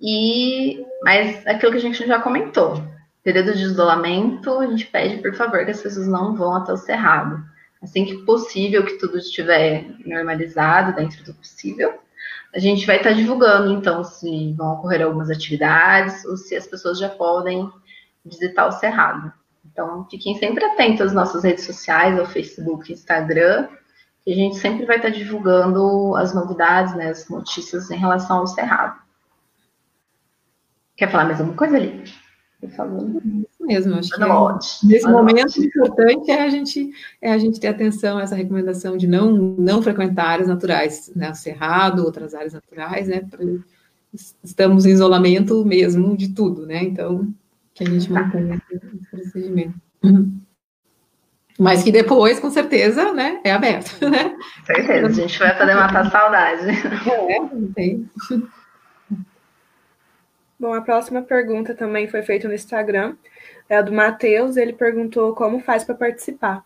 [0.00, 2.82] E mas aquilo que a gente já comentou,
[3.22, 6.76] período de isolamento, a gente pede, por favor, que as pessoas não vão até o
[6.76, 7.42] cerrado.
[7.82, 11.98] Assim que possível, que tudo estiver normalizado dentro do possível,
[12.54, 16.98] a gente vai estar divulgando, então, se vão ocorrer algumas atividades ou se as pessoas
[16.98, 17.70] já podem
[18.24, 19.32] visitar o cerrado.
[19.72, 23.68] Então, fiquem sempre atentos às nossas redes sociais, ao Facebook, Instagram,
[24.24, 28.46] que a gente sempre vai estar divulgando as novidades, né, as notícias em relação ao
[28.46, 29.00] cerrado.
[30.96, 32.04] Quer falar mais alguma coisa ali?
[32.76, 33.22] Falando.
[33.24, 36.90] Isso mesmo, acho que é, nesse momento o importante é a gente
[37.22, 41.30] é a gente ter atenção a essa recomendação de não não frequentar áreas naturais, né,
[41.30, 43.42] o cerrado, outras áreas naturais, né, pra,
[44.44, 47.32] estamos em isolamento mesmo de tudo, né, então
[47.80, 49.74] que a gente mantém esse procedimento.
[50.04, 50.40] Uhum.
[51.58, 54.36] Mas que depois, com certeza, né, é aberto, né?
[54.64, 56.66] Certeza, a gente vai poder matar a saudade.
[57.28, 58.08] É, tem.
[60.58, 63.14] Bom, a próxima pergunta também foi feita no Instagram,
[63.68, 66.62] é a do Matheus, ele perguntou como faz para participar.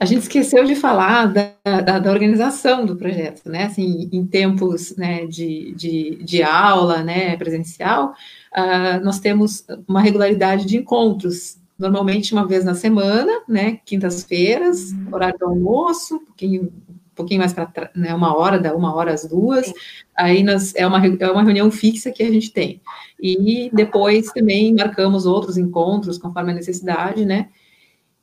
[0.00, 3.64] A gente esqueceu de falar da, da, da, organização do projeto, né?
[3.64, 8.14] Assim, em tempos né, de, de, de aula né, presencial,
[8.56, 13.80] uh, nós temos uma regularidade de encontros, normalmente uma vez na semana, né?
[13.84, 18.94] Quintas-feiras, horário do almoço, um pouquinho, um pouquinho mais para né, uma hora, da uma
[18.94, 19.66] hora às duas.
[19.66, 19.74] Sim.
[20.16, 22.80] Aí nós, é, uma, é uma reunião fixa que a gente tem.
[23.20, 27.48] E depois também marcamos outros encontros conforme a necessidade, né?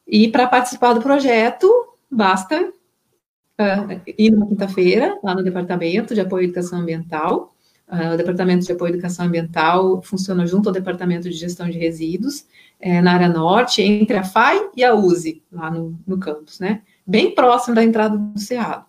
[0.07, 1.69] E para participar do projeto,
[2.09, 7.55] basta uh, ir numa quinta-feira, lá no Departamento de Apoio à Educação Ambiental.
[7.87, 11.77] Uh, o Departamento de Apoio à Educação Ambiental funciona junto ao Departamento de Gestão de
[11.77, 12.45] Resíduos,
[12.79, 16.81] é, na área norte, entre a FAI e a USE, lá no, no campus, né?
[17.05, 18.85] Bem próximo da entrada do Cerrado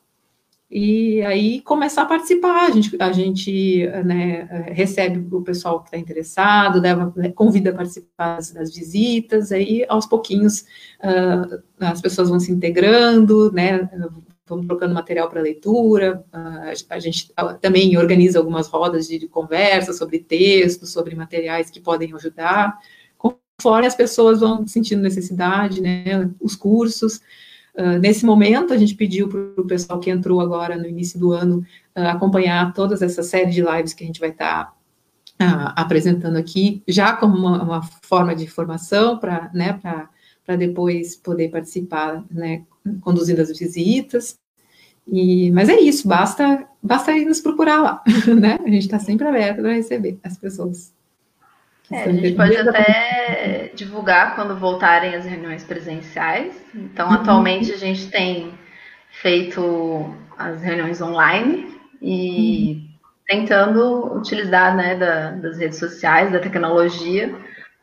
[0.71, 2.67] e aí começar a participar.
[2.67, 8.37] A gente, a gente né, recebe o pessoal que está interessado, leva, convida a participar
[8.37, 10.63] das, visitas, aí aos pouquinhos
[11.01, 13.89] uh, as pessoas vão se integrando, né,
[14.47, 19.93] vamos trocando material para leitura, uh, a gente também organiza algumas rodas de, de conversa
[19.93, 22.77] sobre textos, sobre materiais que podem ajudar,
[23.17, 27.21] conforme as pessoas vão sentindo necessidade, né, os cursos,
[27.79, 31.33] Uh, nesse momento, a gente pediu para o pessoal que entrou agora no início do
[31.33, 31.59] ano
[31.95, 34.73] uh, acompanhar todas essa série de lives que a gente vai estar
[35.39, 39.79] tá, uh, apresentando aqui, já como uma, uma forma de formação para né,
[40.59, 42.63] depois poder participar, né,
[43.03, 44.39] conduzindo as visitas.
[45.07, 48.03] E, mas é isso, basta, basta ir nos procurar lá,
[48.41, 48.59] né?
[48.65, 50.93] A gente está sempre aberto para receber as pessoas.
[51.91, 56.55] É, a gente pode até divulgar quando voltarem as reuniões presenciais.
[56.75, 57.15] Então, uhum.
[57.15, 58.53] atualmente a gente tem
[59.11, 62.89] feito as reuniões online e uhum.
[63.27, 67.35] tentando utilizar né, da, das redes sociais, da tecnologia,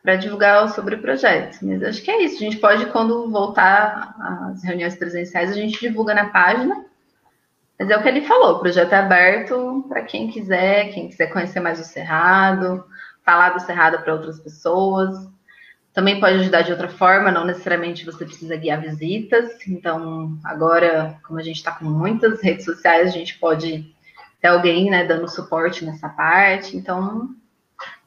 [0.02, 1.58] para divulgar sobre o projeto.
[1.62, 2.36] Mas acho que é isso.
[2.36, 6.84] A gente pode, quando voltar às reuniões presenciais, a gente divulga na página.
[7.78, 11.26] Mas é o que ele falou, o projeto é aberto para quem quiser, quem quiser
[11.32, 12.84] conhecer mais o Cerrado,
[13.24, 15.28] falar do Cerrado para outras pessoas.
[15.94, 19.64] Também pode ajudar de outra forma, não necessariamente você precisa guiar visitas.
[19.68, 23.94] Então, agora, como a gente está com muitas redes sociais, a gente pode
[24.40, 26.76] ter alguém né, dando suporte nessa parte.
[26.76, 27.28] Então,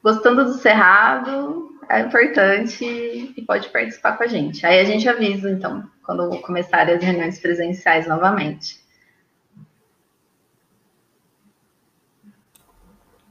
[0.04, 4.66] gostando do Cerrado, é importante e pode participar com a gente.
[4.66, 8.86] Aí a gente avisa, então, quando começarem as reuniões presenciais novamente.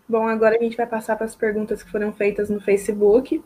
[0.09, 3.45] Bom, agora a gente vai passar para as perguntas que foram feitas no Facebook.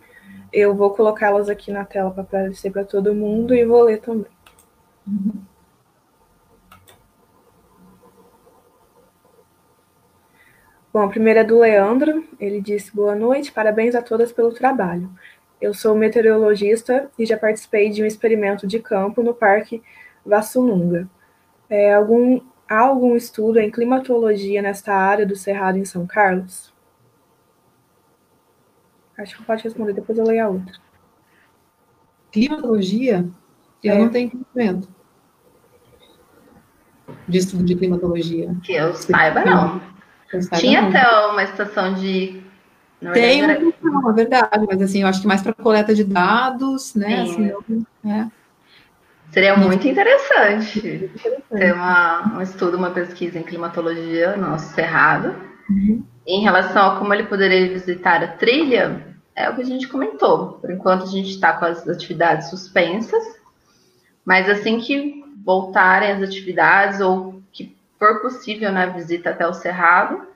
[0.53, 4.31] Eu vou colocá-las aqui na tela para aparecer para todo mundo e vou ler também.
[10.93, 12.25] Bom, a primeira é do Leandro.
[12.39, 15.11] Ele disse: Boa noite, parabéns a todas pelo trabalho.
[15.61, 19.83] Eu sou meteorologista e já participei de um experimento de campo no Parque
[20.25, 21.09] Vassununga.
[21.69, 22.41] É, algum,
[22.71, 26.73] Há algum estudo em climatologia nesta área do Cerrado em São Carlos?
[29.21, 30.73] Acho que pode responder, depois eu leio a outra.
[32.33, 33.29] Climatologia?
[33.85, 33.99] Eu é.
[33.99, 34.89] não tenho conhecimento
[37.29, 38.55] de estudo de climatologia.
[38.63, 39.81] Que eu saiba, não.
[40.33, 40.89] Eu saiba, Tinha não.
[40.89, 42.43] até uma estação de.
[43.13, 46.95] Tem uma estação, é verdade, mas assim, eu acho que mais para coleta de dados,
[46.95, 47.23] né?
[47.23, 47.53] Assim,
[48.07, 48.27] é.
[49.33, 51.11] Seria muito interessante,
[51.51, 55.35] ter uma, um estudo, uma pesquisa em climatologia no nosso cerrado.
[55.69, 56.05] Uhum.
[56.27, 59.10] Em relação a como ele poderia visitar a trilha,
[59.41, 60.53] é o que a gente comentou.
[60.61, 63.23] Por enquanto a gente está com as atividades suspensas,
[64.25, 69.55] mas assim que voltarem as atividades ou que for possível na né, visita até o
[69.55, 70.27] cerrado,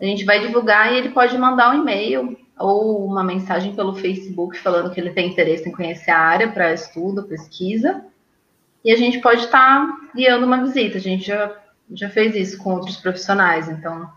[0.00, 4.58] a gente vai divulgar e ele pode mandar um e-mail ou uma mensagem pelo Facebook
[4.58, 8.04] falando que ele tem interesse em conhecer a área para estudo, pesquisa
[8.84, 10.98] e a gente pode estar tá guiando uma visita.
[10.98, 11.54] A gente já,
[11.92, 14.10] já fez isso com outros profissionais, então,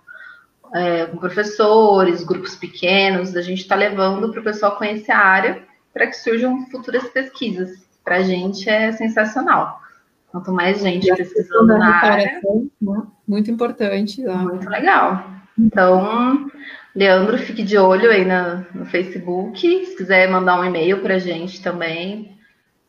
[0.74, 5.64] é, com professores, grupos pequenos, a gente está levando para o pessoal conhecer a área
[5.94, 7.84] para que surjam futuras pesquisas.
[8.04, 9.80] Para a gente é sensacional.
[10.32, 12.42] Quanto mais gente pesquisando na área.
[12.82, 13.04] Né?
[13.28, 14.26] Muito importante.
[14.26, 14.36] Lá.
[14.36, 15.24] Muito legal.
[15.58, 16.50] Então,
[16.96, 19.86] Leandro, fique de olho aí na, no Facebook.
[19.86, 22.36] Se quiser mandar um e-mail para a gente também,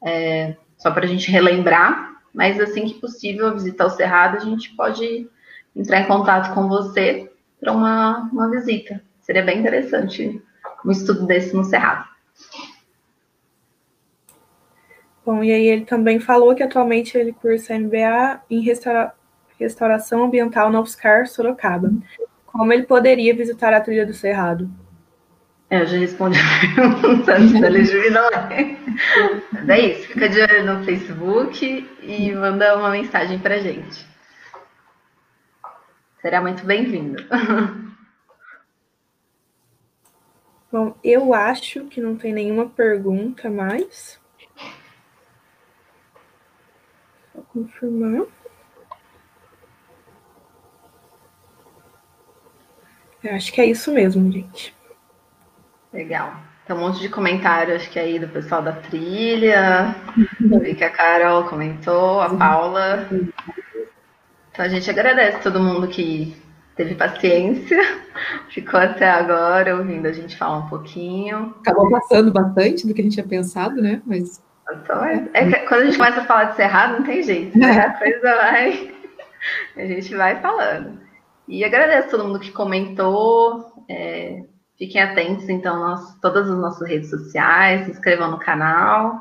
[0.03, 2.15] é, só para a gente relembrar.
[2.33, 5.29] Mas assim que possível visitar o Cerrado, a gente pode
[5.77, 9.03] entrar em contato com você para uma, uma visita.
[9.21, 10.43] Seria bem interessante
[10.85, 12.07] um estudo desse no Cerrado.
[15.25, 19.15] Bom, e aí ele também falou que atualmente ele cursa MBA em restaura...
[19.59, 21.91] restauração ambiental na UFSCar Sorocaba.
[22.45, 24.71] Como ele poderia visitar a trilha do Cerrado?
[25.71, 27.69] É, eu já respondi a pergunta antes da
[28.55, 28.77] é?
[29.51, 34.07] Mas é isso, fica de olho no Facebook e manda uma mensagem pra gente.
[36.25, 37.23] Será muito bem-vindo.
[40.73, 44.19] Bom, eu acho que não tem nenhuma pergunta mais.
[47.35, 48.27] Vou confirmar.
[53.23, 54.75] Eu acho que é isso mesmo, gente.
[55.93, 56.41] Legal.
[56.67, 59.95] Tem um monte de comentário, acho que aí do pessoal da trilha.
[60.41, 63.11] Vi que a Carol comentou, a Paula.
[64.55, 66.33] Então a gente agradece todo mundo que
[66.77, 67.77] teve paciência,
[68.51, 71.57] ficou até agora ouvindo a gente falar um pouquinho.
[71.59, 74.01] Acabou passando bastante do que a gente tinha pensado, né?
[74.07, 74.41] Mas.
[74.71, 77.81] Então, é, é quando a gente começa a falar de cerrado, não tem jeito, né?
[77.81, 78.95] A coisa vai.
[79.77, 80.99] A gente vai falando.
[81.47, 83.73] E agradeço todo mundo que comentou.
[83.91, 84.43] É,
[84.79, 89.21] fiquem atentos, então, nós, todas as nossas redes sociais, se inscrevam no canal.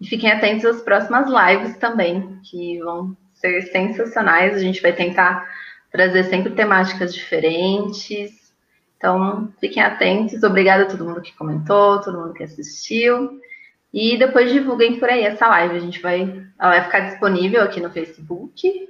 [0.00, 4.54] E fiquem atentos às próximas lives também, que vão ser sensacionais.
[4.54, 5.46] A gente vai tentar
[5.90, 8.54] trazer sempre temáticas diferentes.
[8.96, 10.42] Então, fiquem atentos.
[10.44, 13.40] Obrigada a todo mundo que comentou, todo mundo que assistiu.
[13.92, 15.76] E depois divulguem por aí essa live.
[15.76, 16.22] A gente vai,
[16.58, 18.88] ela vai ficar disponível aqui no Facebook,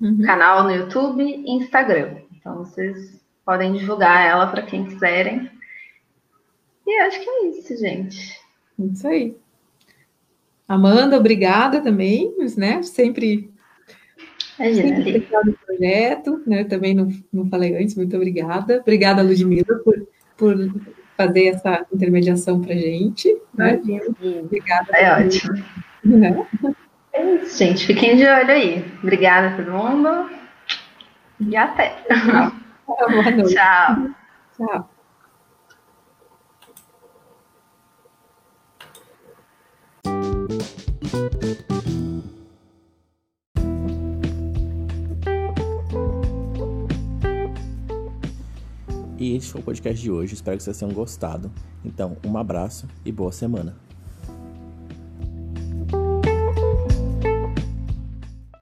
[0.00, 0.22] uhum.
[0.22, 2.18] canal no YouTube e Instagram.
[2.36, 5.50] Então, vocês podem divulgar ela para quem quiserem.
[6.86, 8.38] E acho que é isso, gente.
[8.78, 9.36] Isso aí.
[10.68, 12.82] Amanda, obrigada também, né?
[12.82, 13.50] Sempre
[14.58, 15.28] Imagina, Sempre
[15.66, 16.64] projeto, né?
[16.64, 18.80] Também não, não falei antes, muito obrigada.
[18.80, 20.06] Obrigada, Ludmila, por,
[20.36, 20.56] por
[21.16, 23.36] fazer essa intermediação para gente.
[23.54, 23.80] Né?
[24.44, 24.96] Obrigada.
[24.96, 25.54] É ótimo.
[26.04, 26.46] Né?
[27.12, 27.86] É isso, gente.
[27.86, 28.84] Fiquem de olho aí.
[29.02, 30.30] Obrigada a todo mundo.
[31.40, 31.96] E até.
[32.86, 33.54] Boa noite.
[33.54, 34.08] Tchau.
[34.56, 34.90] Tchau.
[49.18, 50.34] E esse foi o podcast de hoje.
[50.34, 51.50] Espero que vocês tenham gostado.
[51.84, 53.87] Então, um abraço e boa semana.